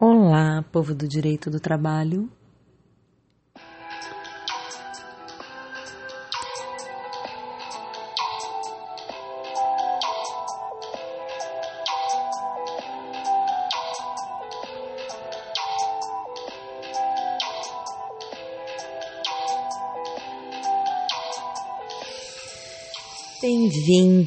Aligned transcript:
Olá, 0.00 0.64
povo 0.70 0.94
do 0.94 1.08
direito 1.08 1.50
do 1.50 1.58
trabalho. 1.58 2.30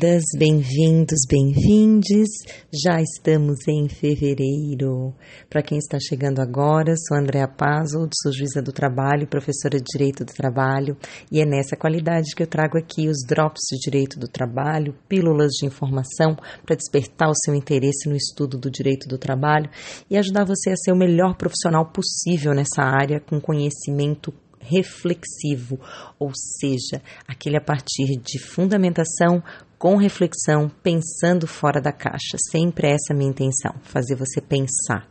Bem-vindas, 0.01 0.23
bem-vindos, 0.35 1.19
bem-vindes. 1.29 2.29
Já 2.73 2.99
estamos 2.99 3.59
em 3.67 3.87
fevereiro. 3.87 5.13
Para 5.47 5.61
quem 5.61 5.77
está 5.77 5.99
chegando 5.99 6.41
agora, 6.41 6.95
sou 6.97 7.15
Andréa 7.15 7.47
Pazzo, 7.47 8.09
sou 8.23 8.33
juíza 8.33 8.63
do 8.63 8.71
trabalho, 8.71 9.27
professora 9.27 9.77
de 9.77 9.83
Direito 9.83 10.25
do 10.25 10.33
Trabalho, 10.33 10.97
e 11.31 11.39
é 11.39 11.45
nessa 11.45 11.77
qualidade 11.77 12.33
que 12.35 12.41
eu 12.41 12.47
trago 12.47 12.79
aqui 12.79 13.07
os 13.07 13.19
drops 13.27 13.61
de 13.69 13.77
Direito 13.77 14.17
do 14.17 14.27
Trabalho, 14.27 14.95
pílulas 15.07 15.51
de 15.51 15.67
informação 15.67 16.35
para 16.65 16.75
despertar 16.75 17.29
o 17.29 17.35
seu 17.35 17.53
interesse 17.53 18.09
no 18.09 18.15
estudo 18.15 18.57
do 18.57 18.71
Direito 18.71 19.07
do 19.07 19.19
Trabalho 19.19 19.69
e 20.09 20.17
ajudar 20.17 20.45
você 20.45 20.71
a 20.71 20.77
ser 20.77 20.93
o 20.93 20.97
melhor 20.97 21.37
profissional 21.37 21.85
possível 21.91 22.55
nessa 22.55 22.81
área 22.81 23.19
com 23.19 23.39
conhecimento 23.39 24.33
reflexivo, 24.59 25.79
ou 26.19 26.31
seja, 26.33 27.03
aquele 27.27 27.57
a 27.57 27.61
partir 27.61 28.19
de 28.23 28.39
fundamentação 28.39 29.43
com 29.81 29.95
reflexão, 29.95 30.69
pensando 30.83 31.47
fora 31.47 31.81
da 31.81 31.91
caixa. 31.91 32.37
Sempre 32.51 32.89
essa 32.89 33.05
é 33.09 33.15
a 33.15 33.17
minha 33.17 33.31
intenção, 33.31 33.73
fazer 33.81 34.13
você 34.13 34.39
pensar. 34.39 35.07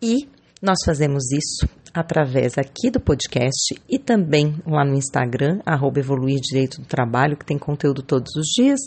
E 0.00 0.28
nós 0.62 0.78
fazemos 0.86 1.24
isso 1.32 1.68
através 1.92 2.56
aqui 2.56 2.92
do 2.92 3.00
podcast 3.00 3.74
e 3.88 3.98
também 3.98 4.54
lá 4.64 4.84
no 4.84 4.94
Instagram, 4.94 5.58
arroba 5.66 5.98
Evoluir 5.98 6.38
Direito 6.40 6.80
do 6.80 6.86
Trabalho, 6.86 7.36
que 7.36 7.44
tem 7.44 7.58
conteúdo 7.58 8.00
todos 8.00 8.36
os 8.36 8.46
dias, 8.56 8.78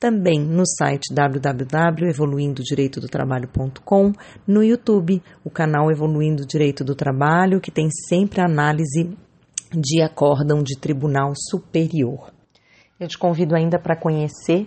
também 0.00 0.40
no 0.40 0.66
site 0.66 1.14
www.evoluindodireitodotrabalho.com, 1.14 4.12
no 4.48 4.64
YouTube, 4.64 5.22
o 5.44 5.50
canal 5.50 5.92
Evoluindo 5.92 6.44
Direito 6.44 6.82
do 6.82 6.96
Trabalho, 6.96 7.60
que 7.60 7.70
tem 7.70 7.88
sempre 8.08 8.40
análise 8.40 9.16
de 9.72 10.02
acórdão 10.02 10.60
de 10.60 10.76
Tribunal 10.76 11.34
Superior. 11.36 12.34
Eu 12.98 13.08
te 13.08 13.18
convido 13.18 13.54
ainda 13.54 13.78
para 13.78 13.94
conhecer 13.94 14.66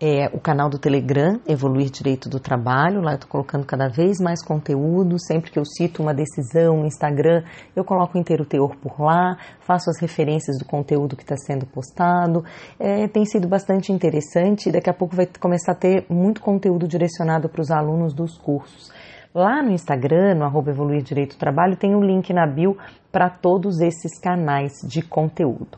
é, 0.00 0.30
o 0.32 0.40
canal 0.40 0.70
do 0.70 0.78
Telegram, 0.78 1.38
Evoluir 1.46 1.90
Direito 1.90 2.26
do 2.26 2.40
Trabalho. 2.40 3.02
Lá 3.02 3.10
eu 3.10 3.16
estou 3.16 3.28
colocando 3.28 3.66
cada 3.66 3.86
vez 3.86 4.18
mais 4.18 4.42
conteúdo. 4.42 5.18
Sempre 5.18 5.50
que 5.50 5.58
eu 5.58 5.64
cito 5.66 6.02
uma 6.02 6.14
decisão 6.14 6.78
no 6.78 6.86
Instagram, 6.86 7.44
eu 7.76 7.84
coloco 7.84 8.16
o 8.16 8.20
inteiro 8.20 8.46
teor 8.46 8.74
por 8.76 8.98
lá, 8.98 9.36
faço 9.60 9.90
as 9.90 10.00
referências 10.00 10.56
do 10.58 10.64
conteúdo 10.64 11.14
que 11.14 11.22
está 11.22 11.36
sendo 11.36 11.66
postado. 11.66 12.42
É, 12.80 13.08
tem 13.08 13.26
sido 13.26 13.46
bastante 13.46 13.92
interessante 13.92 14.72
daqui 14.72 14.88
a 14.88 14.94
pouco 14.94 15.14
vai 15.14 15.28
começar 15.38 15.72
a 15.72 15.74
ter 15.74 16.06
muito 16.08 16.40
conteúdo 16.40 16.88
direcionado 16.88 17.46
para 17.46 17.60
os 17.60 17.70
alunos 17.70 18.14
dos 18.14 18.38
cursos. 18.38 18.90
Lá 19.34 19.62
no 19.62 19.70
Instagram, 19.70 20.36
no 20.36 20.44
arroba 20.46 20.70
Evoluir 20.70 21.02
Direito 21.02 21.36
do 21.36 21.38
Trabalho, 21.38 21.76
tem 21.76 21.94
um 21.94 22.00
link 22.00 22.32
na 22.32 22.46
bio 22.46 22.74
para 23.12 23.28
todos 23.28 23.82
esses 23.82 24.18
canais 24.18 24.72
de 24.82 25.02
conteúdo. 25.02 25.76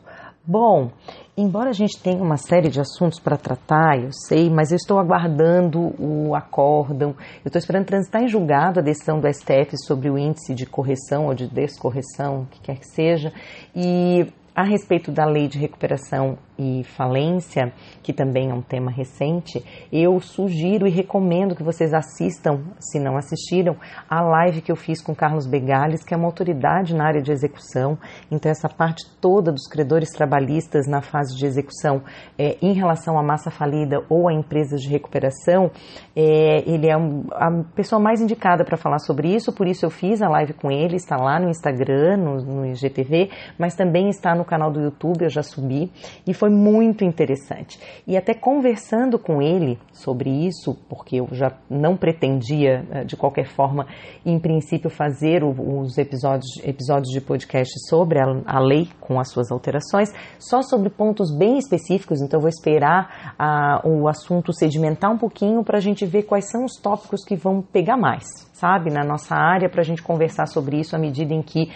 Bom, 0.51 0.89
embora 1.37 1.69
a 1.69 1.73
gente 1.73 2.01
tenha 2.01 2.23
uma 2.23 2.35
série 2.35 2.69
de 2.69 2.81
assuntos 2.81 3.19
para 3.19 3.37
tratar, 3.37 4.03
eu 4.03 4.09
sei, 4.11 4.49
mas 4.49 4.71
eu 4.71 4.77
estou 4.77 4.97
aguardando 4.97 5.93
o 5.99 6.33
acórdão, 6.33 7.09
eu 7.45 7.49
estou 7.49 7.59
esperando 7.59 7.85
transitar 7.85 8.23
em 8.23 8.27
julgado 8.27 8.79
a 8.79 8.81
decisão 8.81 9.19
do 9.19 9.31
STF 9.31 9.77
sobre 9.85 10.09
o 10.09 10.17
índice 10.17 10.55
de 10.55 10.65
correção 10.65 11.27
ou 11.27 11.35
de 11.35 11.45
descorreção, 11.45 12.41
o 12.41 12.45
que 12.47 12.61
quer 12.61 12.79
que 12.79 12.87
seja, 12.87 13.31
e 13.75 14.25
a 14.55 14.63
respeito 14.63 15.11
da 15.11 15.25
lei 15.25 15.47
de 15.47 15.57
recuperação 15.57 16.37
e 16.59 16.83
falência, 16.83 17.71
que 18.03 18.11
também 18.11 18.51
é 18.51 18.53
um 18.53 18.61
tema 18.61 18.91
recente, 18.91 19.63
eu 19.91 20.19
sugiro 20.19 20.85
e 20.85 20.89
recomendo 20.89 21.55
que 21.55 21.63
vocês 21.63 21.93
assistam, 21.93 22.59
se 22.77 22.99
não 22.99 23.15
assistiram, 23.15 23.77
a 24.09 24.21
live 24.21 24.61
que 24.61 24.71
eu 24.71 24.75
fiz 24.75 25.01
com 25.01 25.15
Carlos 25.15 25.47
Begales, 25.47 26.03
que 26.03 26.13
é 26.13 26.17
uma 26.17 26.25
autoridade 26.25 26.93
na 26.93 27.05
área 27.05 27.21
de 27.21 27.31
execução. 27.31 27.97
Então, 28.29 28.51
essa 28.51 28.67
parte 28.67 29.05
toda 29.21 29.53
dos 29.53 29.67
credores 29.67 30.09
trabalhistas 30.09 30.85
na 30.85 31.01
fase 31.01 31.37
de 31.37 31.45
execução 31.45 32.01
é, 32.37 32.57
em 32.61 32.73
relação 32.73 33.17
à 33.17 33.23
massa 33.23 33.49
falida 33.49 34.03
ou 34.09 34.27
a 34.27 34.33
empresas 34.33 34.81
de 34.81 34.89
recuperação, 34.89 35.71
é, 36.13 36.69
ele 36.69 36.87
é 36.87 36.93
a 36.93 37.63
pessoa 37.73 38.01
mais 38.01 38.19
indicada 38.19 38.65
para 38.65 38.75
falar 38.75 38.99
sobre 38.99 39.33
isso, 39.33 39.53
por 39.53 39.65
isso 39.65 39.85
eu 39.85 39.89
fiz 39.89 40.21
a 40.21 40.27
live 40.27 40.53
com 40.53 40.69
ele, 40.69 40.97
está 40.97 41.15
lá 41.15 41.39
no 41.39 41.49
Instagram, 41.49 42.17
no, 42.17 42.35
no 42.41 42.65
IGTV, 42.65 43.29
mas 43.57 43.75
também 43.75 44.09
está 44.09 44.35
no 44.39 44.45
canal 44.45 44.71
do 44.71 44.81
YouTube, 44.81 45.23
eu 45.23 45.29
já 45.29 45.43
subi, 45.43 45.91
e 46.25 46.33
foi 46.33 46.49
muito 46.49 47.03
interessante. 47.03 47.79
E 48.07 48.17
até 48.17 48.33
conversando 48.33 49.19
com 49.19 49.41
ele 49.41 49.77
sobre 49.93 50.29
isso, 50.29 50.75
porque 50.89 51.17
eu 51.17 51.27
já 51.31 51.51
não 51.69 51.95
pretendia, 51.95 52.85
eh, 52.91 53.03
de 53.03 53.15
qualquer 53.15 53.47
forma, 53.47 53.85
em 54.25 54.39
princípio, 54.39 54.89
fazer 54.89 55.43
os 55.43 55.97
episódios, 55.97 56.49
episódios 56.63 57.09
de 57.11 57.21
podcast 57.21 57.71
sobre 57.87 58.19
a, 58.19 58.59
lei 58.59 58.87
com 58.99 59.19
as 59.19 59.29
suas 59.29 59.51
alterações, 59.51 60.09
só 60.39 60.61
sobre 60.61 60.89
pontos 60.89 61.35
bem 61.37 61.57
específicos, 61.57 62.21
então 62.21 62.39
vou 62.39 62.49
esperar 62.49 63.35
a, 63.37 63.81
o 63.85 64.07
assunto 64.07 64.53
sedimentar 64.53 65.11
um 65.11 65.17
pouquinho 65.17 65.63
para 65.63 65.77
a 65.77 65.81
gente 65.81 66.05
ver 66.05 66.23
quais 66.23 66.49
são 66.49 66.65
os 66.65 66.79
tópicos 66.81 67.23
que 67.23 67.35
vão 67.35 67.61
pegar 67.61 67.97
mais, 67.97 68.25
sabe, 68.53 68.89
na 68.89 69.03
nossa 69.03 69.35
área, 69.35 69.69
para 69.69 69.81
a 69.81 69.85
gente 69.85 70.01
conversar 70.01 70.47
sobre 70.47 70.79
isso 70.79 70.95
à 70.95 70.99
medida 70.99 71.33
em 71.33 71.41
que 71.41 71.69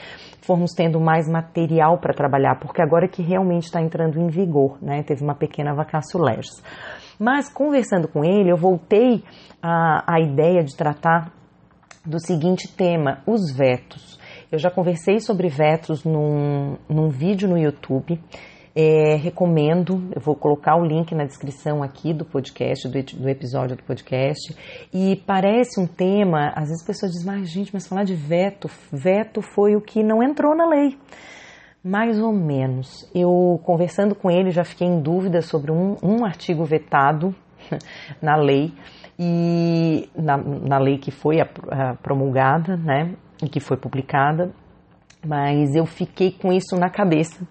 formos 0.46 0.72
tendo 0.74 1.00
mais 1.00 1.28
material 1.28 1.98
para 2.00 2.14
trabalhar, 2.14 2.60
porque 2.60 2.82
agora 2.82 3.08
que 3.08 3.22
realmente 3.22 3.64
está 3.64 3.82
entrando 3.82 4.20
em 4.20 4.28
vigor, 4.28 4.78
né? 4.82 5.02
Teve 5.04 5.24
uma 5.24 5.36
pequena 5.36 5.74
vacácio 5.74 6.20
legis. 6.20 6.62
Mas 7.20 7.52
conversando 7.52 8.08
com 8.08 8.24
ele, 8.24 8.52
eu 8.52 8.58
voltei 8.58 9.24
à 9.62 10.20
ideia 10.20 10.64
de 10.64 10.76
tratar 10.76 11.32
do 12.06 12.20
seguinte 12.20 12.68
tema: 12.68 13.22
os 13.26 13.56
vetos. 13.56 14.20
Eu 14.52 14.60
já 14.60 14.70
conversei 14.70 15.20
sobre 15.20 15.48
vetos 15.48 16.04
num, 16.04 16.78
num 16.88 17.10
vídeo 17.10 17.50
no 17.50 17.58
YouTube. 17.58 18.20
É, 18.76 19.16
recomendo, 19.16 20.10
eu 20.16 20.20
vou 20.20 20.36
colocar 20.36 20.76
o 20.76 20.84
link 20.84 21.14
na 21.14 21.26
descrição 21.26 21.84
aqui 21.84 22.12
do 22.12 22.26
podcast, 22.26 22.88
do, 22.88 23.04
do, 23.22 23.30
episódio 23.30 23.78
do 23.78 23.84
podcast. 23.84 24.56
E 24.92 25.16
parece 25.28 25.80
um 25.80 25.86
tema, 25.86 26.52
às 26.56 26.70
vezes 26.70 26.82
as 26.82 26.88
pessoas 26.88 27.12
dizem, 27.12 27.28
mas 27.28 27.50
gente, 27.52 27.72
mas 27.72 27.88
falar 27.88 28.04
de 28.04 28.16
veto, 28.16 28.68
veto 28.92 29.42
foi 29.42 29.76
o 29.76 29.82
que 29.82 30.04
não 30.04 30.24
entrou 30.24 30.56
na 30.56 30.68
lei. 30.68 30.98
Mais 31.84 32.20
ou 32.20 32.34
menos. 32.34 33.08
Eu, 33.14 33.60
conversando 33.64 34.16
com 34.16 34.32
ele, 34.32 34.50
já 34.50 34.64
fiquei 34.64 34.88
em 34.88 35.00
dúvida 35.00 35.42
sobre 35.42 35.72
um, 35.72 35.96
um 36.02 36.26
artigo 36.26 36.66
vetado 36.66 37.36
na 38.20 38.36
lei, 38.36 38.74
e 39.20 40.10
na, 40.16 40.38
na 40.38 40.80
lei 40.80 40.98
que 40.98 41.12
foi 41.12 41.38
promulgada, 42.02 42.76
né, 42.76 43.14
e 43.42 43.48
que 43.48 43.60
foi 43.60 43.78
publicada, 43.78 44.52
mas 45.26 45.74
eu 45.76 45.86
fiquei 45.86 46.32
com 46.32 46.52
isso 46.52 46.76
na 46.76 46.90
cabeça 46.90 47.48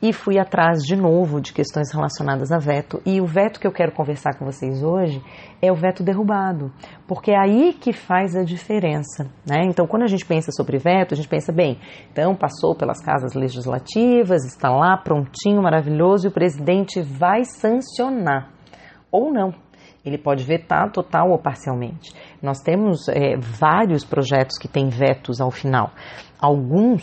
e 0.00 0.12
fui 0.12 0.38
atrás 0.38 0.82
de 0.82 0.94
novo 0.94 1.40
de 1.40 1.52
questões 1.52 1.92
relacionadas 1.92 2.52
a 2.52 2.58
veto. 2.58 3.00
E 3.04 3.20
o 3.20 3.26
veto 3.26 3.58
que 3.58 3.66
eu 3.66 3.72
quero 3.72 3.92
conversar 3.92 4.38
com 4.38 4.44
vocês 4.44 4.82
hoje 4.82 5.22
é 5.60 5.72
o 5.72 5.74
veto 5.74 6.02
derrubado, 6.02 6.72
porque 7.06 7.32
é 7.32 7.38
aí 7.38 7.72
que 7.72 7.92
faz 7.92 8.36
a 8.36 8.44
diferença. 8.44 9.24
Né? 9.48 9.64
Então, 9.64 9.86
quando 9.86 10.02
a 10.02 10.08
gente 10.08 10.24
pensa 10.24 10.52
sobre 10.52 10.78
veto, 10.78 11.14
a 11.14 11.16
gente 11.16 11.28
pensa, 11.28 11.52
bem, 11.52 11.78
então 12.12 12.34
passou 12.34 12.74
pelas 12.74 13.02
casas 13.02 13.34
legislativas, 13.34 14.44
está 14.44 14.70
lá 14.70 14.96
prontinho, 14.96 15.62
maravilhoso, 15.62 16.26
e 16.26 16.28
o 16.28 16.32
presidente 16.32 17.00
vai 17.00 17.44
sancionar. 17.44 18.50
Ou 19.10 19.32
não, 19.32 19.54
ele 20.08 20.18
pode 20.18 20.44
vetar 20.44 20.90
total 20.92 21.30
ou 21.30 21.38
parcialmente. 21.38 22.14
Nós 22.40 22.60
temos 22.60 23.08
é, 23.08 23.36
vários 23.36 24.04
projetos 24.04 24.56
que 24.56 24.68
têm 24.68 24.88
vetos 24.88 25.40
ao 25.40 25.50
final. 25.50 25.90
Alguns, 26.38 27.02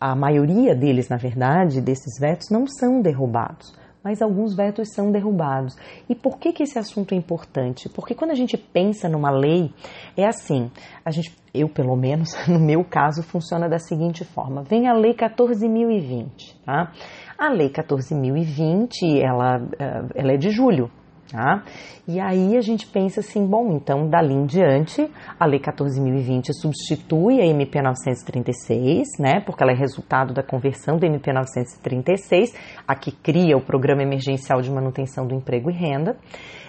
a 0.00 0.14
maioria 0.14 0.74
deles, 0.74 1.08
na 1.08 1.16
verdade, 1.16 1.80
desses 1.80 2.20
vetos 2.20 2.48
não 2.50 2.66
são 2.66 3.00
derrubados, 3.00 3.74
mas 4.04 4.20
alguns 4.20 4.54
vetos 4.54 4.92
são 4.92 5.10
derrubados. 5.10 5.74
E 6.08 6.14
por 6.14 6.38
que, 6.38 6.52
que 6.52 6.62
esse 6.62 6.78
assunto 6.78 7.14
é 7.14 7.16
importante? 7.16 7.88
Porque 7.88 8.14
quando 8.14 8.32
a 8.32 8.34
gente 8.34 8.56
pensa 8.56 9.08
numa 9.08 9.30
lei, 9.30 9.72
é 10.16 10.26
assim, 10.26 10.70
a 11.04 11.10
gente, 11.10 11.34
eu 11.54 11.68
pelo 11.68 11.96
menos, 11.96 12.28
no 12.46 12.60
meu 12.60 12.84
caso, 12.84 13.22
funciona 13.22 13.68
da 13.68 13.78
seguinte 13.78 14.24
forma: 14.24 14.62
vem 14.62 14.86
a 14.86 14.92
Lei 14.92 15.14
14.020, 15.14 16.54
tá? 16.64 16.92
A 17.38 17.48
Lei 17.48 17.70
14.020, 17.70 19.20
ela, 19.20 19.56
eh, 19.78 20.02
ela 20.14 20.32
é 20.32 20.36
de 20.36 20.50
julho, 20.50 20.90
Tá? 21.30 21.64
E 22.06 22.20
aí 22.20 22.56
a 22.56 22.60
gente 22.60 22.86
pensa 22.86 23.18
assim, 23.18 23.44
bom, 23.44 23.72
então 23.72 24.08
dali 24.08 24.32
em 24.32 24.46
diante 24.46 25.10
a 25.38 25.44
Lei 25.44 25.58
14.020 25.58 26.52
substitui 26.52 27.40
a 27.40 27.46
MP 27.46 27.82
936, 27.82 29.08
né? 29.18 29.40
Porque 29.40 29.62
ela 29.62 29.72
é 29.72 29.74
resultado 29.74 30.32
da 30.32 30.42
conversão 30.42 30.98
da 30.98 31.06
MP 31.06 31.32
936, 31.32 32.54
a 32.86 32.94
que 32.94 33.10
cria 33.10 33.56
o 33.56 33.60
Programa 33.60 34.02
Emergencial 34.02 34.60
de 34.60 34.70
Manutenção 34.70 35.26
do 35.26 35.34
Emprego 35.34 35.68
e 35.68 35.74
Renda, 35.74 36.16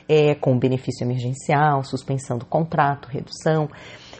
é, 0.09 0.33
com 0.33 0.57
benefício 0.57 1.06
emergencial, 1.06 1.83
suspensão 1.83 2.38
do 2.38 2.45
contrato, 2.45 3.10
redução. 3.10 3.69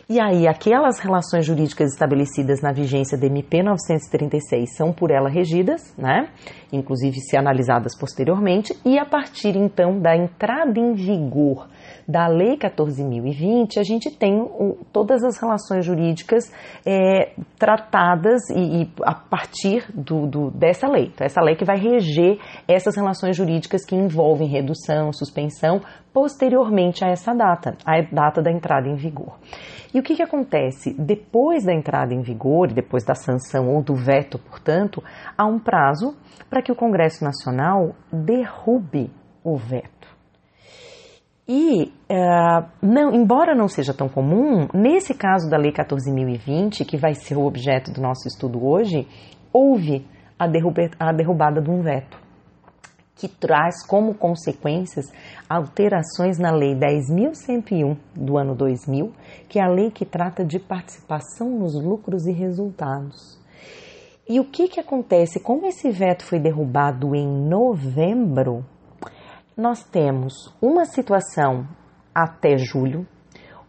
E 0.10 0.22
aí, 0.22 0.48
aquelas 0.48 1.00
relações 1.00 1.46
jurídicas 1.46 1.92
estabelecidas 1.92 2.62
na 2.62 2.72
vigência 2.72 3.18
da 3.18 3.28
MP 3.28 3.62
936 3.62 4.74
são 4.74 4.94
por 4.94 5.12
ela 5.12 5.28
regidas, 5.28 5.94
né? 5.98 6.30
Inclusive 6.72 7.20
se 7.20 7.36
analisadas 7.36 7.92
posteriormente, 8.00 8.74
e 8.86 8.98
a 8.98 9.04
partir 9.04 9.58
então 9.58 10.00
da 10.00 10.16
entrada 10.16 10.80
em 10.80 10.94
vigor 10.94 11.68
da 12.08 12.26
Lei 12.28 12.56
14.020, 12.56 13.78
a 13.78 13.84
gente 13.84 14.10
tem 14.10 14.40
o, 14.40 14.78
todas 14.94 15.26
as 15.26 15.38
relações 15.38 15.84
jurídicas 15.84 16.54
é, 16.86 17.34
tratadas 17.60 18.50
e, 18.50 18.84
e, 18.84 18.92
a 19.04 19.14
partir 19.14 19.92
do, 19.94 20.26
do, 20.26 20.52
dessa 20.52 20.88
lei. 20.88 21.12
Então, 21.14 21.26
essa 21.26 21.42
lei 21.42 21.58
que 21.58 21.66
vai 21.66 21.78
reger 21.78 22.40
essas 22.66 22.96
relações 22.96 23.36
jurídicas 23.36 23.86
que 23.86 23.94
envolvem 23.94 24.48
redução, 24.48 25.12
suspensão, 25.12 25.82
posteriormente 26.14 27.04
a 27.04 27.10
essa 27.10 27.34
data, 27.34 27.76
a 27.86 28.02
data 28.10 28.42
da 28.42 28.52
entrada 28.52 28.88
em 28.88 28.96
vigor. 28.96 29.38
E 29.98 30.00
o 30.00 30.04
que, 30.04 30.16
que 30.16 30.22
acontece? 30.22 30.94
Depois 30.94 31.66
da 31.66 31.74
entrada 31.74 32.14
em 32.14 32.22
vigor, 32.22 32.72
depois 32.72 33.04
da 33.04 33.16
sanção 33.16 33.68
ou 33.74 33.82
do 33.82 33.96
veto, 33.96 34.38
portanto, 34.38 35.04
há 35.36 35.44
um 35.44 35.58
prazo 35.58 36.16
para 36.48 36.62
que 36.62 36.72
o 36.72 36.76
Congresso 36.76 37.24
Nacional 37.24 37.96
derrube 38.14 39.10
o 39.44 39.58
veto. 39.58 40.08
E, 41.48 41.86
uh, 42.12 42.68
não, 42.80 43.12
embora 43.12 43.56
não 43.56 43.68
seja 43.68 43.92
tão 43.92 44.08
comum, 44.08 44.68
nesse 44.72 45.16
caso 45.16 45.50
da 45.50 45.58
Lei 45.58 45.72
14.020, 45.72 46.86
que 46.86 46.96
vai 46.96 47.16
ser 47.16 47.36
o 47.36 47.48
objeto 47.48 47.92
do 47.92 48.00
nosso 48.00 48.28
estudo 48.28 48.64
hoje, 48.64 49.08
houve 49.52 50.06
a, 50.38 50.46
a 51.00 51.12
derrubada 51.12 51.60
de 51.60 51.72
um 51.72 51.82
veto, 51.82 52.20
que 53.18 53.28
traz 53.28 53.86
como 53.86 54.14
consequências 54.14 55.12
alterações 55.50 56.38
na 56.38 56.52
Lei 56.52 56.76
10.101 56.76 57.98
do 58.16 58.38
ano 58.38 58.56
2000, 58.56 59.12
que 59.50 59.60
é 59.60 59.64
a 59.64 59.68
lei 59.68 59.90
que 59.90 60.06
trata 60.06 60.46
de 60.46 60.60
participação 60.60 61.50
nos 61.50 61.74
lucros 61.74 62.28
e 62.28 62.32
resultados. 62.32 63.38
E 64.30 64.40
o 64.40 64.46
que, 64.46 64.68
que 64.68 64.80
acontece? 64.80 65.40
Como 65.40 65.66
esse 65.66 65.90
veto 65.90 66.24
foi 66.24 66.40
derrubado 66.40 67.16
em 67.16 67.28
novembro, 67.28 68.66
nós 69.56 69.84
temos 69.84 70.54
uma 70.62 70.86
situação 70.86 71.68
até 72.14 72.58
julho, 72.58 73.08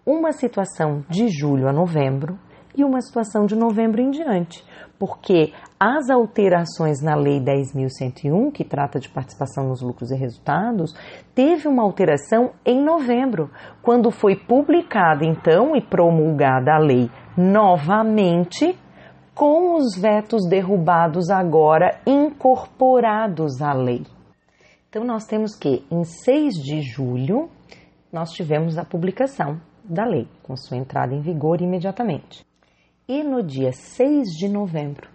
uma 0.05 0.33
situação 0.33 1.05
de 1.09 1.29
julho 1.29 1.69
a 1.69 1.73
novembro 1.73 2.39
e 2.79 2.85
uma 2.85 3.01
situação 3.01 3.45
de 3.45 3.57
novembro 3.57 4.01
em 4.01 4.11
diante, 4.11 4.65
porque 4.99 5.53
as 5.79 6.09
alterações 6.09 7.03
na 7.03 7.17
Lei 7.17 7.41
10.101, 7.41 8.53
que 8.53 8.65
trata 8.65 9.01
de 9.01 9.09
participação 9.09 9.69
nos 9.69 9.83
lucros 9.83 10.11
e 10.11 10.17
resultados, 10.17 10.95
teve 11.35 11.67
uma 11.67 11.83
alteração 11.83 12.53
em 12.65 12.83
novembro, 12.83 13.51
quando 13.83 14.11
foi 14.11 14.37
publicada 14.37 15.25
então 15.25 15.75
e 15.75 15.81
promulgada 15.81 16.73
a 16.73 16.79
lei 16.79 17.11
novamente, 17.37 18.79
com 19.35 19.77
os 19.77 19.97
vetos 19.97 20.49
derrubados 20.49 21.31
agora 21.31 22.01
incorporados 22.05 23.63
à 23.63 23.73
lei. 23.73 24.05
Então, 24.89 25.05
nós 25.05 25.27
temos 25.27 25.55
que, 25.55 25.85
em 25.91 26.03
6 26.03 26.55
de 26.55 26.81
julho, 26.81 27.49
nós 28.13 28.31
tivemos 28.31 28.79
a 28.79 28.85
publicação 28.85 29.61
da 29.85 30.05
lei, 30.05 30.27
com 30.43 30.57
sua 30.57 30.77
entrada 30.77 31.15
em 31.15 31.21
vigor 31.21 31.61
imediatamente. 31.61 32.48
E 33.11 33.25
no 33.25 33.43
dia 33.43 33.73
6 33.73 34.37
de 34.37 34.51
novembro, 34.51 35.09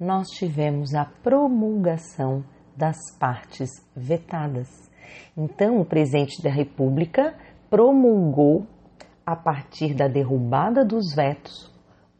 nós 0.00 0.26
tivemos 0.26 0.92
a 0.92 1.04
promulgação 1.04 2.42
das 2.76 2.96
partes 3.16 3.70
vetadas. 3.94 4.66
Então, 5.36 5.80
o 5.80 5.84
presidente 5.84 6.42
da 6.42 6.50
República 6.50 7.36
promulgou, 7.70 8.66
a 9.24 9.36
partir 9.36 9.94
da 9.94 10.08
derrubada 10.08 10.84
dos 10.84 11.14
vetos, 11.14 11.72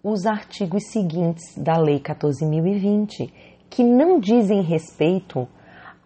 os 0.05 0.25
artigos 0.25 0.85
seguintes 0.93 1.59
da 1.59 1.77
Lei 1.77 1.99
14.020, 1.99 3.33
que 3.69 3.83
não 3.83 4.21
dizem 4.21 4.63
respeito 4.63 5.49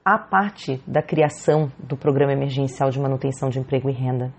a 0.02 0.16
parte 0.16 0.82
da 0.86 1.02
criação 1.02 1.70
do 1.78 1.98
Programa 1.98 2.32
Emergencial 2.32 2.88
de 2.88 2.98
Manutenção 2.98 3.50
de 3.50 3.58
Emprego 3.58 3.90
e 3.90 3.92
Renda. 3.92 4.32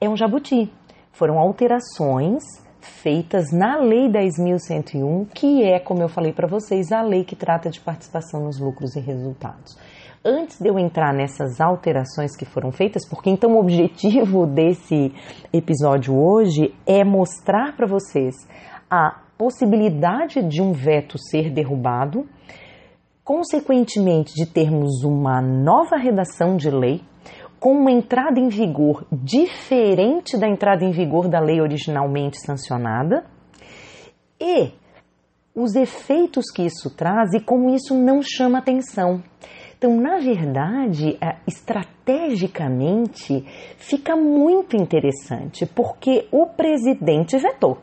É 0.00 0.08
um 0.08 0.16
jabuti. 0.16 0.72
Foram 1.10 1.36
alterações 1.36 2.44
feitas 2.88 3.52
na 3.52 3.76
Lei 3.76 4.08
10.101, 4.08 5.28
que 5.34 5.62
é, 5.62 5.78
como 5.78 6.02
eu 6.02 6.08
falei 6.08 6.32
para 6.32 6.48
vocês, 6.48 6.90
a 6.90 7.02
lei 7.02 7.24
que 7.24 7.36
trata 7.36 7.70
de 7.70 7.80
participação 7.80 8.44
nos 8.44 8.58
lucros 8.58 8.96
e 8.96 9.00
resultados. 9.00 9.78
Antes 10.24 10.58
de 10.58 10.68
eu 10.68 10.78
entrar 10.78 11.14
nessas 11.14 11.60
alterações 11.60 12.36
que 12.36 12.44
foram 12.44 12.72
feitas, 12.72 13.08
porque 13.08 13.30
então 13.30 13.52
o 13.52 13.60
objetivo 13.60 14.46
desse 14.50 15.12
episódio 15.52 16.16
hoje 16.16 16.74
é 16.86 17.04
mostrar 17.04 17.76
para 17.76 17.86
vocês 17.86 18.34
a 18.90 19.20
possibilidade 19.38 20.42
de 20.42 20.60
um 20.60 20.72
veto 20.72 21.16
ser 21.18 21.50
derrubado 21.50 22.26
consequentemente 23.28 24.32
de 24.34 24.46
termos 24.46 25.04
uma 25.04 25.42
nova 25.42 25.96
redação 25.96 26.56
de 26.56 26.70
lei 26.70 27.02
com 27.58 27.72
uma 27.72 27.90
entrada 27.90 28.38
em 28.38 28.48
vigor 28.48 29.06
diferente 29.10 30.38
da 30.38 30.48
entrada 30.48 30.84
em 30.84 30.90
vigor 30.90 31.28
da 31.28 31.40
lei 31.40 31.60
originalmente 31.60 32.38
sancionada 32.38 33.24
e 34.40 34.72
os 35.54 35.74
efeitos 35.74 36.50
que 36.54 36.62
isso 36.62 36.94
traz 36.96 37.34
e 37.34 37.40
como 37.40 37.74
isso 37.74 37.94
não 37.94 38.20
chama 38.22 38.58
atenção. 38.58 39.22
Então, 39.76 39.96
na 39.96 40.18
verdade, 40.18 41.16
é, 41.20 41.36
estrategicamente 41.46 43.44
fica 43.76 44.16
muito 44.16 44.76
interessante 44.76 45.66
porque 45.66 46.28
o 46.32 46.46
presidente 46.46 47.36
vetou. 47.38 47.78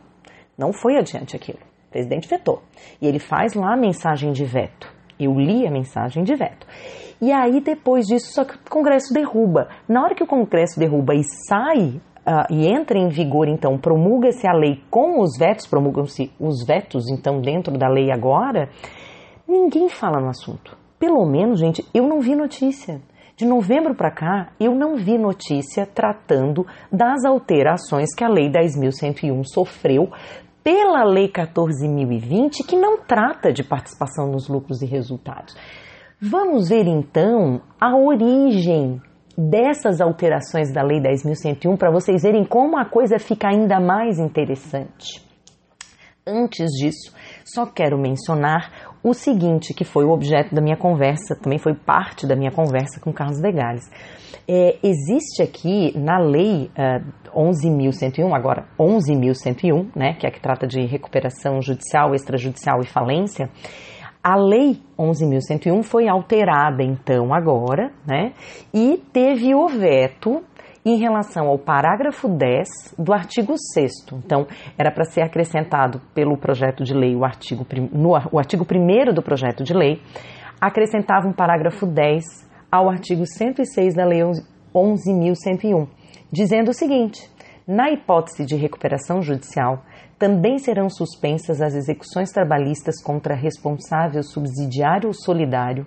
Não 0.58 0.72
foi 0.74 0.98
adiante 0.98 1.36
aquilo. 1.36 1.60
O 1.88 1.92
presidente 1.92 2.28
vetou. 2.28 2.62
E 3.02 3.08
ele 3.08 3.20
faz 3.20 3.54
lá 3.54 3.74
a 3.74 3.78
mensagem 3.78 4.32
de 4.32 4.44
veto. 4.46 4.95
Eu 5.20 5.34
li 5.40 5.66
a 5.66 5.72
mensagem 5.72 6.24
de 6.24 6.36
veto. 6.36 6.68
E 7.22 7.32
aí, 7.32 7.62
depois 7.62 8.06
disso, 8.06 8.34
só 8.34 8.44
que 8.44 8.56
o 8.56 8.70
Congresso 8.70 9.14
derruba. 9.14 9.70
Na 9.88 10.04
hora 10.04 10.16
que 10.16 10.24
o 10.24 10.28
Congresso 10.28 10.80
derruba 10.80 11.14
e 11.16 11.24
sai 11.48 12.02
uh, 12.26 12.52
e 12.52 12.68
entra 12.68 12.98
em 12.98 13.08
vigor, 13.08 13.48
então, 13.48 13.78
promulga-se 13.78 14.48
a 14.48 14.54
lei 14.54 14.82
com 14.90 15.22
os 15.22 15.38
vetos, 15.38 15.66
promulgam-se 15.66 16.32
os 16.40 16.66
vetos, 16.66 17.10
então, 17.10 17.40
dentro 17.40 17.78
da 17.78 17.88
lei 17.88 18.12
agora, 18.12 18.70
ninguém 19.48 19.88
fala 19.88 20.20
no 20.20 20.30
assunto. 20.30 20.78
Pelo 21.00 21.26
menos, 21.26 21.60
gente, 21.60 21.86
eu 21.94 22.06
não 22.08 22.20
vi 22.20 22.36
notícia. 22.36 23.02
De 23.38 23.46
novembro 23.46 23.94
para 23.94 24.12
cá, 24.12 24.54
eu 24.58 24.74
não 24.74 24.96
vi 24.96 25.18
notícia 25.18 25.86
tratando 25.86 26.66
das 26.90 27.26
alterações 27.26 28.16
que 28.16 28.24
a 28.24 28.30
Lei 28.30 28.50
10.101 28.50 29.44
sofreu 29.44 30.10
pela 30.66 31.04
Lei 31.04 31.28
14.020, 31.28 32.66
que 32.68 32.76
não 32.76 32.98
trata 32.98 33.54
de 33.54 33.64
participação 33.64 34.32
nos 34.32 34.50
lucros 34.50 34.82
e 34.82 34.88
resultados. 34.88 35.56
Vamos 36.20 36.70
ver 36.70 36.88
então 36.88 37.62
a 37.80 37.96
origem 37.96 39.00
dessas 39.38 40.02
alterações 40.02 40.74
da 40.74 40.82
Lei 40.82 41.00
10.101 41.00 41.78
para 41.78 41.92
vocês 41.92 42.24
verem 42.24 42.44
como 42.44 42.80
a 42.80 42.86
coisa 42.86 43.20
fica 43.20 43.48
ainda 43.48 43.80
mais 43.80 44.18
interessante. 44.18 45.24
Antes 46.26 46.72
disso, 46.80 47.14
só 47.44 47.68
quero 47.68 48.00
mencionar 48.00 48.96
o 49.04 49.14
seguinte, 49.14 49.72
que 49.72 49.84
foi 49.84 50.04
o 50.04 50.10
objeto 50.10 50.56
da 50.56 50.62
minha 50.64 50.76
conversa, 50.76 51.36
também 51.40 51.60
foi 51.60 51.76
parte 51.76 52.26
da 52.26 52.36
minha 52.36 52.50
conversa 52.50 53.00
com 53.00 53.14
Carlos 53.14 53.40
de 53.40 53.52
Gales. 53.52 53.88
É, 54.48 54.80
existe 54.82 55.44
aqui 55.44 55.96
na 55.96 56.18
lei 56.18 56.72
uh, 56.72 57.25
11.101, 57.36 58.34
agora 58.34 58.66
11.101, 58.80 59.90
né, 59.96 60.14
que 60.14 60.26
é 60.26 60.30
a 60.30 60.32
que 60.32 60.40
trata 60.40 60.66
de 60.66 60.86
recuperação 60.86 61.62
judicial, 61.62 62.14
extrajudicial 62.14 62.80
e 62.82 62.88
falência, 62.88 63.50
a 64.24 64.36
lei 64.36 64.80
11.101 64.98 65.84
foi 65.84 66.08
alterada 66.08 66.84
então 66.84 67.34
agora, 67.34 67.92
né, 68.08 68.34
e 68.74 68.98
teve 69.12 69.54
o 69.54 69.68
veto 69.68 70.42
em 70.86 70.98
relação 70.98 71.48
ao 71.48 71.58
parágrafo 71.58 72.28
10 72.28 72.96
do 72.98 73.12
artigo 73.12 73.56
6 73.74 73.92
Então, 74.24 74.46
era 74.78 74.92
para 74.92 75.04
ser 75.04 75.22
acrescentado 75.22 76.00
pelo 76.14 76.38
projeto 76.38 76.84
de 76.84 76.94
lei 76.94 77.16
o 77.16 77.26
artigo, 77.26 77.66
no, 77.92 78.12
o 78.32 78.38
artigo 78.38 78.64
1 78.64 79.14
do 79.14 79.22
projeto 79.22 79.64
de 79.64 79.74
lei, 79.74 80.00
acrescentava 80.62 81.28
um 81.28 81.34
parágrafo 81.34 81.86
10 81.86 82.24
ao 82.72 82.90
artigo 82.90 83.26
106 83.26 83.96
da 83.96 84.06
Lei 84.06 84.22
11.101, 84.74 85.88
dizendo 86.36 86.70
o 86.70 86.74
seguinte: 86.74 87.32
na 87.66 87.90
hipótese 87.90 88.46
de 88.46 88.58
recuperação 88.58 89.22
judicial, 89.22 89.84
também 90.20 90.60
serão 90.60 90.90
suspensas 90.90 91.62
as 91.62 91.74
execuções 91.74 92.30
trabalhistas 92.32 93.02
contra 93.02 93.34
responsável 93.34 94.22
subsidiário 94.22 95.08
ou 95.08 95.14
solidário 95.14 95.86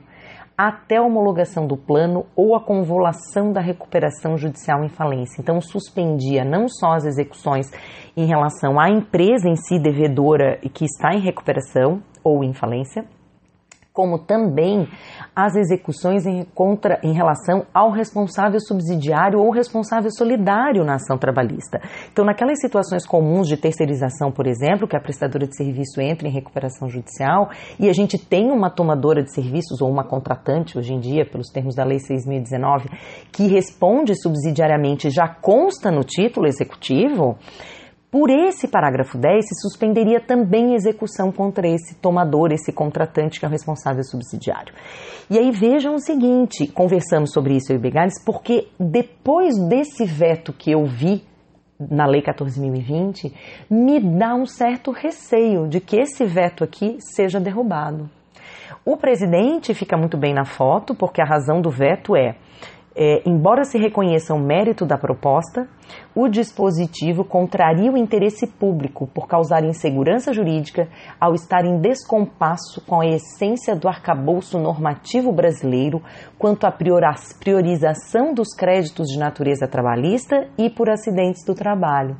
até 0.56 0.96
a 0.96 1.02
homologação 1.02 1.66
do 1.66 1.76
plano 1.76 2.26
ou 2.34 2.56
a 2.56 2.60
convolução 2.60 3.52
da 3.52 3.60
recuperação 3.60 4.36
judicial 4.36 4.82
em 4.82 4.88
falência. 4.88 5.40
Então, 5.40 5.60
suspendia 5.60 6.44
não 6.44 6.66
só 6.66 6.94
as 6.94 7.04
execuções 7.04 7.70
em 8.16 8.26
relação 8.26 8.80
à 8.80 8.90
empresa 8.90 9.48
em 9.48 9.54
si 9.54 9.78
devedora 9.78 10.58
que 10.74 10.84
está 10.84 11.14
em 11.14 11.20
recuperação 11.20 12.02
ou 12.24 12.42
em 12.42 12.52
falência, 12.52 13.04
como 13.98 14.16
também 14.16 14.86
as 15.34 15.56
execuções 15.56 16.24
em, 16.24 16.44
contra, 16.54 17.00
em 17.02 17.12
relação 17.12 17.66
ao 17.74 17.90
responsável 17.90 18.60
subsidiário 18.60 19.40
ou 19.40 19.50
responsável 19.50 20.08
solidário 20.08 20.84
na 20.84 20.94
ação 20.94 21.18
trabalhista. 21.18 21.80
Então, 22.12 22.24
naquelas 22.24 22.60
situações 22.60 23.04
comuns 23.04 23.48
de 23.48 23.56
terceirização, 23.56 24.30
por 24.30 24.46
exemplo, 24.46 24.86
que 24.86 24.96
a 24.96 25.00
prestadora 25.00 25.48
de 25.48 25.56
serviço 25.56 26.00
entra 26.00 26.28
em 26.28 26.30
recuperação 26.30 26.88
judicial 26.88 27.50
e 27.76 27.88
a 27.88 27.92
gente 27.92 28.16
tem 28.16 28.52
uma 28.52 28.70
tomadora 28.70 29.20
de 29.20 29.34
serviços 29.34 29.82
ou 29.82 29.90
uma 29.90 30.04
contratante, 30.04 30.78
hoje 30.78 30.94
em 30.94 31.00
dia, 31.00 31.26
pelos 31.26 31.48
termos 31.48 31.74
da 31.74 31.82
Lei 31.82 31.98
6.019, 31.98 32.88
que 33.32 33.48
responde 33.48 34.14
subsidiariamente, 34.14 35.10
já 35.10 35.26
consta 35.26 35.90
no 35.90 36.04
título 36.04 36.46
executivo, 36.46 37.36
por 38.10 38.30
esse 38.30 38.66
parágrafo 38.66 39.18
10, 39.18 39.46
se 39.46 39.60
suspenderia 39.60 40.18
também 40.18 40.72
a 40.72 40.76
execução 40.76 41.30
contra 41.30 41.68
esse 41.68 41.94
tomador, 41.96 42.52
esse 42.52 42.72
contratante 42.72 43.38
que 43.38 43.44
é 43.44 43.48
o 43.48 43.50
responsável 43.50 44.02
subsidiário. 44.02 44.72
E 45.28 45.38
aí 45.38 45.50
vejam 45.50 45.94
o 45.94 46.00
seguinte: 46.00 46.66
conversamos 46.66 47.32
sobre 47.32 47.56
isso, 47.56 47.70
eu 47.70 47.76
e 47.76 47.80
Begales, 47.80 48.22
porque 48.24 48.68
depois 48.80 49.58
desse 49.68 50.06
veto 50.06 50.52
que 50.52 50.70
eu 50.70 50.86
vi 50.86 51.22
na 51.78 52.06
Lei 52.06 52.22
14.020, 52.22 53.32
me 53.70 54.00
dá 54.00 54.34
um 54.34 54.46
certo 54.46 54.90
receio 54.90 55.68
de 55.68 55.80
que 55.80 55.96
esse 55.96 56.24
veto 56.24 56.64
aqui 56.64 56.96
seja 56.98 57.38
derrubado. 57.38 58.10
O 58.84 58.96
presidente 58.96 59.74
fica 59.74 59.96
muito 59.96 60.16
bem 60.16 60.34
na 60.34 60.44
foto, 60.44 60.94
porque 60.94 61.20
a 61.20 61.26
razão 61.26 61.60
do 61.60 61.70
veto 61.70 62.16
é 62.16 62.36
é, 63.00 63.22
embora 63.24 63.62
se 63.62 63.78
reconheça 63.78 64.34
o 64.34 64.40
mérito 64.40 64.84
da 64.84 64.98
proposta, 64.98 65.68
o 66.16 66.26
dispositivo 66.26 67.24
contraria 67.24 67.92
o 67.92 67.96
interesse 67.96 68.44
público 68.44 69.06
por 69.06 69.28
causar 69.28 69.62
insegurança 69.62 70.32
jurídica 70.32 70.88
ao 71.20 71.32
estar 71.32 71.64
em 71.64 71.78
descompasso 71.78 72.84
com 72.84 73.00
a 73.00 73.06
essência 73.06 73.76
do 73.76 73.86
arcabouço 73.86 74.58
normativo 74.58 75.30
brasileiro 75.30 76.02
quanto 76.36 76.66
à 76.66 76.72
priorização 76.72 78.34
dos 78.34 78.48
créditos 78.48 79.06
de 79.06 79.16
natureza 79.16 79.68
trabalhista 79.68 80.48
e 80.58 80.68
por 80.68 80.90
acidentes 80.90 81.44
do 81.46 81.54
trabalho. 81.54 82.16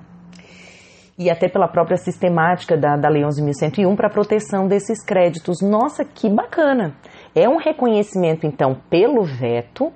E 1.19 1.29
até 1.29 1.49
pela 1.49 1.67
própria 1.67 1.97
sistemática 1.97 2.77
da, 2.77 2.97
da 2.97 3.09
Lei 3.09 3.25
11.101 3.25 3.97
para 3.97 4.07
a 4.07 4.13
proteção 4.13 4.69
desses 4.69 5.05
créditos. 5.05 5.61
Nossa, 5.61 6.05
que 6.05 6.31
bacana! 6.31 6.95
É 7.35 7.49
um 7.49 7.57
reconhecimento, 7.57 8.47
então, 8.47 8.77
pelo 8.89 9.25
veto 9.25 9.93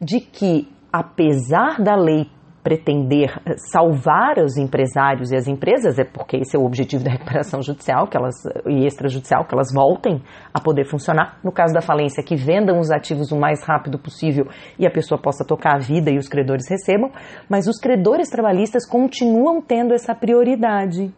de 0.00 0.20
que, 0.20 0.68
apesar 0.92 1.82
da 1.82 1.94
lei 1.94 2.26
pretender 2.66 3.30
salvar 3.70 4.38
os 4.38 4.56
empresários 4.56 5.30
e 5.30 5.36
as 5.36 5.46
empresas, 5.46 6.00
é 6.00 6.04
porque 6.04 6.38
esse 6.38 6.56
é 6.56 6.58
o 6.58 6.64
objetivo 6.64 7.04
da 7.04 7.12
recuperação 7.12 7.62
judicial 7.62 8.08
que 8.08 8.16
elas, 8.16 8.34
e 8.66 8.84
extrajudicial, 8.84 9.44
que 9.44 9.54
elas 9.54 9.72
voltem 9.72 10.20
a 10.52 10.60
poder 10.60 10.84
funcionar. 10.84 11.38
No 11.44 11.52
caso 11.52 11.72
da 11.72 11.80
falência, 11.80 12.24
que 12.24 12.34
vendam 12.34 12.80
os 12.80 12.90
ativos 12.90 13.30
o 13.30 13.38
mais 13.38 13.62
rápido 13.62 14.00
possível 14.00 14.48
e 14.76 14.84
a 14.84 14.90
pessoa 14.90 15.16
possa 15.16 15.44
tocar 15.46 15.76
a 15.76 15.78
vida 15.78 16.10
e 16.10 16.18
os 16.18 16.26
credores 16.26 16.68
recebam, 16.68 17.12
mas 17.48 17.68
os 17.68 17.78
credores 17.78 18.28
trabalhistas 18.28 18.84
continuam 18.84 19.62
tendo 19.62 19.94
essa 19.94 20.12
prioridade. 20.12 21.14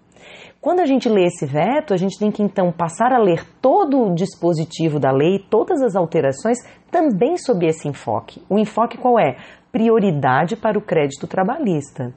Quando 0.68 0.80
a 0.80 0.84
gente 0.84 1.08
lê 1.08 1.24
esse 1.24 1.46
veto, 1.46 1.94
a 1.94 1.96
gente 1.96 2.18
tem 2.18 2.30
que 2.30 2.42
então 2.42 2.70
passar 2.70 3.10
a 3.10 3.18
ler 3.18 3.42
todo 3.58 4.02
o 4.02 4.14
dispositivo 4.14 5.00
da 5.00 5.10
lei, 5.10 5.38
todas 5.48 5.80
as 5.80 5.96
alterações, 5.96 6.58
também 6.90 7.38
sob 7.38 7.66
esse 7.66 7.88
enfoque. 7.88 8.42
O 8.50 8.58
enfoque 8.58 8.98
qual 8.98 9.18
é? 9.18 9.38
Prioridade 9.72 10.56
para 10.56 10.78
o 10.78 10.82
crédito 10.82 11.26
trabalhista. 11.26 12.12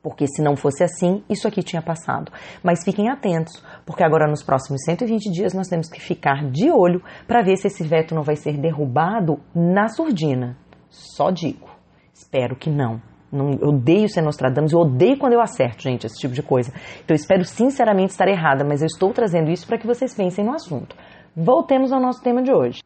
Porque 0.00 0.28
se 0.28 0.40
não 0.40 0.54
fosse 0.54 0.84
assim, 0.84 1.24
isso 1.28 1.48
aqui 1.48 1.60
tinha 1.60 1.82
passado. 1.82 2.30
Mas 2.62 2.84
fiquem 2.84 3.10
atentos, 3.10 3.60
porque 3.84 4.04
agora 4.04 4.30
nos 4.30 4.44
próximos 4.44 4.84
120 4.84 5.28
dias 5.32 5.52
nós 5.52 5.66
temos 5.66 5.88
que 5.88 6.00
ficar 6.00 6.48
de 6.48 6.70
olho 6.70 7.02
para 7.26 7.42
ver 7.42 7.56
se 7.56 7.66
esse 7.66 7.82
veto 7.82 8.14
não 8.14 8.22
vai 8.22 8.36
ser 8.36 8.56
derrubado 8.56 9.40
na 9.52 9.88
surdina. 9.88 10.56
Só 10.88 11.32
digo. 11.32 11.68
Espero 12.14 12.54
que 12.54 12.70
não. 12.70 13.02
Não, 13.30 13.52
eu 13.60 13.68
odeio 13.68 14.08
ser 14.08 14.22
Nostradamus, 14.22 14.72
eu 14.72 14.80
odeio 14.80 15.18
quando 15.18 15.32
eu 15.32 15.40
acerto, 15.40 15.82
gente, 15.82 16.06
esse 16.06 16.16
tipo 16.16 16.32
de 16.32 16.42
coisa. 16.42 16.72
Então 17.04 17.14
eu 17.14 17.16
espero 17.16 17.44
sinceramente 17.44 18.12
estar 18.12 18.28
errada, 18.28 18.64
mas 18.64 18.80
eu 18.80 18.86
estou 18.86 19.12
trazendo 19.12 19.50
isso 19.50 19.66
para 19.66 19.78
que 19.78 19.86
vocês 19.86 20.14
pensem 20.14 20.44
no 20.44 20.54
assunto. 20.54 20.96
Voltemos 21.34 21.92
ao 21.92 22.00
nosso 22.00 22.22
tema 22.22 22.42
de 22.42 22.52
hoje. 22.52 22.82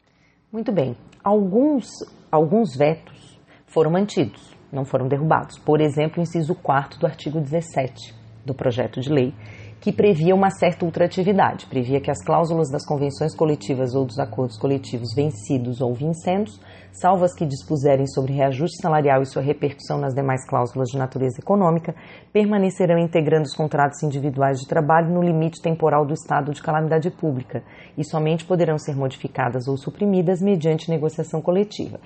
Muito 0.51 0.71
bem, 0.71 0.97
alguns, 1.23 1.87
alguns 2.31 2.75
vetos 2.75 3.39
foram 3.67 3.91
mantidos, 3.91 4.55
não 4.71 4.83
foram 4.83 5.07
derrubados. 5.07 5.57
Por 5.59 5.79
exemplo, 5.79 6.19
o 6.19 6.21
inciso 6.21 6.55
4 6.55 6.99
do 6.99 7.05
artigo 7.05 7.39
17 7.39 8.13
do 8.45 8.53
projeto 8.53 8.99
de 8.99 9.09
lei, 9.09 9.33
que 9.81 9.91
previa 9.91 10.35
uma 10.35 10.51
certa 10.51 10.85
ultratividade, 10.85 11.65
previa 11.65 11.99
que 11.99 12.11
as 12.11 12.23
cláusulas 12.23 12.69
das 12.69 12.85
convenções 12.85 13.35
coletivas 13.35 13.95
ou 13.95 14.05
dos 14.05 14.19
acordos 14.19 14.55
coletivos 14.55 15.11
vencidos 15.15 15.81
ou 15.81 15.91
vincendos, 15.91 16.61
salvo 16.91 17.25
as 17.25 17.33
que 17.33 17.47
dispuserem 17.47 18.05
sobre 18.05 18.31
reajuste 18.31 18.79
salarial 18.79 19.23
e 19.23 19.25
sua 19.25 19.41
repercussão 19.41 19.97
nas 19.97 20.13
demais 20.13 20.47
cláusulas 20.47 20.89
de 20.89 20.99
natureza 20.99 21.39
econômica, 21.39 21.95
permanecerão 22.31 22.99
integrando 22.99 23.47
os 23.47 23.55
contratos 23.55 24.03
individuais 24.03 24.59
de 24.59 24.67
trabalho 24.67 25.11
no 25.11 25.23
limite 25.23 25.59
temporal 25.59 26.05
do 26.05 26.13
estado 26.13 26.53
de 26.53 26.61
calamidade 26.61 27.09
pública 27.09 27.63
e 27.97 28.03
somente 28.03 28.45
poderão 28.45 28.77
ser 28.77 28.95
modificadas 28.95 29.67
ou 29.67 29.77
suprimidas 29.77 30.43
mediante 30.43 30.91
negociação 30.91 31.41
coletiva. 31.41 31.99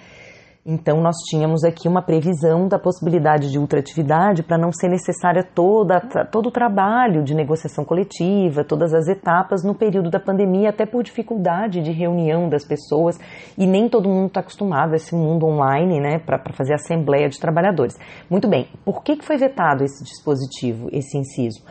Então, 0.67 0.99
nós 0.99 1.17
tínhamos 1.29 1.63
aqui 1.63 1.87
uma 1.87 2.01
previsão 2.01 2.67
da 2.67 2.79
possibilidade 2.79 3.51
de 3.51 3.59
ultratividade 3.59 4.41
para 4.41 4.57
não 4.57 4.71
ser 4.73 4.89
necessária 4.89 5.43
toda, 5.43 6.01
todo 6.31 6.47
o 6.47 6.51
trabalho 6.51 7.23
de 7.23 7.35
negociação 7.35 7.85
coletiva, 7.85 8.63
todas 8.63 8.91
as 8.91 9.07
etapas 9.07 9.63
no 9.63 9.75
período 9.75 10.09
da 10.09 10.19
pandemia, 10.19 10.71
até 10.71 10.83
por 10.83 11.03
dificuldade 11.03 11.83
de 11.83 11.91
reunião 11.91 12.49
das 12.49 12.65
pessoas, 12.65 13.19
e 13.55 13.67
nem 13.67 13.87
todo 13.87 14.09
mundo 14.09 14.25
está 14.25 14.39
acostumado 14.39 14.93
a 14.93 14.95
esse 14.95 15.13
mundo 15.13 15.45
online, 15.45 15.99
né, 15.99 16.17
para 16.17 16.51
fazer 16.51 16.73
assembleia 16.73 17.29
de 17.29 17.39
trabalhadores. 17.39 17.95
Muito 18.27 18.47
bem, 18.47 18.67
por 18.83 19.03
que, 19.03 19.17
que 19.17 19.23
foi 19.23 19.37
vetado 19.37 19.83
esse 19.83 20.03
dispositivo, 20.03 20.89
esse 20.91 21.15
inciso? 21.15 21.63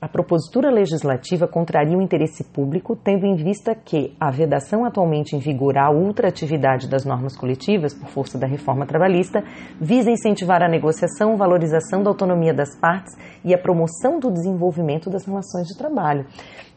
A 0.00 0.06
propositura 0.06 0.70
legislativa 0.70 1.48
contraria 1.48 1.98
o 1.98 2.00
interesse 2.00 2.44
público, 2.52 2.94
tendo 2.94 3.26
em 3.26 3.34
vista 3.34 3.74
que 3.74 4.14
a 4.20 4.30
vedação 4.30 4.84
atualmente 4.84 5.34
em 5.34 5.40
vigor 5.40 5.76
à 5.76 5.90
ultraatividade 5.90 6.88
das 6.88 7.04
normas 7.04 7.36
coletivas, 7.36 7.92
por 7.92 8.08
força 8.08 8.38
da 8.38 8.46
reforma 8.46 8.86
trabalhista, 8.86 9.42
visa 9.80 10.08
incentivar 10.08 10.62
a 10.62 10.68
negociação, 10.68 11.36
valorização 11.36 12.00
da 12.00 12.10
autonomia 12.10 12.54
das 12.54 12.78
partes 12.78 13.12
e 13.44 13.52
a 13.52 13.58
promoção 13.58 14.20
do 14.20 14.30
desenvolvimento 14.30 15.10
das 15.10 15.26
relações 15.26 15.66
de 15.66 15.76
trabalho. 15.76 16.26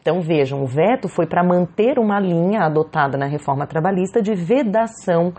Então 0.00 0.20
vejam, 0.20 0.60
o 0.60 0.66
veto 0.66 1.08
foi 1.08 1.24
para 1.24 1.44
manter 1.44 2.00
uma 2.00 2.18
linha 2.18 2.62
adotada 2.62 3.16
na 3.16 3.26
reforma 3.26 3.68
trabalhista 3.68 4.20
de 4.20 4.34
vedação 4.34 5.32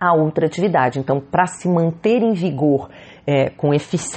à 0.00 0.14
ultratividade. 0.14 0.98
Então, 0.98 1.20
para 1.20 1.46
se 1.46 1.68
manter 1.68 2.22
em 2.22 2.32
vigor 2.32 2.88
é, 3.28 3.50
com, 3.50 3.68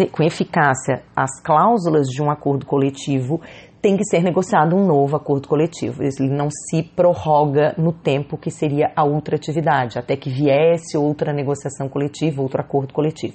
com 0.09 0.23
eficácia 0.23 1.03
as 1.13 1.41
cláusulas 1.43 2.07
de 2.07 2.23
um 2.23 2.31
acordo 2.31 2.65
coletivo, 2.65 3.41
tem 3.81 3.97
que 3.97 4.05
ser 4.05 4.23
negociado 4.23 4.73
um 4.73 4.87
novo 4.87 5.17
acordo 5.17 5.49
coletivo. 5.49 6.01
Ele 6.01 6.29
não 6.29 6.47
se 6.49 6.81
prorroga 6.81 7.75
no 7.77 7.91
tempo 7.91 8.37
que 8.37 8.49
seria 8.49 8.89
a 8.95 9.03
ultratividade, 9.03 9.99
até 9.99 10.15
que 10.15 10.29
viesse 10.29 10.97
outra 10.97 11.33
negociação 11.33 11.89
coletiva, 11.89 12.41
outro 12.41 12.61
acordo 12.61 12.93
coletivo. 12.93 13.33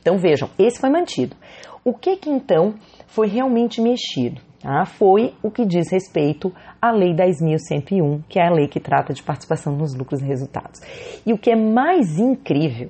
Então 0.00 0.16
vejam, 0.16 0.48
esse 0.58 0.80
foi 0.80 0.88
mantido. 0.88 1.36
O 1.84 1.92
que 1.92 2.16
que 2.16 2.30
então 2.30 2.76
foi 3.06 3.28
realmente 3.28 3.82
mexido? 3.82 4.40
Ah, 4.64 4.86
foi 4.86 5.34
o 5.42 5.50
que 5.50 5.66
diz 5.66 5.92
respeito 5.92 6.50
à 6.80 6.90
Lei 6.90 7.14
10.101, 7.14 8.22
que 8.30 8.40
é 8.40 8.46
a 8.46 8.50
lei 8.50 8.66
que 8.66 8.80
trata 8.80 9.12
de 9.12 9.22
participação 9.22 9.76
nos 9.76 9.94
lucros 9.94 10.22
e 10.22 10.24
resultados. 10.24 10.80
E 11.26 11.34
o 11.34 11.38
que 11.38 11.50
é 11.50 11.56
mais 11.56 12.18
incrível 12.18 12.88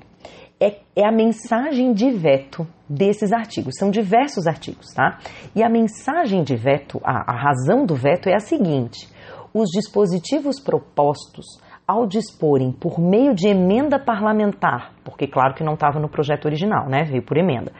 é, 0.61 0.79
é 0.97 1.07
a 1.07 1.13
mensagem 1.13 1.93
de 1.93 2.11
veto 2.11 2.67
desses 2.89 3.33
artigos. 3.33 3.75
São 3.79 3.91
diversos 3.91 4.47
artigos, 4.47 4.93
tá? 4.95 5.19
E 5.55 5.63
a 5.63 5.69
mensagem 5.69 6.43
de 6.43 6.57
veto, 6.57 7.01
a, 7.05 7.33
a 7.33 7.37
razão 7.37 7.87
do 7.87 7.95
veto 7.95 8.29
é 8.29 8.35
a 8.35 8.41
seguinte: 8.41 9.09
os 9.55 9.69
dispositivos 9.71 10.61
propostos 10.61 11.47
ao 11.87 12.07
disporem 12.07 12.73
por 12.73 12.99
meio 12.99 13.35
de 13.35 13.49
emenda 13.49 13.99
parlamentar, 13.99 14.93
porque 15.05 15.27
claro 15.27 15.55
que 15.55 15.65
não 15.65 15.75
estava 15.75 15.99
no 15.99 16.09
projeto 16.09 16.45
original, 16.45 16.89
né? 16.89 17.05
Veio 17.05 17.23
por 17.23 17.37
emenda. 17.37 17.73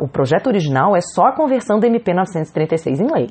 O 0.00 0.08
projeto 0.08 0.46
original 0.46 0.96
é 0.96 1.00
só 1.02 1.26
a 1.26 1.36
conversão 1.36 1.78
da 1.78 1.86
MP 1.86 2.14
936 2.14 3.00
em 3.00 3.12
lei 3.12 3.28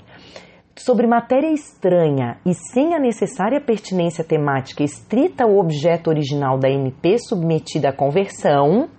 sobre 0.75 1.05
matéria 1.05 1.51
estranha 1.51 2.37
e 2.45 2.53
sem 2.53 2.95
a 2.95 2.99
necessária 2.99 3.61
pertinência 3.61 4.23
temática 4.23 4.83
estrita 4.83 5.43
ao 5.43 5.57
objeto 5.57 6.09
original 6.09 6.57
da 6.57 6.69
MP 6.69 7.17
submetida 7.19 7.89
à 7.89 7.93
conversão. 7.93 8.89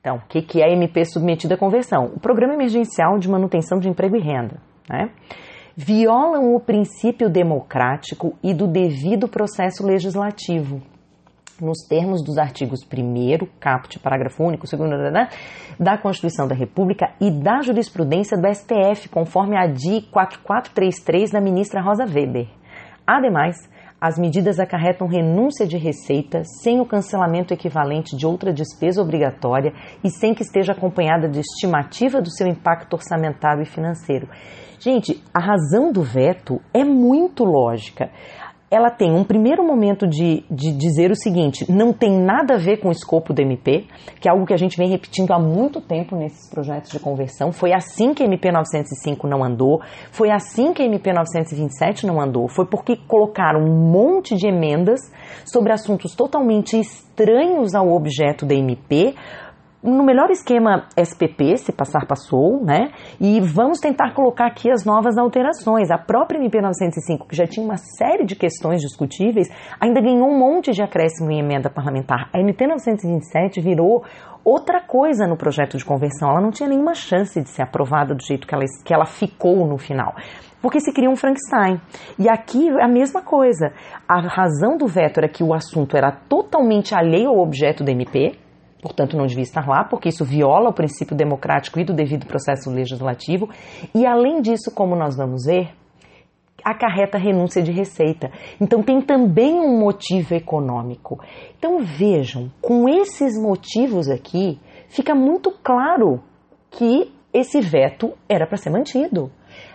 Então, 0.00 0.16
o 0.16 0.28
que, 0.28 0.42
que 0.42 0.62
é 0.62 0.72
MP 0.72 1.04
submetida 1.04 1.54
à 1.54 1.58
conversão? 1.58 2.12
O 2.14 2.20
Programa 2.20 2.54
Emergencial 2.54 3.18
de 3.18 3.28
Manutenção 3.28 3.78
de 3.78 3.88
Emprego 3.88 4.16
e 4.16 4.20
Renda. 4.20 4.60
Né? 4.88 5.10
Violam 5.76 6.54
o 6.54 6.60
princípio 6.60 7.30
democrático 7.30 8.36
e 8.42 8.52
do 8.52 8.66
devido 8.66 9.28
processo 9.28 9.86
legislativo 9.86 10.82
nos 11.60 11.86
termos 11.88 12.22
dos 12.22 12.38
artigos 12.38 12.80
1 12.82 13.46
caput, 13.58 13.98
parágrafo 13.98 14.42
único, 14.44 14.66
segundo 14.66 14.90
da 15.78 15.98
Constituição 15.98 16.46
da 16.46 16.54
República 16.54 17.12
e 17.20 17.30
da 17.30 17.60
jurisprudência 17.62 18.36
do 18.36 18.46
STF, 18.52 19.08
conforme 19.08 19.56
a 19.56 19.66
DI 19.66 20.02
4433 20.10 21.30
da 21.30 21.40
ministra 21.40 21.80
Rosa 21.80 22.04
Weber. 22.04 22.48
Ademais, 23.06 23.56
as 24.00 24.18
medidas 24.18 24.58
acarretam 24.58 25.06
renúncia 25.06 25.66
de 25.66 25.76
receita 25.76 26.42
sem 26.62 26.80
o 26.80 26.86
cancelamento 26.86 27.52
equivalente 27.52 28.16
de 28.16 28.26
outra 28.26 28.50
despesa 28.50 29.02
obrigatória 29.02 29.74
e 30.02 30.08
sem 30.08 30.32
que 30.32 30.42
esteja 30.42 30.72
acompanhada 30.72 31.28
de 31.28 31.40
estimativa 31.40 32.22
do 32.22 32.30
seu 32.30 32.46
impacto 32.46 32.94
orçamentário 32.94 33.62
e 33.62 33.66
financeiro. 33.66 34.26
Gente, 34.78 35.22
a 35.34 35.38
razão 35.38 35.92
do 35.92 36.02
veto 36.02 36.58
é 36.72 36.82
muito 36.82 37.44
lógica 37.44 38.10
ela 38.70 38.88
tem 38.88 39.12
um 39.12 39.24
primeiro 39.24 39.66
momento 39.66 40.06
de, 40.06 40.44
de 40.48 40.72
dizer 40.72 41.10
o 41.10 41.16
seguinte: 41.16 41.70
não 41.70 41.92
tem 41.92 42.12
nada 42.12 42.54
a 42.54 42.56
ver 42.56 42.78
com 42.78 42.88
o 42.88 42.92
escopo 42.92 43.34
do 43.34 43.42
MP, 43.42 43.86
que 44.20 44.28
é 44.28 44.30
algo 44.30 44.46
que 44.46 44.54
a 44.54 44.56
gente 44.56 44.76
vem 44.76 44.88
repetindo 44.88 45.32
há 45.32 45.38
muito 45.40 45.80
tempo 45.80 46.14
nesses 46.14 46.48
projetos 46.48 46.92
de 46.92 47.00
conversão. 47.00 47.50
Foi 47.50 47.72
assim 47.72 48.14
que 48.14 48.22
a 48.22 48.26
MP 48.26 48.52
905 48.52 49.26
não 49.26 49.42
andou, 49.42 49.80
foi 50.12 50.30
assim 50.30 50.72
que 50.72 50.82
a 50.82 50.86
MP 50.86 51.12
927 51.12 52.06
não 52.06 52.20
andou, 52.20 52.48
foi 52.48 52.66
porque 52.66 52.96
colocaram 52.96 53.60
um 53.60 53.90
monte 53.90 54.36
de 54.36 54.46
emendas 54.46 55.00
sobre 55.44 55.72
assuntos 55.72 56.14
totalmente 56.14 56.78
estranhos 56.78 57.74
ao 57.74 57.90
objeto 57.90 58.46
da 58.46 58.54
MP 58.54 59.16
no 59.82 60.04
melhor 60.04 60.30
esquema 60.30 60.86
SPP, 60.96 61.56
se 61.56 61.72
passar 61.72 62.06
passou, 62.06 62.62
né? 62.62 62.90
E 63.18 63.40
vamos 63.40 63.78
tentar 63.78 64.12
colocar 64.12 64.46
aqui 64.46 64.70
as 64.70 64.84
novas 64.84 65.16
alterações. 65.16 65.90
A 65.90 65.96
própria 65.96 66.38
MP 66.38 66.60
905, 66.60 67.26
que 67.26 67.36
já 67.36 67.46
tinha 67.46 67.64
uma 67.64 67.78
série 67.78 68.24
de 68.24 68.36
questões 68.36 68.80
discutíveis, 68.80 69.48
ainda 69.80 70.00
ganhou 70.00 70.28
um 70.28 70.38
monte 70.38 70.72
de 70.72 70.82
acréscimo 70.82 71.30
em 71.30 71.40
emenda 71.40 71.70
parlamentar. 71.70 72.28
A 72.32 72.38
MP 72.38 72.66
927 72.66 73.60
virou 73.60 74.04
outra 74.44 74.82
coisa 74.82 75.26
no 75.26 75.36
projeto 75.36 75.78
de 75.78 75.84
conversão. 75.84 76.30
Ela 76.30 76.42
não 76.42 76.50
tinha 76.50 76.68
nenhuma 76.68 76.94
chance 76.94 77.40
de 77.40 77.48
ser 77.48 77.62
aprovada 77.62 78.14
do 78.14 78.22
jeito 78.22 78.46
que 78.46 78.54
ela, 78.54 78.64
que 78.84 78.92
ela 78.92 79.06
ficou 79.06 79.66
no 79.66 79.78
final 79.78 80.14
porque 80.62 80.78
se 80.78 80.92
cria 80.92 81.08
um 81.08 81.16
Frankenstein. 81.16 81.80
E 82.18 82.28
aqui 82.28 82.68
a 82.82 82.86
mesma 82.86 83.22
coisa. 83.22 83.72
A 84.06 84.20
razão 84.20 84.76
do 84.76 84.86
veto 84.86 85.16
era 85.16 85.26
que 85.26 85.42
o 85.42 85.54
assunto 85.54 85.96
era 85.96 86.12
totalmente 86.12 86.94
alheio 86.94 87.30
ao 87.30 87.38
objeto 87.38 87.82
do 87.82 87.90
MP, 87.90 88.38
portanto 88.82 89.16
não 89.16 89.26
devia 89.26 89.42
estar 89.42 89.66
lá, 89.66 89.84
porque 89.84 90.08
isso 90.08 90.24
viola 90.24 90.70
o 90.70 90.74
princípio 90.74 91.16
democrático 91.16 91.78
e 91.78 91.84
do 91.84 91.92
devido 91.92 92.26
processo 92.26 92.70
legislativo. 92.70 93.48
E 93.94 94.06
além 94.06 94.40
disso, 94.40 94.70
como 94.74 94.96
nós 94.96 95.16
vamos 95.16 95.44
ver, 95.46 95.70
acarreta 96.64 97.18
renúncia 97.18 97.62
de 97.62 97.72
receita. 97.72 98.30
Então 98.60 98.82
tem 98.82 99.00
também 99.00 99.54
um 99.54 99.78
motivo 99.78 100.34
econômico. 100.34 101.18
Então 101.58 101.78
vejam, 101.80 102.50
com 102.60 102.88
esses 102.88 103.40
motivos 103.40 104.08
aqui, 104.08 104.58
fica 104.88 105.14
muito 105.14 105.50
claro 105.62 106.22
que 106.70 107.12
esse 107.32 107.60
veto 107.60 108.12
era 108.28 108.46
para 108.46 108.56
ser 108.56 108.70
mantido. 108.70 109.30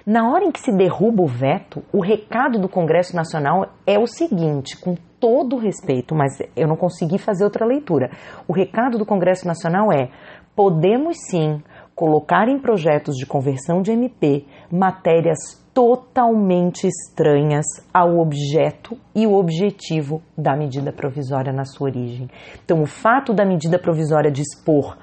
Na 0.06 0.30
hora 0.30 0.46
em 0.46 0.52
que 0.52 0.60
se 0.60 0.72
derruba 0.72 1.24
o 1.24 1.28
veto, 1.28 1.84
o 1.92 2.02
recado 2.02 2.60
do 2.60 2.70
Congresso 2.70 3.16
Nacional 3.16 3.74
é 3.86 3.98
o 3.98 4.08
seguinte, 4.08 4.78
com 4.80 4.96
todo 5.26 5.58
respeito, 5.58 6.14
mas 6.14 6.38
eu 6.56 6.68
não 6.68 6.76
consegui 6.76 7.18
fazer 7.18 7.44
outra 7.44 7.66
leitura. 7.66 8.12
O 8.48 8.54
recado 8.54 8.96
do 8.96 9.08
Congresso 9.08 9.48
Nacional 9.48 9.92
é: 9.92 10.12
podemos 10.56 11.18
sim 11.28 11.64
colocar 11.96 12.48
em 12.48 12.60
projetos 12.60 13.16
de 13.16 13.26
conversão 13.26 13.82
de 13.82 13.92
MP 13.92 14.46
matérias 14.72 15.40
totalmente 15.74 16.88
estranhas 16.88 17.66
ao 17.92 18.20
objeto 18.20 18.96
e 19.16 19.26
o 19.26 19.34
objetivo 19.34 20.22
da 20.38 20.56
medida 20.56 20.94
provisória 20.94 21.52
na 21.52 21.66
sua 21.66 21.88
origem. 21.88 22.30
Então, 22.64 22.84
o 22.84 22.86
fato 22.86 23.34
da 23.34 23.44
medida 23.44 23.80
provisória 23.80 24.30
dispor 24.30 24.96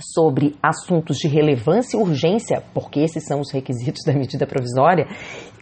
sobre 0.00 0.56
assuntos 0.62 1.16
de 1.16 1.28
relevância 1.28 1.96
e 1.96 2.00
urgência, 2.00 2.62
porque 2.74 3.00
esses 3.00 3.24
são 3.24 3.40
os 3.40 3.52
requisitos 3.52 4.02
da 4.06 4.12
medida 4.12 4.46
provisória, 4.46 5.06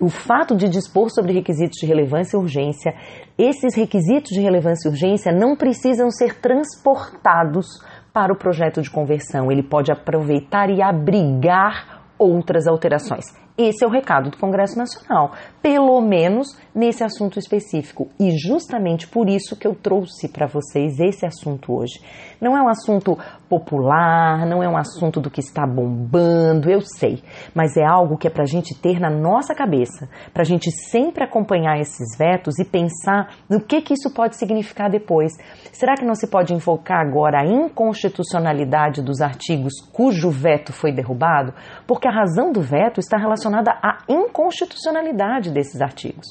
o 0.00 0.08
fato 0.08 0.56
de 0.56 0.68
dispor 0.68 1.10
sobre 1.10 1.32
requisitos 1.32 1.78
de 1.78 1.86
relevância 1.86 2.36
e 2.36 2.40
urgência, 2.40 2.94
esses 3.36 3.74
requisitos 3.74 4.30
de 4.30 4.40
relevância 4.40 4.88
e 4.88 4.90
urgência 4.90 5.32
não 5.32 5.56
precisam 5.56 6.10
ser 6.10 6.40
transportados 6.40 7.66
para 8.12 8.32
o 8.32 8.36
projeto 8.36 8.82
de 8.82 8.90
conversão. 8.90 9.50
Ele 9.50 9.62
pode 9.62 9.92
aproveitar 9.92 10.70
e 10.70 10.82
abrigar 10.82 12.02
outras 12.18 12.66
alterações. 12.66 13.24
Esse 13.58 13.84
é 13.84 13.88
o 13.88 13.90
recado 13.90 14.30
do 14.30 14.36
Congresso 14.36 14.78
Nacional, 14.78 15.32
pelo 15.60 16.00
menos 16.00 16.56
nesse 16.72 17.02
assunto 17.02 17.40
específico. 17.40 18.06
E 18.16 18.30
justamente 18.38 19.08
por 19.08 19.28
isso 19.28 19.56
que 19.56 19.66
eu 19.66 19.74
trouxe 19.74 20.28
para 20.28 20.46
vocês 20.46 21.00
esse 21.00 21.26
assunto 21.26 21.74
hoje. 21.74 22.00
Não 22.40 22.56
é 22.56 22.62
um 22.62 22.68
assunto 22.68 23.18
popular, 23.48 24.46
não 24.46 24.62
é 24.62 24.68
um 24.68 24.76
assunto 24.76 25.20
do 25.20 25.28
que 25.28 25.40
está 25.40 25.66
bombando, 25.66 26.70
eu 26.70 26.80
sei, 26.82 27.20
mas 27.52 27.76
é 27.76 27.84
algo 27.84 28.16
que 28.16 28.28
é 28.28 28.30
para 28.30 28.44
a 28.44 28.46
gente 28.46 28.80
ter 28.80 29.00
na 29.00 29.10
nossa 29.10 29.56
cabeça, 29.56 30.08
para 30.32 30.42
a 30.42 30.46
gente 30.46 30.70
sempre 30.70 31.24
acompanhar 31.24 31.80
esses 31.80 32.16
vetos 32.16 32.60
e 32.60 32.64
pensar 32.64 33.34
no 33.50 33.60
que, 33.60 33.82
que 33.82 33.94
isso 33.94 34.14
pode 34.14 34.36
significar 34.36 34.88
depois. 34.88 35.32
Será 35.72 35.96
que 35.96 36.04
não 36.04 36.14
se 36.14 36.30
pode 36.30 36.54
invocar 36.54 37.00
agora 37.00 37.40
a 37.40 37.44
inconstitucionalidade 37.44 39.02
dos 39.02 39.20
artigos 39.20 39.72
cujo 39.92 40.30
veto 40.30 40.72
foi 40.72 40.92
derrubado? 40.92 41.52
Porque 41.88 42.06
a 42.06 42.12
razão 42.12 42.52
do 42.52 42.60
veto 42.60 43.00
está 43.00 43.16
relacionada 43.16 43.47
à 43.54 43.98
inconstitucionalidade 44.08 45.50
desses 45.50 45.80
artigos. 45.80 46.26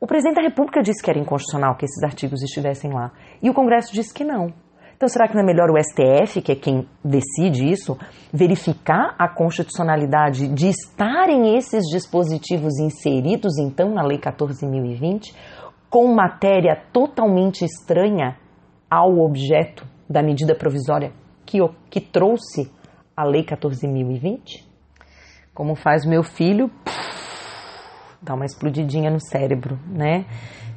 O 0.00 0.06
presidente 0.06 0.36
da 0.36 0.42
República 0.42 0.82
disse 0.82 1.02
que 1.02 1.10
era 1.10 1.18
inconstitucional 1.18 1.76
que 1.76 1.84
esses 1.84 2.02
artigos 2.02 2.42
estivessem 2.42 2.92
lá 2.92 3.12
e 3.42 3.50
o 3.50 3.54
Congresso 3.54 3.92
disse 3.92 4.14
que 4.14 4.24
não. 4.24 4.52
Então, 4.96 5.08
será 5.08 5.26
que 5.26 5.34
não 5.34 5.42
é 5.42 5.46
melhor 5.46 5.70
o 5.70 5.78
STF, 5.82 6.42
que 6.42 6.52
é 6.52 6.54
quem 6.54 6.86
decide 7.02 7.70
isso, 7.70 7.98
verificar 8.30 9.14
a 9.18 9.28
constitucionalidade 9.28 10.46
de 10.48 10.68
estarem 10.68 11.56
esses 11.56 11.84
dispositivos 11.90 12.78
inseridos, 12.78 13.58
então, 13.58 13.94
na 13.94 14.02
Lei 14.02 14.18
14.020, 14.18 15.34
com 15.88 16.14
matéria 16.14 16.82
totalmente 16.92 17.64
estranha 17.64 18.36
ao 18.90 19.18
objeto 19.20 19.86
da 20.08 20.22
medida 20.22 20.54
provisória 20.54 21.12
que, 21.50 21.58
que 21.90 22.00
trouxe 22.00 22.70
a 23.16 23.24
Lei 23.24 23.42
14.020? 23.42 24.69
Como 25.60 25.74
faz 25.74 26.06
meu 26.06 26.22
filho, 26.22 26.70
dá 28.22 28.34
uma 28.34 28.44
explodidinha 28.44 29.10
no 29.10 29.20
cérebro, 29.20 29.78
né? 29.86 30.24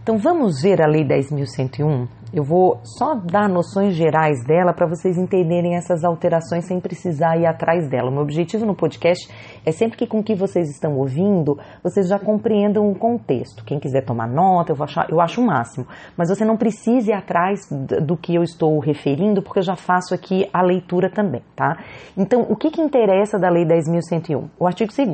Então 0.03 0.17
vamos 0.17 0.61
ver 0.61 0.81
a 0.81 0.85
Lei 0.85 1.05
10.101? 1.05 2.07
Eu 2.33 2.43
vou 2.43 2.81
só 2.83 3.15
dar 3.15 3.47
noções 3.47 3.95
gerais 3.95 4.43
dela 4.43 4.73
para 4.73 4.87
vocês 4.87 5.17
entenderem 5.17 5.75
essas 5.75 6.03
alterações 6.03 6.65
sem 6.65 6.79
precisar 6.79 7.37
ir 7.37 7.45
atrás 7.45 7.87
dela. 7.87 8.09
O 8.09 8.11
meu 8.11 8.23
objetivo 8.23 8.65
no 8.65 8.75
podcast 8.75 9.31
é 9.63 9.71
sempre 9.71 9.97
que 9.97 10.07
com 10.07 10.19
o 10.19 10.23
que 10.23 10.35
vocês 10.35 10.67
estão 10.69 10.97
ouvindo, 10.97 11.57
vocês 11.81 12.09
já 12.09 12.17
compreendam 12.19 12.91
o 12.91 12.95
contexto. 12.95 13.63
Quem 13.63 13.79
quiser 13.79 14.03
tomar 14.03 14.27
nota, 14.27 14.73
eu, 14.73 14.83
achar, 14.83 15.07
eu 15.09 15.21
acho 15.21 15.39
o 15.39 15.45
máximo. 15.45 15.87
Mas 16.17 16.27
você 16.27 16.43
não 16.43 16.57
precisa 16.57 17.11
ir 17.11 17.13
atrás 17.13 17.69
do 17.69 18.17
que 18.17 18.35
eu 18.35 18.43
estou 18.43 18.77
referindo, 18.79 19.41
porque 19.41 19.59
eu 19.59 19.63
já 19.63 19.75
faço 19.75 20.13
aqui 20.13 20.49
a 20.51 20.61
leitura 20.63 21.09
também, 21.09 21.43
tá? 21.55 21.77
Então, 22.17 22.41
o 22.49 22.57
que, 22.57 22.71
que 22.71 22.81
interessa 22.81 23.37
da 23.37 23.49
Lei 23.49 23.63
10.101? 23.63 24.49
O 24.59 24.65
artigo 24.65 24.91
2 24.91 25.07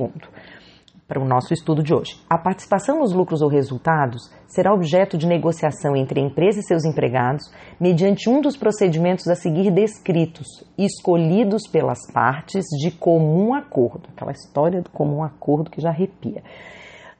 para 1.09 1.19
o 1.19 1.27
nosso 1.27 1.51
estudo 1.51 1.81
de 1.81 1.91
hoje. 1.91 2.21
A 2.29 2.37
participação 2.37 2.99
nos 2.99 3.11
lucros 3.11 3.41
ou 3.41 3.49
resultados 3.49 4.31
será 4.45 4.71
objeto 4.71 5.17
de 5.17 5.25
negociação 5.25 5.95
entre 5.95 6.21
a 6.21 6.23
empresa 6.23 6.59
e 6.59 6.63
seus 6.63 6.85
empregados 6.85 7.51
mediante 7.79 8.29
um 8.29 8.39
dos 8.39 8.55
procedimentos 8.55 9.27
a 9.27 9.33
seguir 9.33 9.71
descritos, 9.71 10.47
escolhidos 10.77 11.63
pelas 11.67 11.99
partes 12.13 12.63
de 12.79 12.91
comum 12.91 13.55
acordo. 13.55 14.07
Aquela 14.15 14.31
história 14.31 14.83
do 14.83 14.91
comum 14.91 15.23
acordo 15.23 15.71
que 15.71 15.81
já 15.81 15.89
arrepia. 15.89 16.43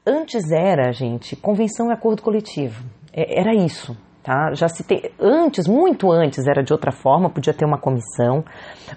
Antes 0.06 0.50
era, 0.52 0.92
gente, 0.92 1.34
convenção 1.34 1.90
e 1.90 1.92
acordo 1.92 2.22
coletivo. 2.22 2.84
É, 3.12 3.40
era 3.40 3.52
isso, 3.52 3.96
Tá? 4.22 4.52
Já 4.52 4.68
se 4.68 4.84
tem, 4.84 5.10
antes, 5.18 5.66
muito 5.66 6.12
antes, 6.12 6.46
era 6.46 6.62
de 6.62 6.74
outra 6.74 6.92
forma, 6.92 7.30
podia 7.30 7.54
ter 7.54 7.64
uma 7.64 7.78
comissão, 7.78 8.44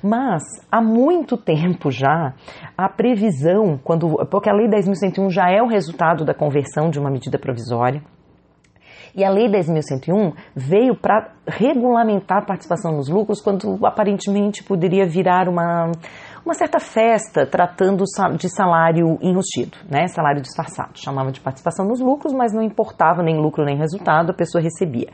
mas 0.04 0.44
há 0.70 0.82
muito 0.82 1.38
tempo 1.38 1.90
já 1.90 2.34
a 2.78 2.90
previsão, 2.90 3.80
quando, 3.82 4.18
porque 4.30 4.50
a 4.50 4.54
Lei 4.54 4.68
10.101 4.68 5.30
já 5.30 5.50
é 5.50 5.62
o 5.62 5.68
resultado 5.68 6.26
da 6.26 6.34
conversão 6.34 6.90
de 6.90 7.00
uma 7.00 7.10
medida 7.10 7.40
provisória, 7.40 8.04
e 9.16 9.24
a 9.24 9.30
Lei 9.30 9.48
10.101 9.48 10.34
veio 10.56 10.96
para 10.96 11.32
regulamentar 11.48 12.40
a 12.40 12.46
participação 12.46 12.94
nos 12.94 13.08
lucros 13.08 13.40
quando 13.42 13.86
aparentemente 13.86 14.64
poderia 14.64 15.06
virar 15.06 15.48
uma, 15.48 15.92
uma 16.46 16.54
certa 16.54 16.80
festa 16.80 17.46
tratando 17.46 18.04
de 18.38 18.50
salário 18.50 19.18
enrustido, 19.22 19.78
né? 19.90 20.08
salário 20.08 20.42
disfarçado. 20.42 20.92
Chamava 20.96 21.32
de 21.32 21.40
participação 21.40 21.86
nos 21.88 22.02
lucros, 22.02 22.34
mas 22.34 22.52
não 22.54 22.62
importava 22.62 23.24
nem 23.24 23.38
lucro 23.40 23.64
nem 23.64 23.78
resultado, 23.78 24.32
a 24.32 24.34
pessoa 24.34 24.62
recebia. 24.62 25.08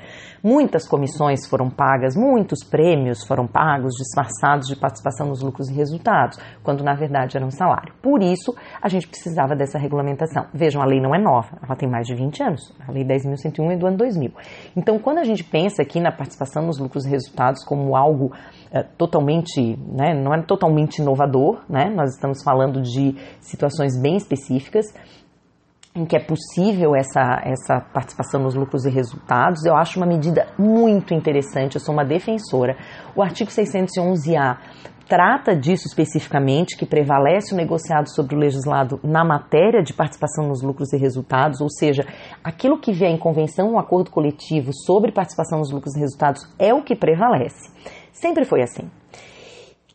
Muitas 0.43 0.87
comissões 0.87 1.45
foram 1.47 1.69
pagas, 1.69 2.15
muitos 2.15 2.63
prêmios 2.63 3.23
foram 3.25 3.45
pagos 3.45 3.93
disfarçados 3.95 4.67
de 4.67 4.75
participação 4.75 5.27
nos 5.27 5.41
lucros 5.43 5.69
e 5.69 5.73
resultados, 5.73 6.39
quando 6.63 6.83
na 6.83 6.95
verdade 6.95 7.37
era 7.37 7.45
um 7.45 7.51
salário. 7.51 7.93
Por 8.01 8.23
isso, 8.23 8.55
a 8.81 8.87
gente 8.87 9.07
precisava 9.07 9.55
dessa 9.55 9.77
regulamentação. 9.77 10.45
Vejam, 10.53 10.81
a 10.81 10.85
lei 10.85 10.99
não 10.99 11.13
é 11.13 11.19
nova, 11.19 11.59
ela 11.61 11.75
tem 11.75 11.89
mais 11.89 12.07
de 12.07 12.15
20 12.15 12.41
anos. 12.41 12.73
A 12.87 12.91
lei 12.91 13.03
10.101 13.03 13.73
é 13.73 13.77
do 13.77 13.85
ano 13.85 13.97
2000. 13.97 14.31
Então, 14.75 14.97
quando 14.97 15.19
a 15.19 15.23
gente 15.23 15.43
pensa 15.43 15.81
aqui 15.81 15.99
na 15.99 16.11
participação 16.11 16.65
nos 16.65 16.79
lucros 16.79 17.05
e 17.05 17.09
resultados 17.09 17.63
como 17.63 17.95
algo 17.95 18.31
é, 18.71 18.83
totalmente, 18.83 19.77
né, 19.91 20.13
não 20.13 20.33
é 20.33 20.41
totalmente 20.41 21.01
inovador, 21.19 21.59
né? 21.69 21.89
Nós 21.89 22.13
estamos 22.13 22.41
falando 22.43 22.81
de 22.81 23.15
situações 23.41 23.99
bem 23.99 24.15
específicas. 24.15 24.85
em 25.95 26.05
que 26.05 26.15
é 26.15 26.19
possível 26.19 26.95
essa, 26.95 27.41
essa 27.43 27.81
participação 27.91 28.43
nos 28.43 28.53
lucros 28.53 28.85
e 28.85 28.91
resultados, 28.91 29.65
eu 29.65 29.75
acho 29.75 29.99
uma 29.99 30.05
medida 30.05 30.45
muito 30.57 31.15
interessante, 31.15 31.75
eu 31.75 31.81
sou 31.81 31.93
uma 31.93 32.05
defensora. 32.05 32.77
O 33.15 33.23
artigo 33.23 33.49
611-A 33.49 34.59
trata 35.09 35.55
disso 35.55 35.87
especificamente, 35.87 36.77
que 36.77 36.85
prevalece 36.85 37.55
o 37.55 37.57
negociado 37.57 38.07
sobre 38.13 38.35
o 38.35 38.37
legislado 38.37 38.99
na 39.03 39.25
matéria 39.25 39.81
de 39.81 39.91
participação 39.91 40.47
nos 40.47 40.61
lucros 40.61 40.93
e 40.93 40.97
resultados, 40.97 41.59
ou 41.59 41.69
seja, 41.69 42.05
aquilo 42.43 42.79
que 42.79 42.93
vier 42.93 43.09
em 43.09 43.17
convenção, 43.17 43.71
um 43.71 43.79
acordo 43.79 44.11
coletivo 44.11 44.71
sobre 44.85 45.11
participação 45.11 45.57
nos 45.57 45.71
lucros 45.71 45.95
e 45.95 45.99
resultados 45.99 46.47
é 46.59 46.71
o 46.71 46.83
que 46.83 46.95
prevalece. 46.95 47.73
Sempre 48.13 48.45
foi 48.45 48.61
assim. 48.61 48.89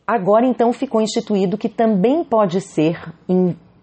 Agora, 0.07 0.45
então, 0.45 0.71
ficou 0.71 1.01
instituído 1.01 1.57
que 1.57 1.67
também 1.67 2.23
pode 2.23 2.61
ser 2.61 3.13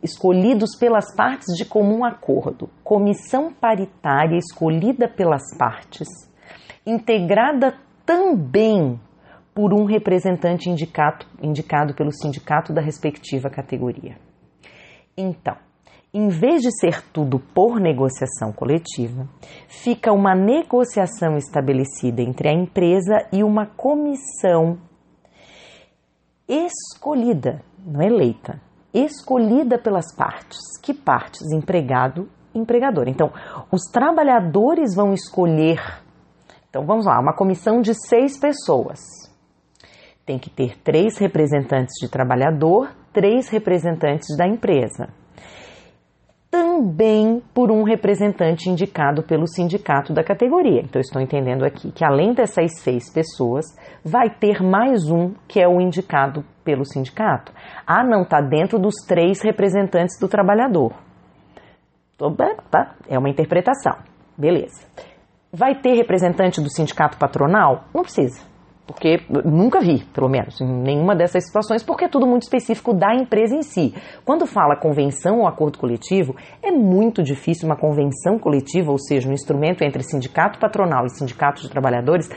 escolhidos 0.03 0.77
pelas 0.79 1.15
partes 1.17 1.57
de 1.57 1.65
comum 1.65 2.05
acordo, 2.05 2.69
comissão 2.85 3.53
paritária 3.53 4.37
escolhida 4.37 5.09
pelas 5.09 5.43
partes, 5.57 6.09
integrada 6.87 7.75
também 8.07 9.01
por 9.55 9.73
um 9.75 9.85
representante 9.85 10.71
indicado, 10.71 11.27
indicado 11.43 11.95
pelo 11.95 12.13
sindicato 12.13 12.73
da 12.73 12.81
respectiva 12.81 13.51
categoria. 13.51 14.17
Então, 15.17 15.57
em 16.15 16.29
vez 16.29 16.63
de 16.63 16.71
ser 16.79 17.03
tudo 17.13 17.39
por 17.39 17.81
negociação 17.81 18.53
coletiva, 18.53 19.29
fica 19.69 20.13
uma 20.13 20.35
negociação 20.35 21.37
estabelecida 21.37 22.23
entre 22.23 22.49
a 22.49 22.53
empresa 22.53 23.27
e 23.33 23.43
uma 23.43 23.67
comissão 23.67 24.79
escolhida, 26.53 27.62
não 27.85 28.03
eleita, 28.03 28.61
escolhida 28.93 29.79
pelas 29.79 30.15
partes. 30.15 30.59
Que 30.83 30.93
partes? 30.93 31.51
Empregado 31.51 32.29
empregador. 32.55 33.09
Então, 33.09 33.33
os 33.71 33.83
trabalhadores 33.91 34.95
vão 34.95 35.15
escolher. 35.15 35.81
Então, 36.69 36.85
vamos 36.85 37.07
lá, 37.07 37.19
uma 37.19 37.35
comissão 37.35 37.81
de 37.81 37.95
seis 37.95 38.38
pessoas. 38.38 39.01
Tem 40.27 40.38
que 40.38 40.51
ter 40.51 40.79
três 40.83 41.19
representantes 41.19 41.95
de 41.99 42.11
trabalhador, 42.11 42.91
três 43.11 43.49
representantes 43.49 44.37
da 44.37 44.47
empresa 44.47 45.09
também 46.73 47.43
por 47.53 47.71
um 47.71 47.83
representante 47.83 48.71
indicado 48.71 49.23
pelo 49.23 49.47
sindicato 49.47 50.13
da 50.13 50.25
categoria. 50.25 50.81
Então, 50.81 51.01
estou 51.01 51.21
entendendo 51.21 51.65
aqui 51.65 51.93
que 51.93 52.05
além 52.05 52.33
dessas 52.33 52.81
seis 52.81 53.13
pessoas, 53.13 53.67
vai 54.03 54.31
ter 54.31 54.63
mais 54.63 55.11
um 55.11 55.35
que 55.47 55.61
é 55.61 55.69
o 55.69 55.81
indicado 55.81 56.43
pelo 56.65 56.85
sindicato. 56.85 57.53
Ah, 57.87 58.03
não, 58.03 58.23
está 58.23 58.41
dentro 58.41 58.79
dos 58.79 58.95
três 59.07 59.43
representantes 59.43 60.19
do 60.19 60.29
trabalhador. 60.29 60.93
É 63.09 63.19
uma 63.19 63.29
interpretação. 63.29 63.99
Beleza. 64.39 64.87
Vai 65.53 65.75
ter 65.75 65.95
representante 65.95 66.61
do 66.61 66.71
sindicato 66.71 67.19
patronal? 67.19 67.85
Não 67.93 68.03
precisa 68.03 68.52
porque 68.93 69.21
nunca 69.45 69.81
vi, 69.81 70.05
pelo 70.13 70.29
menos, 70.29 70.61
em 70.61 70.67
nenhuma 70.67 71.17
dessas 71.17 71.47
situações, 71.47 71.83
porque 71.83 72.05
é 72.05 72.09
tudo 72.09 72.27
muito 72.27 72.43
específico 72.43 72.93
da 72.93 73.15
empresa 73.15 73.57
em 73.57 73.63
si. 73.63 73.95
Quando 74.25 74.47
fala 74.47 74.77
convenção 74.77 75.41
ou 75.41 75.47
acordo 75.47 75.79
coletivo, 75.79 76.37
é 76.63 76.71
muito 76.71 77.23
difícil 77.23 77.67
uma 77.67 77.77
convenção 77.77 78.39
coletiva, 78.39 78.93
ou 78.93 78.99
seja, 78.99 79.29
um 79.29 79.33
instrumento 79.33 79.83
entre 79.83 80.03
sindicato 80.03 80.59
patronal 80.59 81.07
e 81.07 81.11
sindicato 81.11 81.63
de 81.63 81.71
trabalhadores, 81.71 82.29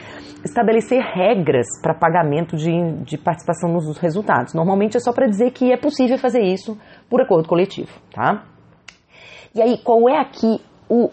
estabelecer 0.43 1.01
regras 1.01 1.67
para 1.81 1.93
pagamento 1.93 2.55
de, 2.55 2.71
de 3.03 3.17
participação 3.17 3.71
nos 3.71 3.97
resultados. 3.97 4.53
Normalmente 4.53 4.95
é 4.95 4.99
só 4.99 5.11
para 5.11 5.27
dizer 5.27 5.51
que 5.51 5.71
é 5.71 5.77
possível 5.77 6.17
fazer 6.17 6.41
isso 6.41 6.77
por 7.09 7.21
acordo 7.21 7.47
coletivo, 7.47 7.91
tá? 8.13 8.45
E 9.53 9.61
aí, 9.61 9.77
qual 9.83 10.07
é 10.09 10.19
aqui 10.19 10.61
o, 10.89 11.09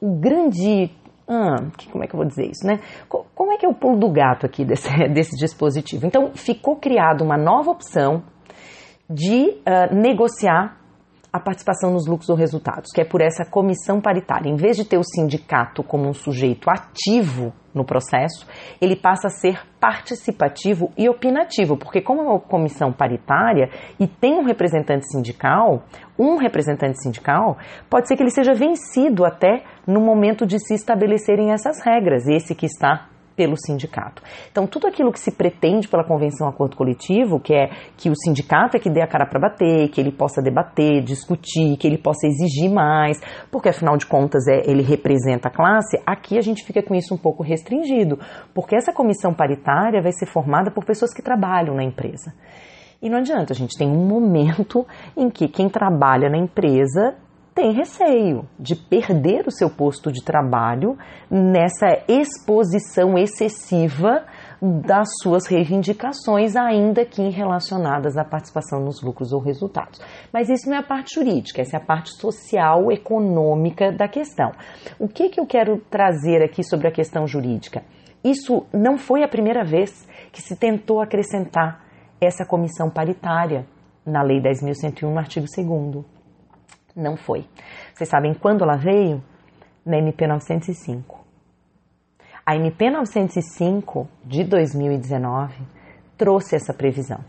o 0.00 0.20
grande 0.20 0.90
ah, 1.28 1.56
que, 1.76 1.90
como 1.90 2.04
é 2.04 2.06
que 2.06 2.14
eu 2.14 2.18
vou 2.18 2.26
dizer 2.26 2.46
isso, 2.46 2.66
né? 2.66 2.78
Como 3.08 3.52
é 3.52 3.56
que 3.56 3.66
é 3.66 3.68
o 3.68 3.74
pulo 3.74 3.98
do 3.98 4.10
gato 4.10 4.46
aqui 4.46 4.64
desse, 4.64 4.88
desse 5.12 5.36
dispositivo? 5.36 6.06
Então, 6.06 6.32
ficou 6.34 6.76
criada 6.76 7.24
uma 7.24 7.36
nova 7.36 7.70
opção 7.70 8.22
de 9.08 9.50
uh, 9.50 9.94
negociar 9.94 10.78
a 11.32 11.40
participação 11.40 11.92
nos 11.92 12.06
lucros 12.06 12.30
ou 12.30 12.36
resultados, 12.36 12.90
que 12.94 13.00
é 13.00 13.04
por 13.04 13.20
essa 13.20 13.44
comissão 13.44 14.00
paritária. 14.00 14.48
Em 14.48 14.56
vez 14.56 14.76
de 14.76 14.84
ter 14.84 14.98
o 14.98 15.04
sindicato 15.04 15.82
como 15.82 16.08
um 16.08 16.14
sujeito 16.14 16.70
ativo 16.70 17.52
no 17.76 17.84
processo, 17.84 18.46
ele 18.80 18.96
passa 18.96 19.28
a 19.28 19.30
ser 19.30 19.60
participativo 19.78 20.90
e 20.96 21.08
opinativo, 21.08 21.76
porque 21.76 22.00
como 22.00 22.20
é 22.22 22.24
uma 22.24 22.40
comissão 22.40 22.92
paritária 22.92 23.68
e 24.00 24.06
tem 24.06 24.34
um 24.34 24.44
representante 24.44 25.06
sindical, 25.10 25.84
um 26.18 26.36
representante 26.36 27.00
sindical, 27.02 27.58
pode 27.88 28.08
ser 28.08 28.16
que 28.16 28.22
ele 28.22 28.30
seja 28.30 28.54
vencido 28.54 29.24
até 29.24 29.62
no 29.86 30.00
momento 30.00 30.46
de 30.46 30.58
se 30.58 30.74
estabelecerem 30.74 31.52
essas 31.52 31.84
regras, 31.84 32.26
esse 32.26 32.54
que 32.54 32.66
está 32.66 33.08
pelo 33.36 33.54
sindicato. 33.56 34.22
Então, 34.50 34.66
tudo 34.66 34.86
aquilo 34.86 35.12
que 35.12 35.20
se 35.20 35.30
pretende 35.36 35.86
pela 35.86 36.02
convenção 36.02 36.48
acordo 36.48 36.74
coletivo, 36.74 37.38
que 37.38 37.54
é 37.54 37.68
que 37.96 38.08
o 38.08 38.16
sindicato 38.16 38.76
é 38.76 38.80
que 38.80 38.90
dê 38.90 39.02
a 39.02 39.06
cara 39.06 39.26
para 39.26 39.38
bater, 39.38 39.88
que 39.90 40.00
ele 40.00 40.10
possa 40.10 40.40
debater, 40.42 41.02
discutir, 41.02 41.76
que 41.76 41.86
ele 41.86 41.98
possa 41.98 42.26
exigir 42.26 42.70
mais, 42.70 43.20
porque 43.50 43.68
afinal 43.68 43.96
de 43.96 44.06
contas 44.06 44.48
é, 44.48 44.68
ele 44.68 44.82
representa 44.82 45.48
a 45.48 45.50
classe, 45.50 46.00
aqui 46.06 46.38
a 46.38 46.42
gente 46.42 46.64
fica 46.64 46.82
com 46.82 46.94
isso 46.94 47.14
um 47.14 47.18
pouco 47.18 47.42
restringido, 47.42 48.18
porque 48.54 48.74
essa 48.74 48.92
comissão 48.92 49.34
paritária 49.34 50.00
vai 50.00 50.12
ser 50.12 50.26
formada 50.26 50.70
por 50.70 50.84
pessoas 50.84 51.12
que 51.12 51.22
trabalham 51.22 51.74
na 51.74 51.84
empresa. 51.84 52.32
E 53.02 53.10
não 53.10 53.18
adianta, 53.18 53.52
a 53.52 53.56
gente 53.56 53.76
tem 53.76 53.88
um 53.88 54.06
momento 54.06 54.86
em 55.16 55.28
que 55.28 55.48
quem 55.48 55.68
trabalha 55.68 56.30
na 56.30 56.38
empresa 56.38 57.14
tem 57.56 57.72
receio 57.72 58.46
de 58.58 58.76
perder 58.76 59.46
o 59.46 59.50
seu 59.50 59.70
posto 59.70 60.12
de 60.12 60.22
trabalho 60.22 60.98
nessa 61.30 62.02
exposição 62.06 63.16
excessiva 63.16 64.26
das 64.60 65.08
suas 65.22 65.46
reivindicações, 65.46 66.54
ainda 66.54 67.06
que 67.06 67.30
relacionadas 67.30 68.18
à 68.18 68.24
participação 68.24 68.80
nos 68.80 69.02
lucros 69.02 69.32
ou 69.32 69.40
resultados. 69.40 69.98
Mas 70.30 70.50
isso 70.50 70.68
não 70.68 70.76
é 70.76 70.80
a 70.80 70.82
parte 70.82 71.14
jurídica, 71.14 71.62
essa 71.62 71.78
é 71.78 71.80
a 71.80 71.84
parte 71.84 72.14
social, 72.20 72.92
econômica 72.92 73.90
da 73.90 74.06
questão. 74.06 74.52
O 74.98 75.08
que, 75.08 75.30
que 75.30 75.40
eu 75.40 75.46
quero 75.46 75.78
trazer 75.90 76.42
aqui 76.42 76.62
sobre 76.62 76.88
a 76.88 76.92
questão 76.92 77.26
jurídica? 77.26 77.82
Isso 78.22 78.66
não 78.70 78.98
foi 78.98 79.22
a 79.22 79.28
primeira 79.28 79.64
vez 79.64 80.06
que 80.30 80.42
se 80.42 80.56
tentou 80.56 81.00
acrescentar 81.00 81.82
essa 82.20 82.44
comissão 82.44 82.90
paritária 82.90 83.66
na 84.04 84.22
Lei 84.22 84.42
10.101, 84.42 85.10
no 85.10 85.18
artigo 85.18 85.46
2 85.56 86.15
não 86.96 87.16
foi. 87.16 87.44
Vocês 87.94 88.08
sabem 88.08 88.34
quando 88.34 88.64
ela 88.64 88.76
veio? 88.76 89.22
Na 89.84 89.98
MP 89.98 90.26
905. 90.26 91.24
A 92.44 92.56
MP 92.56 92.90
905 92.90 94.08
de 94.24 94.42
2019 94.44 95.54
trouxe 96.16 96.56
essa 96.56 96.72
previsão. 96.72 97.20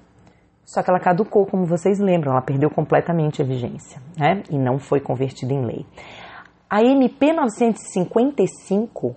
Só 0.64 0.82
que 0.84 0.90
ela 0.90 1.00
caducou, 1.00 1.46
como 1.46 1.66
vocês 1.66 2.00
lembram, 2.00 2.32
ela 2.34 2.42
perdeu 2.42 2.70
completamente 2.70 3.42
a 3.42 3.46
vigência, 3.46 4.02
né? 4.18 4.44
E 4.50 4.58
não 4.58 4.78
foi 4.78 5.00
convertida 5.00 5.54
em 5.54 5.66
lei. 5.66 5.86
A 6.70 6.82
MP 6.82 7.32
955 7.32 9.16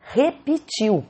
repetiu. 0.00 1.04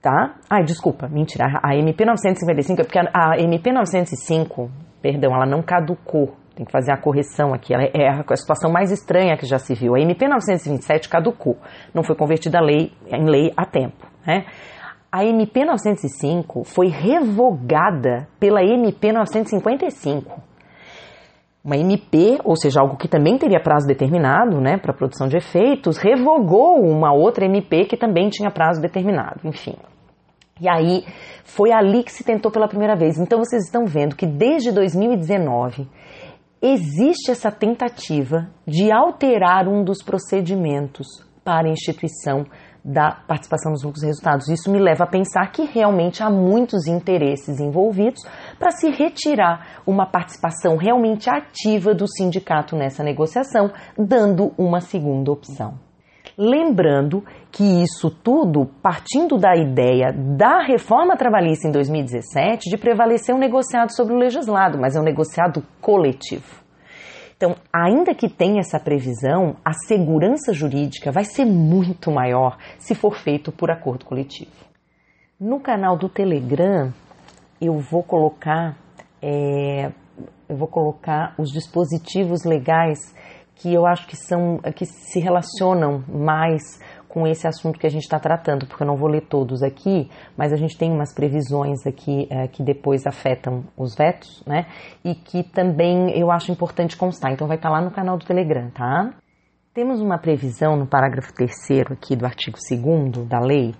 Tá? 0.00 0.36
Ai, 0.48 0.62
desculpa, 0.62 1.08
mentira. 1.08 1.58
A 1.60 1.74
MP 1.74 2.04
955 2.04 2.80
é 2.80 2.84
porque 2.84 2.98
a 2.98 3.36
MP 3.38 3.72
905, 3.72 4.70
perdão, 5.02 5.34
ela 5.34 5.46
não 5.46 5.62
caducou, 5.62 6.36
tem 6.56 6.64
que 6.64 6.72
fazer 6.72 6.90
a 6.90 6.96
correção 6.96 7.52
aqui. 7.52 7.74
Ela 7.74 7.84
é 7.84 8.08
a 8.08 8.36
situação 8.36 8.72
mais 8.72 8.90
estranha 8.90 9.36
que 9.36 9.44
já 9.44 9.58
se 9.58 9.74
viu. 9.74 9.94
A 9.94 10.00
MP 10.00 10.26
927 10.26 11.08
caducou, 11.08 11.58
não 11.94 12.02
foi 12.02 12.16
convertida 12.16 12.58
lei, 12.60 12.92
em 13.12 13.28
lei 13.28 13.52
a 13.54 13.66
tempo. 13.66 14.06
Né? 14.26 14.46
A 15.12 15.24
MP 15.24 15.64
905 15.64 16.64
foi 16.64 16.88
revogada 16.88 18.26
pela 18.40 18.62
MP 18.62 19.12
955. 19.12 20.42
Uma 21.62 21.76
MP, 21.76 22.38
ou 22.44 22.56
seja, 22.56 22.80
algo 22.80 22.96
que 22.96 23.08
também 23.08 23.36
teria 23.36 23.60
prazo 23.60 23.86
determinado 23.86 24.60
né, 24.60 24.78
para 24.78 24.94
produção 24.94 25.28
de 25.28 25.36
efeitos, 25.36 25.98
revogou 25.98 26.80
uma 26.80 27.12
outra 27.12 27.44
MP 27.44 27.84
que 27.84 27.96
também 27.96 28.28
tinha 28.28 28.50
prazo 28.50 28.80
determinado. 28.80 29.40
Enfim, 29.44 29.74
e 30.60 30.68
aí 30.68 31.04
foi 31.44 31.70
ali 31.70 32.02
que 32.02 32.12
se 32.12 32.24
tentou 32.24 32.50
pela 32.50 32.66
primeira 32.66 32.96
vez. 32.96 33.18
Então 33.18 33.38
vocês 33.38 33.64
estão 33.64 33.84
vendo 33.84 34.16
que 34.16 34.26
desde 34.26 34.72
2019 34.72 35.86
existe 36.72 37.30
essa 37.30 37.50
tentativa 37.50 38.48
de 38.66 38.90
alterar 38.90 39.68
um 39.68 39.84
dos 39.84 40.02
procedimentos 40.02 41.06
para 41.44 41.68
a 41.68 41.72
instituição 41.72 42.44
da 42.84 43.10
participação 43.26 43.72
nos 43.72 43.82
lucros 43.82 44.04
e 44.04 44.06
resultados. 44.06 44.48
Isso 44.48 44.70
me 44.70 44.78
leva 44.78 45.04
a 45.04 45.08
pensar 45.08 45.50
que 45.50 45.64
realmente 45.64 46.22
há 46.22 46.30
muitos 46.30 46.86
interesses 46.86 47.58
envolvidos 47.58 48.22
para 48.58 48.70
se 48.70 48.88
retirar 48.90 49.82
uma 49.84 50.06
participação 50.06 50.76
realmente 50.76 51.28
ativa 51.28 51.92
do 51.92 52.06
sindicato 52.06 52.76
nessa 52.76 53.02
negociação, 53.02 53.72
dando 53.98 54.52
uma 54.56 54.80
segunda 54.80 55.32
opção. 55.32 55.85
Lembrando 56.38 57.24
que 57.50 57.82
isso 57.82 58.10
tudo 58.10 58.66
partindo 58.82 59.38
da 59.38 59.56
ideia 59.56 60.12
da 60.12 60.62
reforma 60.62 61.16
trabalhista 61.16 61.66
em 61.66 61.72
2017 61.72 62.68
de 62.68 62.76
prevalecer 62.76 63.34
um 63.34 63.38
negociado 63.38 63.94
sobre 63.94 64.12
o 64.12 64.18
legislado, 64.18 64.78
mas 64.78 64.94
é 64.94 65.00
um 65.00 65.04
negociado 65.04 65.62
coletivo. 65.80 66.66
Então, 67.36 67.54
ainda 67.72 68.14
que 68.14 68.28
tenha 68.28 68.60
essa 68.60 68.78
previsão, 68.78 69.56
a 69.64 69.72
segurança 69.72 70.52
jurídica 70.52 71.10
vai 71.10 71.24
ser 71.24 71.44
muito 71.44 72.10
maior 72.10 72.58
se 72.78 72.94
for 72.94 73.16
feito 73.16 73.50
por 73.50 73.70
acordo 73.70 74.04
coletivo. 74.04 74.50
No 75.38 75.60
canal 75.60 75.98
do 75.98 76.08
Telegram, 76.08 76.92
eu 77.60 77.78
vou 77.78 78.02
colocar, 78.02 78.76
é, 79.20 79.90
eu 80.48 80.56
vou 80.56 80.68
colocar 80.68 81.34
os 81.38 81.50
dispositivos 81.50 82.44
legais 82.44 83.14
que 83.56 83.72
eu 83.72 83.86
acho 83.86 84.06
que 84.06 84.16
são 84.16 84.58
que 84.74 84.84
se 84.84 85.18
relacionam 85.18 86.04
mais 86.08 86.78
com 87.08 87.26
esse 87.26 87.48
assunto 87.48 87.78
que 87.78 87.86
a 87.86 87.90
gente 87.90 88.02
está 88.02 88.20
tratando, 88.20 88.66
porque 88.66 88.82
eu 88.82 88.86
não 88.86 88.96
vou 88.96 89.08
ler 89.08 89.22
todos 89.22 89.62
aqui, 89.62 90.10
mas 90.36 90.52
a 90.52 90.56
gente 90.56 90.76
tem 90.76 90.92
umas 90.92 91.14
previsões 91.14 91.86
aqui 91.86 92.28
é, 92.30 92.46
que 92.46 92.62
depois 92.62 93.06
afetam 93.06 93.64
os 93.74 93.94
vetos, 93.94 94.44
né? 94.46 94.66
E 95.02 95.14
que 95.14 95.42
também 95.42 96.10
eu 96.18 96.30
acho 96.30 96.52
importante 96.52 96.94
constar. 96.94 97.32
Então 97.32 97.48
vai 97.48 97.56
estar 97.56 97.70
tá 97.70 97.74
lá 97.74 97.80
no 97.82 97.90
canal 97.90 98.18
do 98.18 98.26
Telegram, 98.26 98.70
tá? 98.70 99.14
Temos 99.72 100.00
uma 100.02 100.18
previsão 100.18 100.76
no 100.76 100.86
parágrafo 100.86 101.32
3 101.32 101.90
aqui 101.90 102.14
do 102.14 102.26
artigo 102.26 102.58
2 102.58 103.26
da 103.26 103.40
lei 103.40 103.74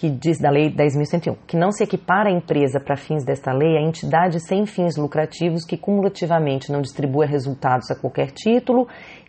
que 0.00 0.08
diz 0.08 0.38
da 0.38 0.50
Lei 0.50 0.70
10.101, 0.70 1.36
que 1.46 1.58
não 1.58 1.70
se 1.70 1.84
equipara 1.84 2.30
a 2.30 2.32
empresa 2.32 2.80
para 2.80 2.96
fins 2.96 3.22
desta 3.22 3.52
lei 3.52 3.76
a 3.76 3.82
entidade 3.82 4.40
sem 4.40 4.64
fins 4.64 4.96
lucrativos 4.96 5.62
que 5.66 5.76
cumulativamente 5.76 6.72
não 6.72 6.80
distribua 6.80 7.26
resultados 7.26 7.90
a 7.90 7.94
qualquer 7.94 8.30
título 8.30 8.88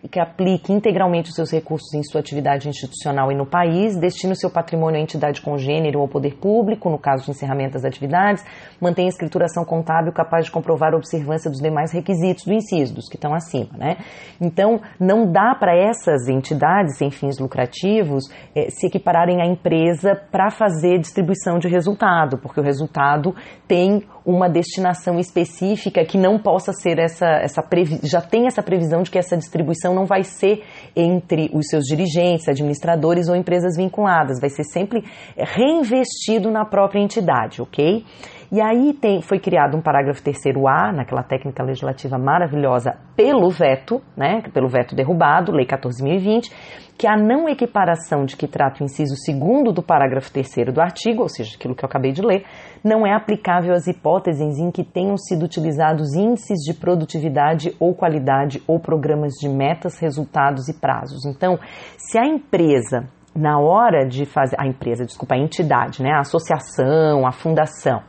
que 0.09 0.19
aplique 0.19 0.73
integralmente 0.73 1.29
os 1.29 1.35
seus 1.35 1.51
recursos 1.51 1.93
em 1.93 2.03
sua 2.03 2.21
atividade 2.21 2.67
institucional 2.67 3.31
e 3.31 3.35
no 3.35 3.45
país, 3.45 3.95
destine 3.97 4.33
o 4.33 4.35
seu 4.35 4.49
patrimônio 4.49 4.99
à 4.99 5.03
entidade 5.03 5.41
congênere 5.41 5.95
ou 5.95 6.03
ao 6.03 6.07
poder 6.07 6.35
público, 6.35 6.89
no 6.89 6.97
caso 6.97 7.25
de 7.25 7.31
encerramento 7.31 7.73
das 7.73 7.85
atividades, 7.85 8.43
mantenha 8.79 9.09
escrituração 9.09 9.63
contábil 9.63 10.11
capaz 10.11 10.45
de 10.45 10.51
comprovar 10.51 10.93
a 10.93 10.97
observância 10.97 11.49
dos 11.49 11.59
demais 11.59 11.91
requisitos 11.91 12.45
do 12.45 12.53
inciso, 12.53 12.95
dos 12.95 13.07
que 13.07 13.15
estão 13.15 13.33
acima. 13.33 13.77
Né? 13.77 13.97
Então, 14.39 14.81
não 14.99 15.31
dá 15.31 15.55
para 15.55 15.75
essas 15.75 16.27
entidades 16.27 16.97
sem 16.97 17.11
fins 17.11 17.37
lucrativos 17.39 18.25
eh, 18.55 18.69
se 18.69 18.87
equipararem 18.87 19.41
à 19.41 19.45
empresa 19.45 20.15
para 20.31 20.49
fazer 20.49 20.99
distribuição 20.99 21.59
de 21.59 21.67
resultado, 21.67 22.37
porque 22.37 22.59
o 22.59 22.63
resultado 22.63 23.35
tem 23.67 24.03
uma 24.25 24.47
destinação 24.49 25.19
específica 25.19 26.05
que 26.05 26.17
não 26.17 26.37
possa 26.37 26.71
ser 26.73 26.99
essa, 26.99 27.25
essa 27.25 27.63
já 28.03 28.21
tem 28.21 28.47
essa 28.47 28.61
previsão 28.61 29.01
de 29.01 29.09
que 29.09 29.17
essa 29.17 29.35
distribuição 29.35 29.93
não 29.93 30.05
vai 30.05 30.23
ser 30.23 30.63
entre 30.95 31.49
os 31.53 31.67
seus 31.67 31.85
dirigentes, 31.85 32.47
administradores 32.47 33.27
ou 33.27 33.35
empresas 33.35 33.75
vinculadas, 33.75 34.39
vai 34.39 34.49
ser 34.49 34.63
sempre 34.63 35.03
reinvestido 35.37 36.51
na 36.51 36.65
própria 36.65 37.01
entidade, 37.01 37.61
ok? 37.61 38.03
E 38.51 38.61
aí 38.61 38.93
tem, 38.93 39.21
foi 39.21 39.39
criado 39.39 39.77
um 39.77 39.81
parágrafo 39.81 40.21
terceiro 40.21 40.67
A, 40.67 40.91
naquela 40.91 41.23
técnica 41.23 41.63
legislativa 41.63 42.17
maravilhosa, 42.17 42.97
pelo 43.15 43.49
veto, 43.49 44.01
né, 44.15 44.41
pelo 44.53 44.67
veto 44.67 44.93
derrubado, 44.93 45.53
Lei 45.53 45.65
14.020, 45.65 46.51
que 46.97 47.07
a 47.07 47.15
não 47.15 47.47
equiparação 47.47 48.25
de 48.25 48.35
que 48.35 48.47
trata 48.47 48.83
o 48.83 48.83
inciso 48.83 49.15
segundo 49.15 49.71
do 49.71 49.81
parágrafo 49.81 50.29
terceiro 50.31 50.73
do 50.73 50.81
artigo, 50.81 51.21
ou 51.21 51.29
seja, 51.29 51.55
aquilo 51.55 51.73
que 51.73 51.85
eu 51.85 51.87
acabei 51.87 52.11
de 52.11 52.21
ler, 52.21 52.43
não 52.83 53.05
é 53.05 53.13
aplicável 53.13 53.73
às 53.73 53.87
hipóteses 53.87 54.57
em 54.57 54.71
que 54.71 54.83
tenham 54.83 55.17
sido 55.17 55.43
utilizados 55.43 56.13
índices 56.13 56.59
de 56.59 56.73
produtividade 56.73 57.75
ou 57.79 57.93
qualidade 57.93 58.61
ou 58.67 58.79
programas 58.79 59.33
de 59.33 59.47
metas, 59.47 59.99
resultados 59.99 60.67
e 60.67 60.73
prazos. 60.73 61.25
Então, 61.25 61.59
se 61.97 62.17
a 62.17 62.25
empresa 62.25 63.07
na 63.35 63.59
hora 63.59 64.05
de 64.05 64.25
fazer 64.25 64.57
a 64.59 64.67
empresa, 64.67 65.05
desculpa, 65.05 65.35
a 65.35 65.37
entidade, 65.37 66.03
né, 66.03 66.11
a 66.11 66.19
associação, 66.19 67.25
a 67.25 67.31
fundação, 67.31 68.01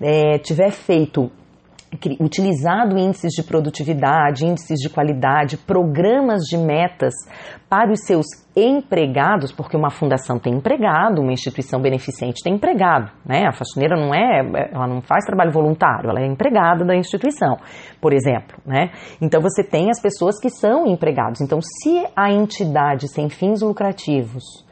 é, 0.00 0.38
tiver 0.38 0.70
feito 0.70 1.30
utilizado 2.20 2.98
índices 2.98 3.32
de 3.32 3.42
produtividade, 3.42 4.44
índices 4.44 4.78
de 4.80 4.88
qualidade, 4.88 5.56
programas 5.56 6.42
de 6.42 6.58
metas 6.58 7.14
para 7.68 7.92
os 7.92 8.00
seus 8.04 8.26
empregados, 8.56 9.52
porque 9.52 9.76
uma 9.76 9.90
fundação 9.90 10.38
tem 10.38 10.54
empregado, 10.54 11.20
uma 11.20 11.32
instituição 11.32 11.80
beneficente 11.80 12.42
tem 12.42 12.54
empregado, 12.54 13.10
né? 13.24 13.46
A 13.46 13.52
faxineira 13.52 13.96
não 13.96 14.14
é, 14.14 14.70
ela 14.72 14.86
não 14.86 15.00
faz 15.00 15.24
trabalho 15.24 15.52
voluntário, 15.52 16.10
ela 16.10 16.20
é 16.20 16.26
empregada 16.26 16.84
da 16.84 16.96
instituição, 16.96 17.56
por 18.00 18.12
exemplo, 18.12 18.56
né? 18.64 18.90
Então 19.20 19.40
você 19.40 19.62
tem 19.62 19.90
as 19.90 20.00
pessoas 20.00 20.40
que 20.40 20.50
são 20.50 20.86
empregados. 20.86 21.40
Então, 21.40 21.60
se 21.60 22.06
a 22.16 22.30
entidade 22.30 23.08
sem 23.08 23.28
fins 23.28 23.62
lucrativos 23.62 24.66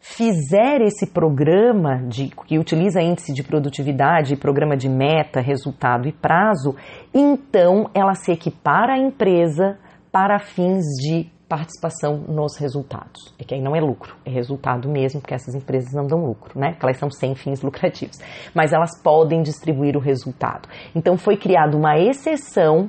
fizer 0.00 0.80
esse 0.80 1.06
programa 1.06 2.02
de, 2.08 2.28
que 2.46 2.58
utiliza 2.58 3.02
índice 3.02 3.34
de 3.34 3.42
produtividade, 3.42 4.34
programa 4.36 4.76
de 4.76 4.88
meta, 4.88 5.40
resultado 5.40 6.08
e 6.08 6.12
prazo, 6.12 6.74
então 7.14 7.90
ela 7.94 8.14
se 8.14 8.32
equipara 8.32 8.94
à 8.94 8.98
empresa 8.98 9.78
para 10.10 10.38
fins 10.38 10.84
de 11.00 11.30
participação 11.46 12.16
nos 12.28 12.56
resultados. 12.58 13.34
É 13.38 13.44
que 13.44 13.54
aí 13.54 13.60
não 13.60 13.76
é 13.76 13.80
lucro, 13.80 14.16
é 14.24 14.30
resultado 14.30 14.88
mesmo, 14.88 15.20
porque 15.20 15.34
essas 15.34 15.54
empresas 15.54 15.92
não 15.92 16.06
dão 16.06 16.24
lucro, 16.24 16.58
né? 16.58 16.70
Porque 16.70 16.86
elas 16.86 16.96
são 16.96 17.10
sem 17.10 17.34
fins 17.34 17.60
lucrativos. 17.60 18.18
Mas 18.54 18.72
elas 18.72 19.02
podem 19.02 19.42
distribuir 19.42 19.96
o 19.96 20.00
resultado. 20.00 20.68
Então 20.94 21.18
foi 21.18 21.36
criada 21.36 21.76
uma 21.76 21.98
exceção 21.98 22.88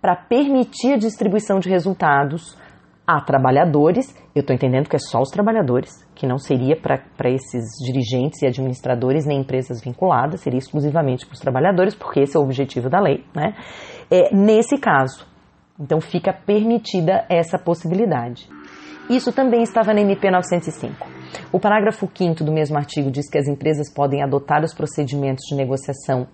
para 0.00 0.14
permitir 0.14 0.94
a 0.94 0.96
distribuição 0.96 1.58
de 1.58 1.68
resultados 1.68 2.56
a 3.08 3.22
trabalhadores, 3.22 4.14
eu 4.34 4.40
estou 4.40 4.54
entendendo 4.54 4.86
que 4.86 4.94
é 4.94 4.98
só 4.98 5.22
os 5.22 5.30
trabalhadores, 5.30 6.06
que 6.18 6.26
não 6.26 6.36
seria 6.36 6.76
para 6.76 7.30
esses 7.30 7.64
dirigentes 7.86 8.42
e 8.42 8.46
administradores 8.46 9.24
nem 9.24 9.40
empresas 9.40 9.80
vinculadas, 9.80 10.40
seria 10.40 10.58
exclusivamente 10.58 11.24
para 11.24 11.34
os 11.34 11.38
trabalhadores, 11.38 11.94
porque 11.94 12.20
esse 12.20 12.36
é 12.36 12.40
o 12.40 12.42
objetivo 12.42 12.90
da 12.90 13.00
lei, 13.00 13.24
né? 13.32 13.54
É, 14.10 14.34
nesse 14.34 14.76
caso, 14.78 15.24
então 15.78 16.00
fica 16.00 16.32
permitida 16.32 17.24
essa 17.30 17.56
possibilidade. 17.56 18.48
Isso 19.08 19.32
também 19.32 19.62
estava 19.62 19.94
na 19.94 20.00
MP 20.00 20.28
905. 20.28 21.06
O 21.52 21.60
parágrafo 21.60 22.10
5 22.12 22.42
do 22.42 22.52
mesmo 22.52 22.76
artigo 22.76 23.12
diz 23.12 23.30
que 23.30 23.38
as 23.38 23.46
empresas 23.46 23.92
podem 23.94 24.22
adotar 24.22 24.64
os 24.64 24.74
procedimentos 24.74 25.44
de 25.48 25.54
negociação 25.54 26.26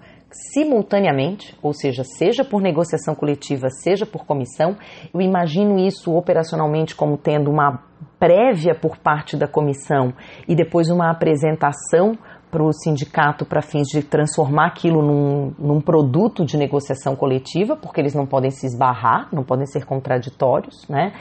simultaneamente, 0.52 1.56
ou 1.62 1.72
seja, 1.72 2.02
seja 2.02 2.44
por 2.44 2.60
negociação 2.60 3.14
coletiva, 3.14 3.68
seja 3.70 4.04
por 4.04 4.26
comissão. 4.26 4.76
Eu 5.12 5.20
imagino 5.20 5.78
isso 5.78 6.12
operacionalmente 6.12 6.94
como 6.94 7.16
tendo 7.16 7.50
uma 7.50 7.84
prévia 8.18 8.74
por 8.74 8.96
parte 8.96 9.36
da 9.36 9.46
comissão 9.46 10.12
e 10.48 10.54
depois 10.54 10.90
uma 10.90 11.10
apresentação 11.10 12.18
para 12.54 12.62
o 12.62 12.72
sindicato 12.72 13.44
para 13.44 13.60
fins 13.60 13.88
de 13.88 14.00
transformar 14.00 14.68
aquilo 14.68 15.02
num, 15.02 15.52
num, 15.58 15.80
produto 15.80 16.44
de 16.44 16.56
negociação 16.56 17.16
coletiva, 17.16 17.74
porque 17.74 18.00
eles 18.00 18.14
não 18.14 18.26
podem 18.26 18.52
se 18.52 18.64
esbarrar, 18.64 19.28
não 19.32 19.42
podem 19.42 19.66
ser 19.66 19.84
contraditórios, 19.84 20.88
né? 20.88 21.12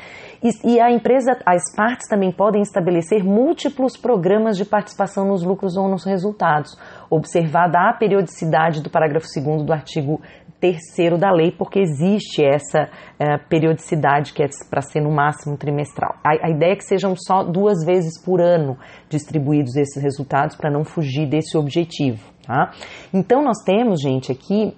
E, 0.43 0.76
e, 0.76 0.80
a 0.80 0.91
empresa, 0.91 1.32
as 1.43 1.76
partes 1.76 2.08
também 2.08 2.32
podem 2.32 2.62
estabelecer 2.62 3.24
múltiplos 3.24 3.98
programas 3.98 4.58
de 4.58 4.65
participação 4.65 5.26
nos 5.26 5.43
lucros 5.43 5.76
ou 5.76 5.89
nos 5.89 6.06
resultados, 6.06 6.78
observada 7.10 7.80
a 7.89 7.93
periodicidade 7.93 8.84
do 8.84 8.91
parágrafo 8.91 9.26
2 9.34 9.63
do 9.63 9.74
artigo 9.74 10.22
terceiro 10.63 11.17
da 11.17 11.30
lei, 11.30 11.52
porque 11.52 11.78
existe 11.78 12.41
essa 12.41 12.89
é, 13.19 13.38
periodicidade 13.49 14.32
que 14.32 14.41
é 14.41 14.47
para 14.69 14.82
ser 14.82 15.02
no 15.02 15.12
máximo 15.12 15.58
trimestral. 15.58 16.15
A, 16.23 16.47
a, 16.47 16.49
ideia 16.49 16.71
é 16.71 16.76
que 16.78 16.86
sejam 16.86 17.15
só 17.17 17.43
duas 17.43 17.84
vezes 17.86 18.17
por 18.23 18.39
ano 18.39 18.78
distribuídos 19.10 19.76
esses 19.76 20.02
resultados 20.02 20.56
para 20.56 20.71
não 20.71 20.86
fugir 20.86 21.28
desse 21.28 21.58
objetivo. 21.58 22.23
Tá? 22.47 22.71
Então 23.13 23.43
nós 23.43 23.58
temos, 23.65 24.02
gente, 24.02 24.32
aqui 24.32 24.73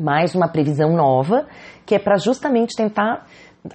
mais 0.00 0.32
uma 0.36 0.46
previsão 0.46 0.92
nova 0.94 1.44
que 1.84 1.96
é 1.96 1.98
para 1.98 2.16
justamente 2.16 2.76
tentar 2.76 3.26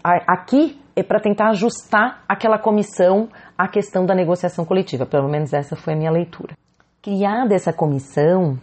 aqui 0.03 0.79
é 0.95 1.03
para 1.03 1.19
tentar 1.19 1.49
ajustar 1.49 2.23
aquela 2.29 2.57
comissão 2.57 3.27
à 3.57 3.67
questão 3.67 4.05
da 4.05 4.15
negociação 4.15 4.63
coletiva. 4.63 5.05
Pelo 5.05 5.27
menos 5.27 5.51
essa 5.51 5.75
foi 5.75 5.95
a 5.95 5.97
minha 5.97 6.11
leitura. 6.11 6.55
Criada 7.01 7.53
essa 7.53 7.73
comissão 7.73 8.57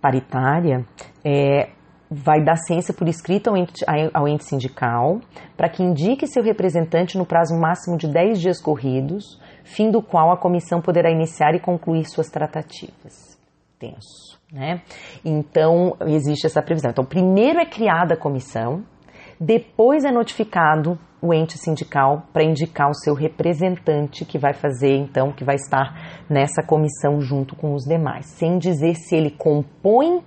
paritária, 0.00 0.84
é, 1.24 1.70
vai 2.10 2.42
dar 2.42 2.56
ciência 2.56 2.94
por 2.94 3.08
escrito 3.08 3.48
ao 3.48 3.56
ente, 3.56 3.84
ao 4.14 4.28
ente 4.28 4.44
sindical 4.44 5.20
para 5.56 5.68
que 5.68 5.82
indique 5.82 6.26
seu 6.26 6.42
representante 6.42 7.18
no 7.18 7.26
prazo 7.26 7.58
máximo 7.58 7.96
de 7.96 8.08
10 8.08 8.40
dias 8.40 8.60
corridos, 8.60 9.40
fim 9.64 9.90
do 9.90 10.02
qual 10.02 10.30
a 10.30 10.36
comissão 10.36 10.80
poderá 10.80 11.10
iniciar 11.10 11.54
e 11.54 11.60
concluir 11.60 12.04
suas 12.04 12.28
tratativas. 12.28 13.36
Tenso, 13.78 14.38
né? 14.52 14.82
Então, 15.24 15.96
existe 16.06 16.46
essa 16.46 16.62
previsão. 16.62 16.90
Então, 16.90 17.04
primeiro 17.04 17.58
é 17.58 17.66
criada 17.66 18.14
a 18.14 18.16
comissão, 18.16 18.82
depois 19.38 20.04
é 20.04 20.10
notificado 20.10 20.98
o 21.20 21.34
ente 21.34 21.58
sindical 21.58 22.22
para 22.32 22.44
indicar 22.44 22.88
o 22.88 22.94
seu 22.94 23.14
representante 23.14 24.24
que 24.24 24.38
vai 24.38 24.54
fazer, 24.54 24.96
então, 24.96 25.32
que 25.32 25.44
vai 25.44 25.56
estar 25.56 26.22
nessa 26.30 26.62
comissão 26.62 27.20
junto 27.20 27.54
com 27.56 27.74
os 27.74 27.84
demais, 27.84 28.26
sem 28.26 28.58
dizer 28.58 28.94
se 28.94 29.14
ele 29.14 29.30
compõe 29.30 30.22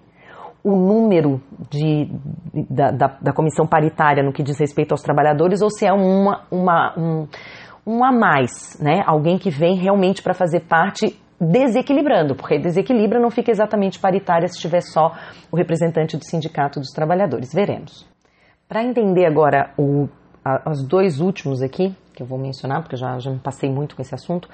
o 0.70 0.76
número 0.76 1.42
de, 1.70 2.10
da, 2.70 2.92
da, 2.92 3.08
da, 3.22 3.34
comissão 3.34 3.66
paritária 3.66 4.24
no 4.24 4.32
que 4.32 4.44
diz 4.44 4.60
respeito 4.60 4.92
aos 4.92 5.02
trabalhadores 5.02 5.62
ou 5.62 5.70
se 5.70 5.86
é 5.86 5.92
uma, 5.92 6.44
uma, 6.52 6.94
um, 6.98 7.28
um 7.86 8.04
a 8.04 8.12
mais, 8.12 8.80
né? 8.80 9.04
Alguém 9.06 9.38
que 9.38 9.50
vem 9.50 9.76
realmente 9.76 10.22
para 10.22 10.34
fazer 10.34 10.62
parte 10.62 11.20
desequilibrando, 11.40 12.36
porque 12.36 12.60
desequilibra 12.60 13.20
não 13.20 13.32
fica 13.32 13.50
exatamente 13.50 13.98
paritária 14.00 14.48
se 14.48 14.60
tiver 14.60 14.82
só 14.82 15.14
o 15.52 15.56
representante 15.56 16.18
do 16.18 16.24
sindicato 16.26 16.80
dos 16.80 16.90
trabalhadores. 16.90 17.54
Veremos. 17.54 18.08
Para 18.68 18.84
entender 18.84 19.26
agora 19.26 19.72
o, 19.78 20.08
a, 20.44 20.70
os 20.70 20.86
dois 20.86 21.20
últimos 21.20 21.62
aqui, 21.62 21.96
que 22.14 22.22
eu 22.22 22.28
vou 22.28 22.38
mencionar, 22.38 22.82
porque 22.82 22.98
já, 22.98 23.18
já 23.20 23.32
me 23.32 23.40
passei 23.40 23.70
muito 23.70 23.96
com 23.96 24.02
esse 24.02 24.14
assunto, 24.14 24.50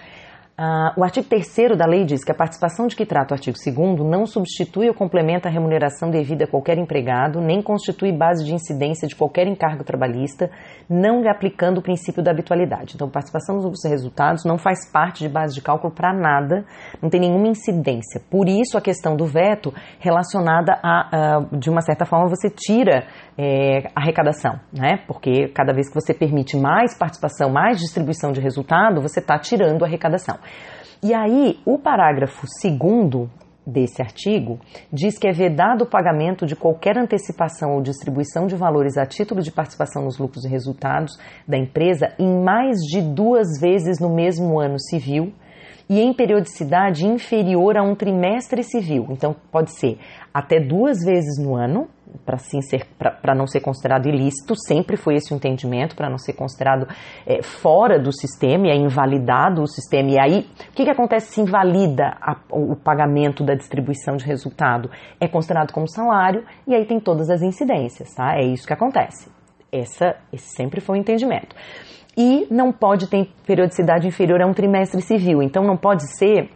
Uh, 0.58 0.98
o 0.98 1.04
artigo 1.04 1.28
3 1.28 1.78
da 1.78 1.86
lei 1.86 2.06
diz 2.06 2.24
que 2.24 2.32
a 2.32 2.36
participação 2.36 2.88
de 2.88 2.96
que 2.96 3.06
trata 3.06 3.34
o 3.34 3.36
artigo 3.36 3.58
2 3.58 4.10
não 4.10 4.26
substitui 4.26 4.88
ou 4.88 4.94
complementa 4.94 5.50
a 5.50 5.52
remuneração 5.52 6.10
devida 6.10 6.46
a 6.46 6.48
qualquer 6.48 6.78
empregado, 6.78 7.42
nem 7.42 7.62
constitui 7.62 8.14
base 8.14 8.46
de 8.46 8.54
incidência 8.54 9.06
de 9.06 9.18
qualquer 9.18 9.48
encargo 9.48 9.84
trabalhista, 9.84 10.50
não 10.90 11.22
lhe 11.22 11.28
aplicando 11.28 11.80
o 11.80 11.82
princípio 11.82 12.24
da 12.24 12.32
habitualidade. 12.32 12.94
Então, 12.96 13.10
participação 13.10 13.58
nos 13.58 13.84
resultados 13.84 14.46
não 14.46 14.58
faz 14.58 14.90
parte 14.90 15.28
de 15.28 15.30
base 15.30 15.54
de 15.54 15.62
cálculo 15.62 15.94
para 15.94 16.14
nada, 16.14 16.64
não 17.02 17.10
tem 17.10 17.20
nenhuma 17.20 17.50
incidência. 17.50 18.22
Por 18.32 18.48
isso, 18.48 18.78
a 18.78 18.82
questão 18.82 19.18
do 19.18 19.26
veto 19.26 19.74
relacionada 20.00 20.80
a, 20.82 21.50
uh, 21.52 21.58
de 21.58 21.70
uma 21.70 21.82
certa 21.82 22.06
forma, 22.06 22.30
você 22.30 22.50
tira 22.50 23.08
é, 23.38 23.90
arrecadação, 23.96 24.60
né? 24.72 25.04
Porque 25.08 25.48
cada 25.50 25.74
vez 25.74 25.88
que 25.90 25.96
você 25.96 26.14
permite 26.14 26.58
mais 26.58 26.98
participação, 26.98 27.50
mais 27.50 27.80
distribuição 27.80 28.32
de 28.32 28.40
resultado, 28.40 29.02
você 29.02 29.20
está 29.20 29.38
tirando 29.38 29.84
arrecadação. 29.84 30.38
E 31.04 31.14
aí, 31.14 31.60
o 31.66 31.78
parágrafo 31.78 32.48
segundo 32.48 33.30
desse 33.66 34.02
artigo 34.02 34.60
diz 34.92 35.18
que 35.18 35.28
é 35.28 35.32
vedado 35.32 35.84
o 35.84 35.90
pagamento 35.90 36.46
de 36.46 36.56
qualquer 36.56 36.98
antecipação 36.98 37.74
ou 37.74 37.82
distribuição 37.82 38.46
de 38.46 38.56
valores 38.56 38.96
a 38.98 39.06
título 39.06 39.42
de 39.42 39.52
participação 39.52 40.04
nos 40.04 40.20
lucros 40.20 40.46
e 40.46 40.50
resultados 40.50 41.18
da 41.48 41.58
empresa 41.58 42.14
em 42.20 42.44
mais 42.44 42.78
de 42.80 43.02
duas 43.02 43.60
vezes 43.60 44.00
no 44.00 44.14
mesmo 44.14 44.60
ano 44.60 44.80
civil 44.80 45.34
e 45.90 46.00
em 46.00 46.14
periodicidade 46.14 47.06
inferior 47.06 47.78
a 47.78 47.84
um 47.84 47.96
trimestre 47.96 48.64
civil. 48.64 49.08
Então, 49.10 49.36
pode 49.52 49.72
ser 49.72 50.00
até 50.34 50.60
duas 50.60 51.04
vezes 51.04 51.38
no 51.40 51.56
ano, 51.56 51.88
para 52.26 52.38
para 53.22 53.36
não 53.36 53.46
ser 53.46 53.60
considerado 53.62 54.08
ilícito, 54.08 54.56
sempre 54.56 54.96
foi 54.96 55.16
esse 55.16 55.34
o 55.34 55.36
entendimento, 55.36 55.96
para 55.96 56.10
não 56.10 56.18
ser 56.18 56.34
considerado 56.34 56.88
é, 57.26 57.42
fora 57.42 58.00
do 58.00 58.12
sistema 58.12 58.68
e 58.68 58.72
é 58.72 58.76
invalidado 58.76 59.62
o 59.62 59.68
sistema. 59.68 60.12
E 60.12 60.20
aí, 60.20 60.40
o 60.70 60.72
que, 60.74 60.86
que 60.86 60.90
acontece 60.90 61.34
se 61.34 61.42
invalida 61.42 62.16
a, 62.22 62.38
o 62.52 62.76
pagamento 62.76 63.44
da 63.44 63.54
distribuição 63.54 64.16
de 64.16 64.26
resultado? 64.26 64.90
É 65.20 65.28
considerado 65.28 65.72
como 65.72 65.88
salário 65.88 66.46
e 66.68 66.74
aí 66.74 66.86
tem 66.86 67.00
todas 67.00 67.30
as 67.30 67.42
incidências, 67.42 68.14
tá? 68.14 68.36
É 68.38 68.44
isso 68.44 68.68
que 68.68 68.74
acontece. 68.74 69.30
Essa, 69.72 70.16
esse 70.32 70.56
sempre 70.56 70.80
foi 70.80 70.98
o 70.98 71.02
entendimento. 71.02 71.56
E 72.18 72.48
não 72.50 72.72
pode 72.72 73.08
ter 73.08 73.30
periodicidade 73.46 74.08
inferior 74.08 74.42
a 74.42 74.48
um 74.48 74.54
trimestre 74.54 75.02
civil. 75.02 75.42
Então 75.42 75.64
não 75.64 75.76
pode 75.76 76.04
ser 76.18 76.50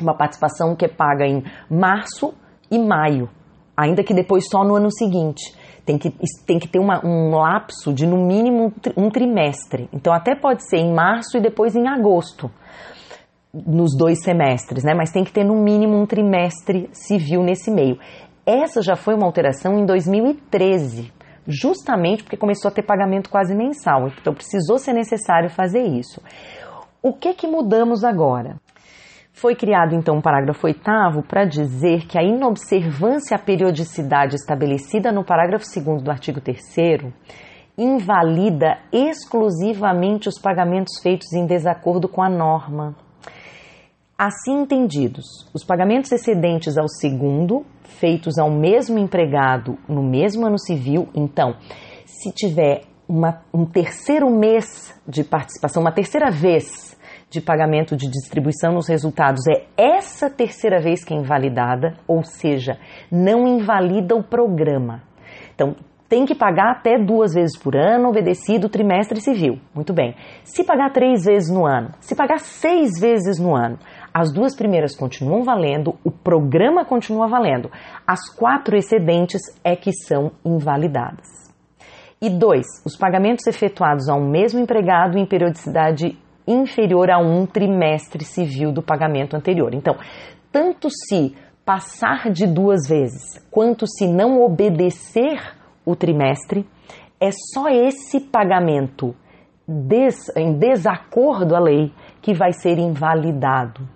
uma 0.00 0.14
participação 0.14 0.76
que 0.76 0.84
é 0.84 0.88
paga 0.88 1.26
em 1.26 1.42
março 1.70 2.34
e 2.70 2.78
maio 2.78 3.28
ainda 3.78 4.02
que 4.02 4.12
depois 4.12 4.48
só 4.50 4.64
no 4.64 4.74
ano 4.74 4.90
seguinte. 4.90 5.54
Tem 5.86 5.96
que, 5.96 6.12
tem 6.44 6.58
que 6.58 6.66
ter 6.66 6.80
uma, 6.80 7.00
um 7.06 7.30
lapso 7.30 7.94
de 7.94 8.06
no 8.06 8.26
mínimo 8.26 8.74
um 8.96 9.08
trimestre. 9.08 9.88
Então, 9.92 10.12
até 10.12 10.34
pode 10.34 10.68
ser 10.68 10.78
em 10.78 10.92
março 10.92 11.38
e 11.38 11.40
depois 11.40 11.74
em 11.74 11.88
agosto, 11.88 12.50
nos 13.54 13.96
dois 13.96 14.22
semestres, 14.22 14.84
né? 14.84 14.92
Mas 14.94 15.10
tem 15.10 15.24
que 15.24 15.32
ter 15.32 15.44
no 15.44 15.54
mínimo 15.54 15.96
um 15.96 16.04
trimestre 16.04 16.90
civil 16.92 17.42
nesse 17.42 17.70
meio. 17.70 17.98
Essa 18.44 18.82
já 18.82 18.96
foi 18.96 19.14
uma 19.14 19.24
alteração 19.24 19.78
em 19.78 19.86
2013, 19.86 21.10
justamente 21.48 22.22
porque 22.22 22.36
começou 22.36 22.68
a 22.68 22.72
ter 22.72 22.82
pagamento 22.82 23.30
quase 23.30 23.54
mensal. 23.54 24.08
Então, 24.08 24.34
precisou 24.34 24.78
ser 24.78 24.92
necessário 24.92 25.48
fazer 25.48 25.82
isso. 25.82 26.22
O 27.02 27.14
que 27.14 27.32
que 27.32 27.46
mudamos 27.46 28.04
agora? 28.04 28.56
Foi 29.32 29.54
criado 29.54 29.94
então 29.94 30.16
um 30.16 30.20
parágrafo 30.20 30.66
oitavo 30.66 31.22
para 31.22 31.44
dizer 31.44 32.06
que 32.06 32.18
a 32.18 32.22
inobservância 32.22 33.36
à 33.36 33.38
periodicidade 33.38 34.34
estabelecida 34.34 35.12
no 35.12 35.24
parágrafo 35.24 35.64
2 35.64 36.02
do 36.02 36.10
artigo 36.10 36.40
3 36.40 36.58
invalida 37.78 38.78
exclusivamente 38.92 40.28
os 40.28 40.40
pagamentos 40.40 41.00
feitos 41.00 41.32
em 41.32 41.46
desacordo 41.46 42.08
com 42.08 42.20
a 42.20 42.28
norma. 42.28 42.96
Assim 44.18 44.62
entendidos, 44.62 45.24
os 45.54 45.64
pagamentos 45.64 46.10
excedentes 46.10 46.76
ao 46.76 46.88
segundo, 46.88 47.64
feitos 47.98 48.38
ao 48.38 48.50
mesmo 48.50 48.98
empregado 48.98 49.78
no 49.88 50.02
mesmo 50.02 50.46
ano 50.46 50.58
civil, 50.58 51.08
então, 51.14 51.56
se 52.04 52.32
tiver 52.32 52.82
uma, 53.08 53.42
um 53.52 53.64
terceiro 53.64 54.30
mês 54.30 54.94
de 55.06 55.24
participação, 55.24 55.82
uma 55.82 55.92
terceira 55.92 56.30
vez 56.30 56.96
de 57.30 57.40
pagamento 57.40 57.96
de 57.96 58.08
distribuição 58.08 58.72
nos 58.72 58.88
resultados 58.88 59.46
é 59.46 59.66
essa 59.76 60.30
terceira 60.30 60.80
vez 60.80 61.04
que 61.04 61.12
é 61.12 61.16
invalidada, 61.16 61.96
ou 62.06 62.24
seja, 62.24 62.78
não 63.10 63.46
invalida 63.46 64.14
o 64.14 64.22
programa. 64.22 65.02
Então, 65.54 65.76
tem 66.08 66.24
que 66.24 66.34
pagar 66.34 66.70
até 66.70 66.98
duas 66.98 67.34
vezes 67.34 67.56
por 67.58 67.76
ano, 67.76 68.08
obedecido 68.08 68.66
o 68.66 68.70
trimestre 68.70 69.20
civil. 69.20 69.60
Muito 69.74 69.92
bem. 69.92 70.14
Se 70.42 70.64
pagar 70.64 70.90
três 70.90 71.24
vezes 71.24 71.52
no 71.52 71.66
ano, 71.66 71.90
se 72.00 72.16
pagar 72.16 72.40
seis 72.40 72.98
vezes 72.98 73.38
no 73.38 73.54
ano, 73.54 73.78
as 74.12 74.32
duas 74.32 74.56
primeiras 74.56 74.96
continuam 74.96 75.42
valendo, 75.44 75.96
o 76.02 76.10
programa 76.10 76.84
continua 76.84 77.28
valendo. 77.28 77.70
As 78.06 78.30
quatro 78.34 78.74
excedentes 78.76 79.42
é 79.62 79.76
que 79.76 79.92
são 79.92 80.32
invalidadas. 80.44 81.26
E 82.20 82.30
dois, 82.30 82.66
os 82.84 82.96
pagamentos 82.96 83.46
efetuados 83.46 84.08
a 84.08 84.14
um 84.14 84.28
mesmo 84.28 84.58
empregado 84.58 85.18
em 85.18 85.26
periodicidade 85.26 86.18
inferior 86.46 87.10
a 87.10 87.18
um 87.18 87.44
trimestre 87.46 88.24
civil 88.24 88.72
do 88.72 88.82
pagamento 88.82 89.36
anterior. 89.36 89.74
Então, 89.74 89.94
tanto 90.50 90.88
se 90.90 91.36
passar 91.64 92.30
de 92.32 92.46
duas 92.46 92.88
vezes, 92.88 93.46
quanto 93.50 93.86
se 93.86 94.08
não 94.08 94.42
obedecer 94.42 95.57
o 95.88 95.96
trimestre, 95.96 96.66
é 97.18 97.30
só 97.32 97.68
esse 97.68 98.20
pagamento 98.20 99.16
des, 99.66 100.28
em 100.36 100.52
desacordo 100.58 101.56
à 101.56 101.58
lei 101.58 101.92
que 102.20 102.34
vai 102.34 102.52
ser 102.52 102.78
invalidado. 102.78 103.88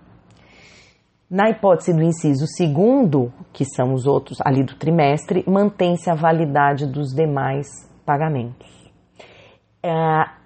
Na 1.31 1.51
hipótese 1.51 1.95
do 1.95 2.03
inciso 2.03 2.47
segundo, 2.47 3.33
que 3.53 3.65
são 3.65 3.93
os 3.93 4.07
outros 4.07 4.39
ali 4.45 4.65
do 4.65 4.75
trimestre, 4.77 5.45
mantém-se 5.47 6.11
a 6.11 6.15
validade 6.15 6.87
dos 6.87 7.15
demais 7.15 7.67
pagamentos. 8.05 8.71
É, 9.83 9.91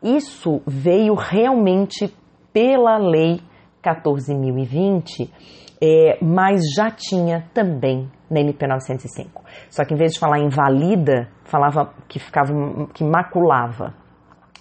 isso 0.02 0.62
veio 0.66 1.14
realmente 1.14 2.12
pela 2.52 2.96
Lei 2.98 3.40
14.020, 3.84 5.30
é, 5.82 6.18
mas 6.22 6.62
já 6.74 6.90
tinha 6.90 7.48
também 7.52 8.10
na 8.30 8.40
MP 8.40 8.66
905. 8.66 9.42
Só 9.70 9.84
que 9.84 9.94
em 9.94 9.96
vez 9.96 10.12
de 10.12 10.18
falar 10.18 10.38
invalida, 10.38 11.28
falava 11.44 11.92
que 12.08 12.18
ficava 12.18 12.52
que 12.92 13.04
maculava 13.04 13.94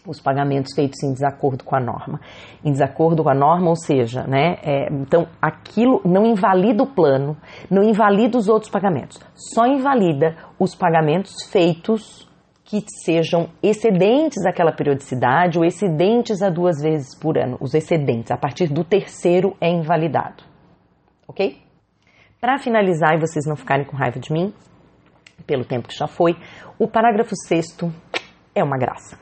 os 0.07 0.21
pagamentos 0.21 0.73
feitos 0.75 1.01
em 1.03 1.13
desacordo 1.13 1.63
com 1.63 1.75
a 1.75 1.79
norma. 1.79 2.19
Em 2.63 2.71
desacordo 2.71 3.23
com 3.23 3.29
a 3.29 3.33
norma, 3.33 3.69
ou 3.69 3.75
seja, 3.75 4.23
né, 4.23 4.57
é, 4.63 4.87
então 4.91 5.27
aquilo 5.41 6.01
não 6.05 6.25
invalida 6.25 6.83
o 6.83 6.87
plano, 6.87 7.35
não 7.69 7.83
invalida 7.83 8.37
os 8.37 8.47
outros 8.47 8.71
pagamentos, 8.71 9.19
só 9.33 9.65
invalida 9.65 10.35
os 10.59 10.75
pagamentos 10.75 11.33
feitos 11.49 12.29
que 12.63 12.83
sejam 13.03 13.49
excedentes 13.61 14.43
àquela 14.45 14.71
periodicidade 14.71 15.57
ou 15.57 15.63
excedentes 15.63 16.41
a 16.41 16.49
duas 16.49 16.81
vezes 16.81 17.17
por 17.17 17.37
ano. 17.37 17.57
Os 17.61 17.75
excedentes, 17.75 18.31
a 18.31 18.37
partir 18.37 18.67
do 18.73 18.83
terceiro, 18.83 19.55
é 19.61 19.69
invalidado. 19.69 20.43
Ok? 21.27 21.64
Para 22.45 22.59
finalizar 22.59 23.15
e 23.15 23.19
vocês 23.19 23.43
não 23.47 23.55
ficarem 23.55 23.83
com 23.83 23.97
raiva 23.97 24.19
de 24.19 24.31
mim, 24.31 24.53
pelo 25.47 25.65
tempo 25.65 25.87
que 25.87 25.95
já 25.95 26.05
foi, 26.05 26.37
o 26.77 26.87
parágrafo 26.87 27.35
sexto 27.35 27.91
é 28.53 28.63
uma 28.63 28.77
graça. 28.77 29.17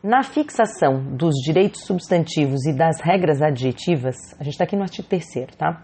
Na 0.00 0.22
fixação 0.22 1.02
dos 1.16 1.34
direitos 1.44 1.80
substantivos 1.80 2.64
e 2.66 2.72
das 2.72 3.00
regras 3.00 3.42
adjetivas, 3.42 4.14
a 4.38 4.44
gente 4.44 4.52
está 4.52 4.62
aqui 4.62 4.76
no 4.76 4.82
artigo 4.82 5.08
terceiro, 5.08 5.56
tá? 5.56 5.82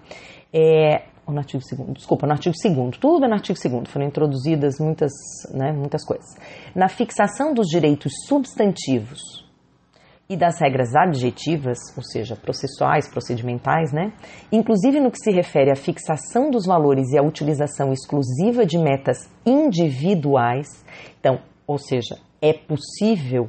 É, 0.53 1.07
ou 1.27 1.35
no 1.35 1.41
artigo 1.41 1.65
2 1.69 1.95
desculpa, 1.95 2.29
no 2.29 2.33
artigo 2.33 2.55
2 2.63 2.97
tudo 2.97 3.25
é 3.25 3.29
no 3.29 3.35
artigo 3.35 3.59
2 3.61 3.91
foram 3.91 4.07
introduzidas 4.07 4.79
muitas, 4.79 5.11
né, 5.53 5.73
muitas 5.73 6.05
coisas. 6.07 6.37
Na 6.77 6.89
fixação 6.89 7.53
dos 7.53 7.67
direitos 7.67 8.13
substantivos 8.29 9.44
e 10.29 10.37
das 10.37 10.59
regras 10.61 10.95
adjetivas, 10.95 11.79
ou 11.97 12.03
seja, 12.03 12.35
processuais, 12.35 13.09
procedimentais, 13.09 13.93
né, 13.93 14.13
inclusive 14.51 15.01
no 15.01 15.11
que 15.11 15.19
se 15.19 15.31
refere 15.31 15.71
à 15.71 15.77
fixação 15.77 16.51
dos 16.51 16.67
valores 16.67 17.11
e 17.13 17.19
à 17.19 17.23
utilização 17.23 17.93
exclusiva 17.93 18.65
de 18.65 18.79
metas 18.79 19.19
individuais, 19.45 20.67
então, 21.21 21.41
ou 21.67 21.79
seja, 21.79 22.19
é 22.41 22.53
possível 22.53 23.49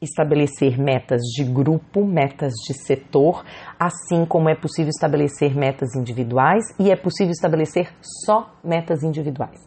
estabelecer 0.00 0.78
metas 0.78 1.22
de 1.22 1.44
grupo, 1.44 2.04
metas 2.04 2.52
de 2.66 2.74
setor, 2.74 3.44
assim 3.78 4.26
como 4.26 4.48
é 4.48 4.54
possível 4.54 4.90
estabelecer 4.90 5.56
metas 5.56 5.94
individuais 5.96 6.64
e 6.78 6.90
é 6.90 6.96
possível 6.96 7.32
estabelecer 7.32 7.88
só 8.24 8.50
metas 8.62 9.02
individuais. 9.02 9.58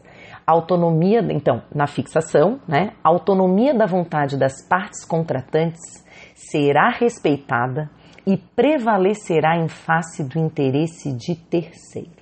Autonomia, 0.45 1.19
então, 1.31 1.61
na 1.73 1.87
fixação, 1.87 2.59
né? 2.67 2.93
Autonomia 3.03 3.73
da 3.73 3.85
vontade 3.85 4.37
das 4.37 4.67
partes 4.67 5.05
contratantes 5.05 6.03
será 6.49 6.89
respeitada 6.89 7.89
e 8.25 8.37
prevalecerá 8.37 9.57
em 9.57 9.67
face 9.67 10.23
do 10.23 10.39
interesse 10.39 11.11
de 11.13 11.35
terceiros. 11.35 12.19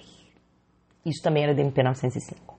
Isso 1.05 1.21
também 1.21 1.43
era 1.43 1.53
da 1.53 1.61
MP 1.61 1.83
905. 1.83 2.57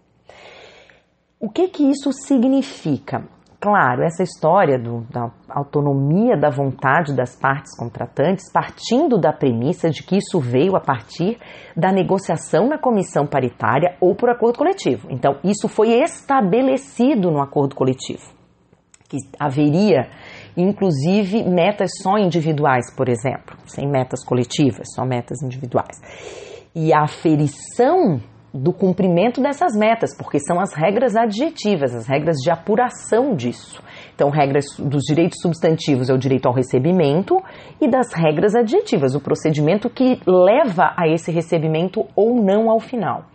O 1.40 1.48
que 1.48 1.68
que 1.68 1.84
isso 1.84 2.12
significa? 2.12 3.24
Claro, 3.60 4.02
essa 4.02 4.22
história 4.22 4.78
do, 4.78 5.00
da 5.10 5.32
autonomia 5.48 6.36
da 6.36 6.48
vontade 6.48 7.14
das 7.14 7.36
partes 7.36 7.76
contratantes, 7.76 8.52
partindo 8.52 9.18
da 9.18 9.32
premissa 9.32 9.90
de 9.90 10.04
que 10.04 10.16
isso 10.16 10.38
veio 10.38 10.76
a 10.76 10.80
partir 10.80 11.38
da 11.76 11.90
negociação 11.90 12.68
na 12.68 12.78
comissão 12.78 13.26
paritária 13.26 13.96
ou 14.00 14.14
por 14.14 14.30
acordo 14.30 14.58
coletivo. 14.58 15.08
Então, 15.10 15.38
isso 15.42 15.68
foi 15.68 15.88
estabelecido 15.90 17.32
no 17.32 17.42
acordo 17.42 17.74
coletivo, 17.74 18.32
que 19.08 19.16
haveria 19.40 20.08
inclusive 20.58 21.44
metas 21.44 21.90
só 22.02 22.18
individuais, 22.18 22.92
por 22.94 23.08
exemplo, 23.08 23.56
sem 23.66 23.88
metas 23.88 24.24
coletivas, 24.24 24.88
só 24.94 25.04
metas 25.04 25.40
individuais. 25.42 25.96
E 26.74 26.92
a 26.92 27.04
aferição 27.04 28.20
do 28.52 28.72
cumprimento 28.72 29.40
dessas 29.40 29.76
metas, 29.76 30.16
porque 30.16 30.38
são 30.40 30.58
as 30.60 30.74
regras 30.74 31.14
adjetivas, 31.14 31.94
as 31.94 32.06
regras 32.06 32.36
de 32.38 32.50
apuração 32.50 33.36
disso. 33.36 33.82
Então, 34.14 34.30
regras 34.30 34.64
dos 34.78 35.04
direitos 35.04 35.38
substantivos 35.40 36.10
é 36.10 36.14
o 36.14 36.18
direito 36.18 36.46
ao 36.46 36.54
recebimento 36.54 37.40
e 37.80 37.88
das 37.88 38.12
regras 38.12 38.54
adjetivas, 38.56 39.14
o 39.14 39.20
procedimento 39.20 39.88
que 39.88 40.20
leva 40.26 40.92
a 40.96 41.06
esse 41.06 41.30
recebimento 41.30 42.04
ou 42.16 42.42
não 42.42 42.68
ao 42.68 42.80
final, 42.80 43.26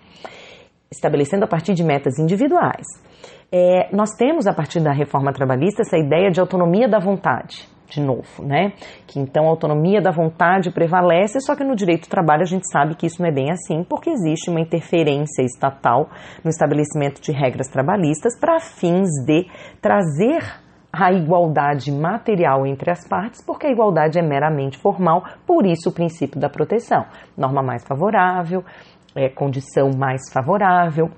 estabelecendo 0.91 1.45
a 1.45 1.47
partir 1.47 1.73
de 1.73 1.83
metas 1.83 2.19
individuais. 2.19 2.85
É, 3.55 3.87
nós 3.95 4.09
temos, 4.17 4.47
a 4.47 4.53
partir 4.53 4.79
da 4.79 4.91
reforma 4.91 5.31
trabalhista, 5.31 5.83
essa 5.83 5.95
ideia 5.95 6.31
de 6.31 6.39
autonomia 6.39 6.89
da 6.89 6.97
vontade 6.97 7.71
de 7.87 8.01
novo, 8.01 8.43
né? 8.43 8.73
Que 9.05 9.19
então 9.19 9.45
a 9.45 9.49
autonomia 9.49 10.01
da 10.01 10.09
vontade 10.09 10.71
prevalece, 10.71 11.39
só 11.39 11.55
que 11.55 11.63
no 11.63 11.75
direito 11.75 12.07
do 12.07 12.09
trabalho 12.09 12.41
a 12.41 12.47
gente 12.47 12.67
sabe 12.71 12.95
que 12.95 13.05
isso 13.05 13.21
não 13.21 13.29
é 13.29 13.31
bem 13.31 13.51
assim, 13.51 13.83
porque 13.83 14.09
existe 14.09 14.49
uma 14.49 14.59
interferência 14.59 15.43
estatal 15.43 16.09
no 16.43 16.49
estabelecimento 16.49 17.21
de 17.21 17.31
regras 17.31 17.67
trabalhistas 17.67 18.39
para 18.39 18.59
fins 18.59 19.09
de 19.27 19.45
trazer 19.79 20.41
a 20.91 21.11
igualdade 21.11 21.91
material 21.91 22.65
entre 22.65 22.89
as 22.89 23.07
partes, 23.07 23.45
porque 23.45 23.67
a 23.67 23.71
igualdade 23.71 24.17
é 24.17 24.23
meramente 24.23 24.79
formal, 24.79 25.23
por 25.45 25.67
isso 25.67 25.89
o 25.89 25.93
princípio 25.93 26.39
da 26.39 26.49
proteção. 26.49 27.05
Norma 27.37 27.61
mais 27.61 27.83
favorável, 27.85 28.63
é, 29.15 29.29
condição 29.29 29.91
mais 29.95 30.21
favorável, 30.31 31.11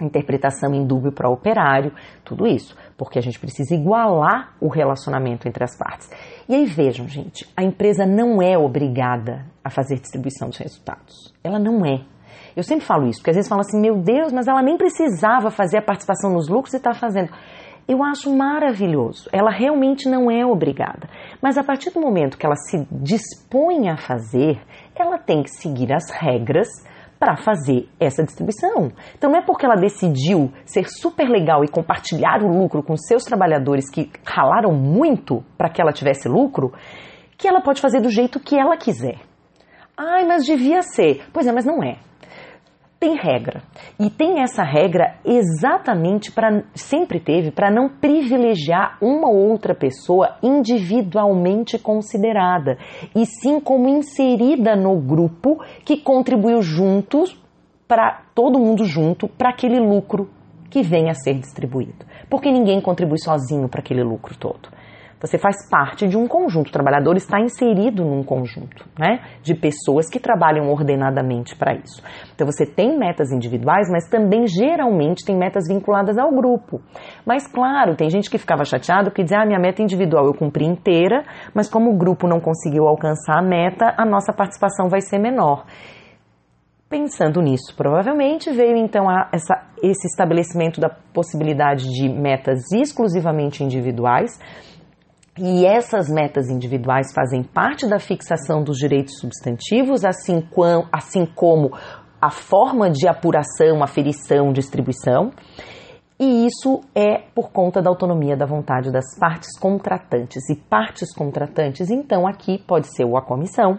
interpretação 0.00 0.74
em 0.74 0.86
dúvio 0.86 1.12
para 1.12 1.28
operário, 1.28 1.92
tudo 2.24 2.46
isso, 2.46 2.76
porque 2.96 3.18
a 3.18 3.22
gente 3.22 3.38
precisa 3.38 3.74
igualar 3.74 4.54
o 4.60 4.68
relacionamento 4.68 5.46
entre 5.46 5.62
as 5.62 5.76
partes. 5.76 6.10
E 6.48 6.54
aí 6.54 6.66
vejam, 6.66 7.08
gente, 7.08 7.48
a 7.56 7.62
empresa 7.62 8.04
não 8.04 8.42
é 8.42 8.56
obrigada 8.58 9.44
a 9.62 9.70
fazer 9.70 9.96
distribuição 10.00 10.48
dos 10.48 10.58
resultados. 10.58 11.32
Ela 11.42 11.58
não 11.58 11.84
é. 11.84 12.04
Eu 12.56 12.62
sempre 12.62 12.86
falo 12.86 13.08
isso, 13.08 13.18
porque 13.20 13.30
às 13.30 13.36
vezes 13.36 13.48
falam 13.48 13.64
assim, 13.66 13.80
meu 13.80 13.96
Deus, 13.96 14.32
mas 14.32 14.46
ela 14.46 14.62
nem 14.62 14.76
precisava 14.76 15.50
fazer 15.50 15.78
a 15.78 15.82
participação 15.82 16.32
nos 16.32 16.48
lucros 16.48 16.74
e 16.74 16.76
está 16.76 16.94
fazendo. 16.94 17.30
Eu 17.86 18.02
acho 18.02 18.34
maravilhoso. 18.34 19.28
Ela 19.32 19.50
realmente 19.50 20.08
não 20.08 20.30
é 20.30 20.44
obrigada. 20.46 21.08
Mas 21.42 21.58
a 21.58 21.64
partir 21.64 21.90
do 21.90 22.00
momento 22.00 22.38
que 22.38 22.46
ela 22.46 22.56
se 22.56 22.86
dispõe 22.90 23.88
a 23.88 23.96
fazer, 23.96 24.58
ela 24.94 25.18
tem 25.18 25.42
que 25.42 25.50
seguir 25.50 25.92
as 25.92 26.10
regras 26.10 26.68
para 27.24 27.36
fazer 27.38 27.88
essa 27.98 28.22
distribuição. 28.22 28.92
Então 29.16 29.30
não 29.30 29.38
é 29.38 29.42
porque 29.42 29.64
ela 29.64 29.76
decidiu 29.76 30.52
ser 30.66 30.84
super 30.86 31.26
legal 31.26 31.64
e 31.64 31.68
compartilhar 31.68 32.42
o 32.42 32.48
lucro 32.48 32.82
com 32.82 32.94
seus 32.98 33.24
trabalhadores 33.24 33.88
que 33.90 34.10
ralaram 34.26 34.74
muito 34.74 35.42
para 35.56 35.70
que 35.70 35.80
ela 35.80 35.90
tivesse 35.90 36.28
lucro, 36.28 36.74
que 37.38 37.48
ela 37.48 37.62
pode 37.62 37.80
fazer 37.80 38.02
do 38.02 38.10
jeito 38.10 38.38
que 38.38 38.58
ela 38.58 38.76
quiser. 38.76 39.16
Ai, 39.96 40.26
mas 40.26 40.44
devia 40.44 40.82
ser. 40.82 41.24
Pois 41.32 41.46
é, 41.46 41.52
mas 41.52 41.64
não 41.64 41.82
é 41.82 41.96
tem 43.04 43.16
regra. 43.16 43.62
E 44.00 44.08
tem 44.08 44.40
essa 44.40 44.62
regra 44.62 45.16
exatamente 45.22 46.32
para 46.32 46.64
sempre 46.74 47.20
teve 47.20 47.50
para 47.50 47.70
não 47.70 47.86
privilegiar 47.86 48.96
uma 48.98 49.28
ou 49.28 49.50
outra 49.50 49.74
pessoa 49.74 50.36
individualmente 50.42 51.78
considerada, 51.78 52.78
e 53.14 53.26
sim 53.26 53.60
como 53.60 53.88
inserida 53.88 54.74
no 54.74 54.98
grupo 54.98 55.62
que 55.84 55.98
contribuiu 55.98 56.62
juntos 56.62 57.38
para 57.86 58.22
todo 58.34 58.58
mundo 58.58 58.86
junto 58.86 59.28
para 59.28 59.50
aquele 59.50 59.78
lucro 59.78 60.30
que 60.70 60.82
venha 60.82 61.10
a 61.10 61.14
ser 61.14 61.34
distribuído. 61.34 62.06
Porque 62.30 62.50
ninguém 62.50 62.80
contribui 62.80 63.18
sozinho 63.18 63.68
para 63.68 63.80
aquele 63.80 64.02
lucro 64.02 64.34
todo. 64.38 64.73
Você 65.20 65.38
faz 65.38 65.68
parte 65.70 66.06
de 66.06 66.16
um 66.16 66.28
conjunto, 66.28 66.68
o 66.68 66.72
trabalhador 66.72 67.16
está 67.16 67.40
inserido 67.40 68.04
num 68.04 68.22
conjunto 68.22 68.86
né, 68.98 69.20
de 69.42 69.54
pessoas 69.54 70.08
que 70.08 70.20
trabalham 70.20 70.68
ordenadamente 70.68 71.56
para 71.56 71.74
isso. 71.74 72.02
Então 72.34 72.46
você 72.46 72.66
tem 72.66 72.98
metas 72.98 73.30
individuais, 73.30 73.88
mas 73.90 74.08
também 74.08 74.46
geralmente 74.46 75.24
tem 75.24 75.36
metas 75.36 75.64
vinculadas 75.68 76.18
ao 76.18 76.30
grupo. 76.30 76.80
Mas 77.24 77.46
claro, 77.46 77.96
tem 77.96 78.10
gente 78.10 78.28
que 78.28 78.38
ficava 78.38 78.64
chateado 78.64 79.10
que 79.10 79.22
dizia, 79.22 79.40
ah, 79.40 79.46
minha 79.46 79.58
meta 79.58 79.82
individual 79.82 80.26
eu 80.26 80.34
cumpri 80.34 80.64
inteira, 80.64 81.24
mas 81.54 81.68
como 81.70 81.90
o 81.90 81.96
grupo 81.96 82.26
não 82.26 82.40
conseguiu 82.40 82.86
alcançar 82.86 83.38
a 83.38 83.42
meta, 83.42 83.94
a 83.96 84.04
nossa 84.04 84.32
participação 84.32 84.88
vai 84.88 85.00
ser 85.00 85.18
menor. 85.18 85.64
Pensando 86.88 87.40
nisso, 87.40 87.74
provavelmente 87.76 88.52
veio 88.52 88.76
então 88.76 89.06
essa, 89.32 89.66
esse 89.82 90.06
estabelecimento 90.06 90.80
da 90.80 90.88
possibilidade 90.88 91.88
de 91.90 92.08
metas 92.08 92.70
exclusivamente 92.72 93.64
individuais, 93.64 94.38
e 95.38 95.66
essas 95.66 96.08
metas 96.08 96.48
individuais 96.48 97.12
fazem 97.12 97.42
parte 97.42 97.88
da 97.88 97.98
fixação 97.98 98.62
dos 98.62 98.78
direitos 98.78 99.18
substantivos, 99.18 100.04
assim, 100.04 100.40
com, 100.40 100.86
assim 100.92 101.26
como 101.26 101.72
a 102.20 102.30
forma 102.30 102.88
de 102.88 103.08
apuração, 103.08 103.82
aferição, 103.82 104.52
distribuição. 104.52 105.32
E 106.18 106.46
isso 106.46 106.80
é 106.94 107.18
por 107.34 107.50
conta 107.50 107.82
da 107.82 107.90
autonomia 107.90 108.36
da 108.36 108.46
vontade 108.46 108.92
das 108.92 109.18
partes 109.18 109.58
contratantes. 109.58 110.48
E 110.48 110.54
partes 110.54 111.12
contratantes, 111.12 111.90
então, 111.90 112.26
aqui 112.26 112.58
pode 112.58 112.86
ser 112.94 113.04
ou 113.04 113.16
a 113.16 113.22
comissão 113.22 113.76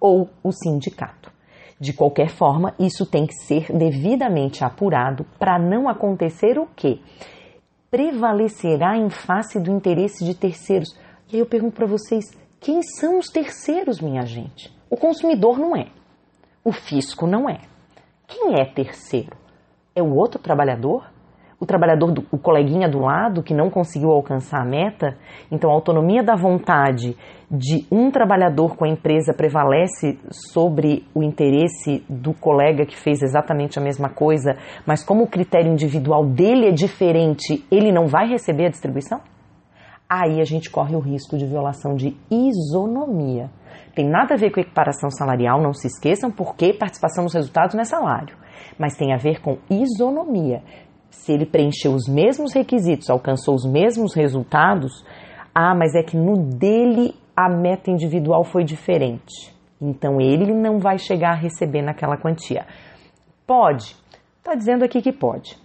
ou 0.00 0.28
o 0.42 0.50
sindicato. 0.50 1.30
De 1.78 1.92
qualquer 1.92 2.30
forma, 2.30 2.74
isso 2.78 3.06
tem 3.06 3.26
que 3.26 3.34
ser 3.34 3.70
devidamente 3.72 4.64
apurado 4.64 5.24
para 5.38 5.58
não 5.58 5.88
acontecer 5.88 6.58
o 6.58 6.66
quê? 6.74 6.98
Prevalecerá 7.90 8.96
em 8.96 9.10
face 9.10 9.58
do 9.60 9.70
interesse 9.70 10.24
de 10.24 10.34
terceiros. 10.34 10.96
E 11.30 11.36
aí 11.36 11.40
eu 11.40 11.46
pergunto 11.46 11.76
para 11.76 11.86
vocês: 11.86 12.24
quem 12.60 12.82
são 12.82 13.18
os 13.18 13.28
terceiros, 13.28 14.00
minha 14.00 14.24
gente? 14.24 14.74
O 14.90 14.96
consumidor 14.96 15.58
não 15.58 15.76
é. 15.76 15.88
O 16.64 16.72
fisco 16.72 17.26
não 17.26 17.48
é. 17.48 17.60
Quem 18.26 18.60
é 18.60 18.64
terceiro? 18.64 19.36
É 19.94 20.02
o 20.02 20.14
outro 20.14 20.40
trabalhador? 20.40 21.10
O 21.58 21.64
trabalhador, 21.64 22.12
do, 22.12 22.24
o 22.30 22.38
coleguinha 22.38 22.88
do 22.88 23.00
lado 23.00 23.42
que 23.42 23.54
não 23.54 23.70
conseguiu 23.70 24.10
alcançar 24.10 24.60
a 24.60 24.64
meta? 24.64 25.16
Então, 25.50 25.70
a 25.70 25.72
autonomia 25.72 26.22
da 26.22 26.36
vontade 26.36 27.16
de 27.50 27.86
um 27.90 28.10
trabalhador 28.10 28.76
com 28.76 28.84
a 28.84 28.88
empresa 28.88 29.32
prevalece 29.32 30.18
sobre 30.30 31.06
o 31.14 31.22
interesse 31.22 32.04
do 32.08 32.34
colega 32.34 32.84
que 32.84 32.96
fez 32.96 33.22
exatamente 33.22 33.78
a 33.78 33.82
mesma 33.82 34.10
coisa, 34.10 34.56
mas 34.84 35.02
como 35.02 35.24
o 35.24 35.28
critério 35.28 35.72
individual 35.72 36.26
dele 36.26 36.68
é 36.68 36.72
diferente, 36.72 37.64
ele 37.70 37.90
não 37.90 38.06
vai 38.06 38.28
receber 38.28 38.66
a 38.66 38.70
distribuição? 38.70 39.20
Aí 40.08 40.40
a 40.40 40.44
gente 40.44 40.70
corre 40.70 40.94
o 40.94 41.00
risco 41.00 41.36
de 41.36 41.46
violação 41.46 41.94
de 41.94 42.16
isonomia. 42.30 43.50
Tem 43.94 44.08
nada 44.08 44.34
a 44.34 44.36
ver 44.36 44.50
com 44.52 44.60
equiparação 44.60 45.10
salarial, 45.10 45.60
não 45.60 45.72
se 45.72 45.88
esqueçam, 45.88 46.30
porque 46.30 46.72
participação 46.72 47.24
nos 47.24 47.34
resultados 47.34 47.74
não 47.74 47.80
é 47.80 47.84
salário. 47.84 48.36
Mas 48.78 48.96
tem 48.96 49.12
a 49.12 49.16
ver 49.16 49.40
com 49.40 49.58
isonomia. 49.68 50.62
Se 51.10 51.32
ele 51.32 51.46
preencheu 51.46 51.92
os 51.92 52.08
mesmos 52.08 52.52
requisitos, 52.52 53.10
alcançou 53.10 53.54
os 53.54 53.64
mesmos 53.64 54.14
resultados, 54.14 55.04
ah, 55.54 55.74
mas 55.74 55.94
é 55.94 56.02
que 56.02 56.16
no 56.16 56.36
dele 56.36 57.14
a 57.36 57.48
meta 57.48 57.90
individual 57.90 58.44
foi 58.44 58.64
diferente. 58.64 59.54
Então 59.80 60.20
ele 60.20 60.52
não 60.54 60.78
vai 60.78 60.98
chegar 60.98 61.32
a 61.32 61.40
receber 61.40 61.82
naquela 61.82 62.16
quantia. 62.16 62.66
Pode. 63.46 63.96
Está 64.38 64.54
dizendo 64.54 64.84
aqui 64.84 65.02
que 65.02 65.12
pode. 65.12 65.56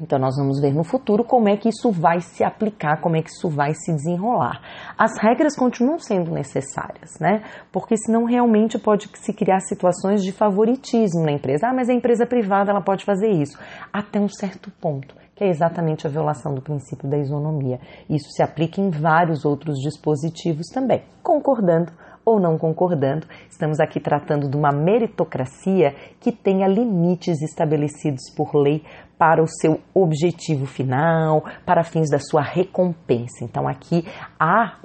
Então, 0.00 0.16
nós 0.16 0.36
vamos 0.36 0.60
ver 0.60 0.72
no 0.72 0.84
futuro 0.84 1.24
como 1.24 1.48
é 1.48 1.56
que 1.56 1.68
isso 1.68 1.90
vai 1.90 2.20
se 2.20 2.44
aplicar, 2.44 3.00
como 3.00 3.16
é 3.16 3.22
que 3.22 3.30
isso 3.30 3.48
vai 3.48 3.74
se 3.74 3.92
desenrolar. 3.92 4.60
As 4.96 5.18
regras 5.18 5.56
continuam 5.56 5.98
sendo 5.98 6.30
necessárias, 6.30 7.18
né? 7.20 7.42
Porque 7.72 7.96
senão 7.96 8.24
realmente 8.24 8.78
pode 8.78 9.10
se 9.14 9.32
criar 9.32 9.58
situações 9.58 10.22
de 10.22 10.30
favoritismo 10.30 11.24
na 11.24 11.32
empresa. 11.32 11.66
Ah, 11.66 11.74
mas 11.74 11.88
a 11.88 11.92
empresa 11.92 12.24
privada 12.24 12.70
ela 12.70 12.80
pode 12.80 13.04
fazer 13.04 13.28
isso 13.28 13.58
até 13.92 14.20
um 14.20 14.28
certo 14.28 14.70
ponto, 14.80 15.16
que 15.34 15.42
é 15.42 15.48
exatamente 15.48 16.06
a 16.06 16.10
violação 16.10 16.54
do 16.54 16.62
princípio 16.62 17.10
da 17.10 17.18
isonomia. 17.18 17.80
Isso 18.08 18.30
se 18.30 18.40
aplica 18.40 18.80
em 18.80 18.90
vários 18.90 19.44
outros 19.44 19.80
dispositivos 19.80 20.68
também. 20.72 21.02
Concordando 21.24 21.92
ou 22.24 22.38
não 22.38 22.58
concordando, 22.58 23.26
estamos 23.50 23.80
aqui 23.80 23.98
tratando 23.98 24.50
de 24.50 24.56
uma 24.56 24.70
meritocracia 24.70 25.94
que 26.20 26.30
tenha 26.30 26.68
limites 26.68 27.40
estabelecidos 27.40 28.30
por 28.36 28.54
lei 28.54 28.84
para 29.18 29.42
o 29.42 29.48
seu 29.48 29.80
objetivo 29.92 30.64
final, 30.64 31.44
para 31.66 31.82
fins 31.82 32.08
da 32.08 32.18
sua 32.18 32.40
recompensa. 32.40 33.44
Então, 33.44 33.66
aqui 33.66 34.06
a, 34.38 34.78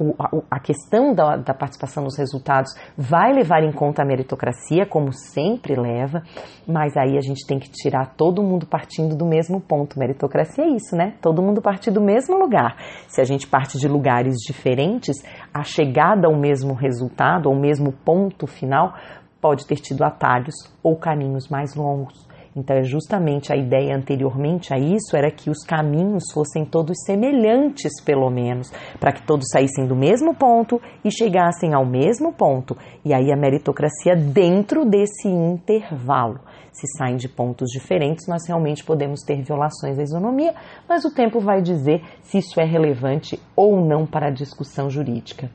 a, 0.50 0.60
questão 0.60 1.14
da, 1.14 1.38
da 1.38 1.54
participação 1.54 2.04
nos 2.04 2.18
resultados 2.18 2.74
vai 2.98 3.32
levar 3.32 3.64
em 3.64 3.72
conta 3.72 4.02
a 4.02 4.06
meritocracia, 4.06 4.86
como 4.86 5.14
sempre 5.14 5.76
leva, 5.76 6.24
mas 6.68 6.98
aí 6.98 7.16
a 7.16 7.22
gente 7.22 7.46
tem 7.46 7.60
que 7.60 7.70
tirar 7.70 8.16
todo 8.16 8.42
mundo 8.42 8.66
partindo 8.66 9.16
do 9.16 9.26
mesmo 9.26 9.62
ponto. 9.62 10.00
Meritocracia 10.00 10.64
é 10.64 10.70
isso, 10.70 10.96
né? 10.96 11.14
Todo 11.22 11.42
mundo 11.42 11.62
partir 11.62 11.92
do 11.92 12.02
mesmo 12.02 12.38
lugar. 12.38 12.76
Se 13.08 13.22
a 13.22 13.24
gente 13.24 13.48
parte 13.48 13.78
de 13.78 13.88
lugares 13.88 14.38
diferentes, 14.48 15.18
a 15.54 15.64
chegada 15.64 16.28
ao 16.28 16.36
mesmo 16.36 16.74
resultado, 16.74 17.48
ao 17.48 17.56
mesmo 17.56 17.92
ponto 17.92 18.48
final, 18.48 18.96
pode 19.40 19.68
ter 19.68 19.76
tido 19.76 20.04
atalhos 20.04 20.56
ou 20.82 20.96
caminhos 20.96 21.50
mais 21.50 21.76
longos. 21.76 22.33
Então, 22.56 22.76
é 22.76 22.84
justamente 22.84 23.52
a 23.52 23.56
ideia 23.56 23.96
anteriormente 23.96 24.74
a 24.74 24.78
isso 24.78 25.16
era 25.16 25.32
que 25.32 25.50
os 25.50 25.64
caminhos 25.66 26.26
fossem 26.32 26.64
todos 26.64 26.96
semelhantes, 27.06 27.92
pelo 28.04 28.30
menos, 28.30 28.72
para 29.00 29.12
que 29.12 29.24
todos 29.24 29.48
saíssem 29.52 29.88
do 29.88 29.96
mesmo 29.96 30.36
ponto 30.36 30.80
e 31.04 31.12
chegassem 31.12 31.74
ao 31.74 31.86
mesmo 31.86 32.32
ponto. 32.32 32.78
E 33.04 33.14
aí 33.14 33.32
a 33.32 33.36
meritocracia 33.38 34.16
dentro 34.16 34.86
desse 34.86 35.28
intervalo. 35.28 36.40
Se 36.72 36.88
saem 36.98 37.18
de 37.18 37.30
pontos 37.30 37.70
diferentes, 37.72 38.28
nós 38.28 38.48
realmente 38.48 38.84
podemos 38.84 39.22
ter 39.22 39.42
violações 39.44 39.98
à 40.00 40.04
isonomia, 40.04 40.56
mas 40.90 41.06
o 41.06 41.14
tempo 41.14 41.40
vai 41.40 41.62
dizer 41.62 42.04
se 42.22 42.40
isso 42.40 42.60
é 42.60 42.66
relevante 42.66 43.40
ou 43.56 43.80
não 43.86 44.06
para 44.08 44.28
a 44.28 44.32
discussão 44.32 44.90
jurídica. 44.90 45.50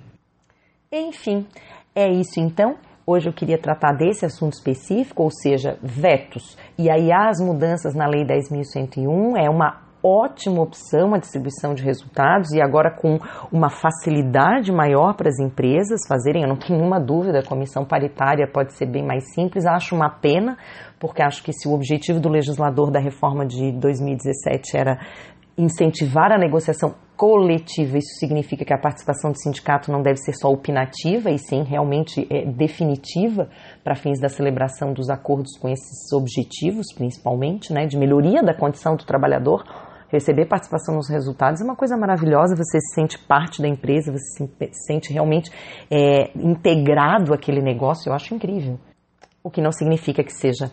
Enfim, 0.90 1.46
é 1.94 2.08
isso 2.08 2.38
então. 2.38 2.76
Hoje 3.10 3.26
eu 3.26 3.32
queria 3.32 3.56
tratar 3.56 3.94
desse 3.94 4.26
assunto 4.26 4.52
específico, 4.52 5.22
ou 5.22 5.30
seja, 5.30 5.78
vetos. 5.82 6.58
E 6.76 6.90
aí 6.90 7.10
as 7.10 7.40
mudanças 7.40 7.94
na 7.94 8.06
Lei 8.06 8.22
10.101 8.22 9.34
é 9.42 9.48
uma 9.48 9.80
ótima 10.02 10.60
opção 10.60 11.14
a 11.14 11.18
distribuição 11.18 11.72
de 11.72 11.82
resultados 11.82 12.52
e 12.52 12.60
agora 12.60 12.90
com 12.90 13.18
uma 13.50 13.70
facilidade 13.70 14.70
maior 14.70 15.14
para 15.14 15.28
as 15.28 15.38
empresas 15.38 16.02
fazerem, 16.06 16.42
eu 16.42 16.48
não 16.48 16.56
tenho 16.56 16.78
nenhuma 16.78 17.00
dúvida, 17.00 17.38
a 17.38 17.42
comissão 17.42 17.82
paritária 17.82 18.46
pode 18.46 18.74
ser 18.74 18.84
bem 18.84 19.04
mais 19.04 19.32
simples, 19.32 19.64
acho 19.64 19.96
uma 19.96 20.10
pena, 20.10 20.58
porque 21.00 21.22
acho 21.22 21.42
que 21.42 21.52
se 21.52 21.66
o 21.66 21.72
objetivo 21.72 22.20
do 22.20 22.28
legislador 22.28 22.90
da 22.90 23.00
reforma 23.00 23.46
de 23.46 23.72
2017 23.72 24.76
era 24.76 25.00
incentivar 25.58 26.30
a 26.30 26.38
negociação 26.38 26.94
coletiva, 27.16 27.98
isso 27.98 28.14
significa 28.20 28.64
que 28.64 28.72
a 28.72 28.78
participação 28.78 29.32
do 29.32 29.42
sindicato 29.42 29.90
não 29.90 30.00
deve 30.00 30.18
ser 30.18 30.32
só 30.34 30.48
opinativa 30.48 31.30
e 31.30 31.38
sim 31.38 31.64
realmente 31.64 32.24
é, 32.30 32.46
definitiva 32.46 33.50
para 33.82 33.96
fins 33.96 34.20
da 34.20 34.28
celebração 34.28 34.92
dos 34.92 35.10
acordos 35.10 35.58
com 35.58 35.68
esses 35.68 36.12
objetivos, 36.12 36.86
principalmente, 36.94 37.72
né, 37.72 37.86
de 37.86 37.98
melhoria 37.98 38.40
da 38.40 38.54
condição 38.54 38.94
do 38.94 39.04
trabalhador. 39.04 39.64
Receber 40.08 40.46
participação 40.46 40.94
nos 40.94 41.10
resultados 41.10 41.60
é 41.60 41.64
uma 41.64 41.76
coisa 41.76 41.96
maravilhosa, 41.96 42.54
você 42.54 42.78
se 42.80 42.94
sente 42.94 43.18
parte 43.18 43.60
da 43.60 43.66
empresa, 43.66 44.12
você 44.12 44.46
se 44.46 44.86
sente 44.86 45.12
realmente 45.12 45.50
é, 45.90 46.30
integrado 46.36 47.34
àquele 47.34 47.60
negócio, 47.60 48.08
eu 48.08 48.14
acho 48.14 48.32
incrível. 48.32 48.78
O 49.42 49.50
que 49.50 49.60
não 49.60 49.72
significa 49.72 50.22
que 50.22 50.32
seja 50.32 50.70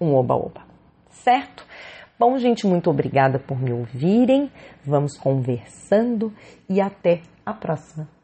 um 0.00 0.14
oba-oba, 0.14 0.62
certo? 1.10 1.66
Bom, 2.18 2.36
gente, 2.36 2.66
muito 2.66 2.90
obrigada 2.90 3.38
por 3.38 3.60
me 3.60 3.72
ouvirem. 3.72 4.50
Vamos 4.84 5.16
conversando 5.16 6.32
e 6.68 6.80
até 6.80 7.20
a 7.46 7.52
próxima. 7.52 8.17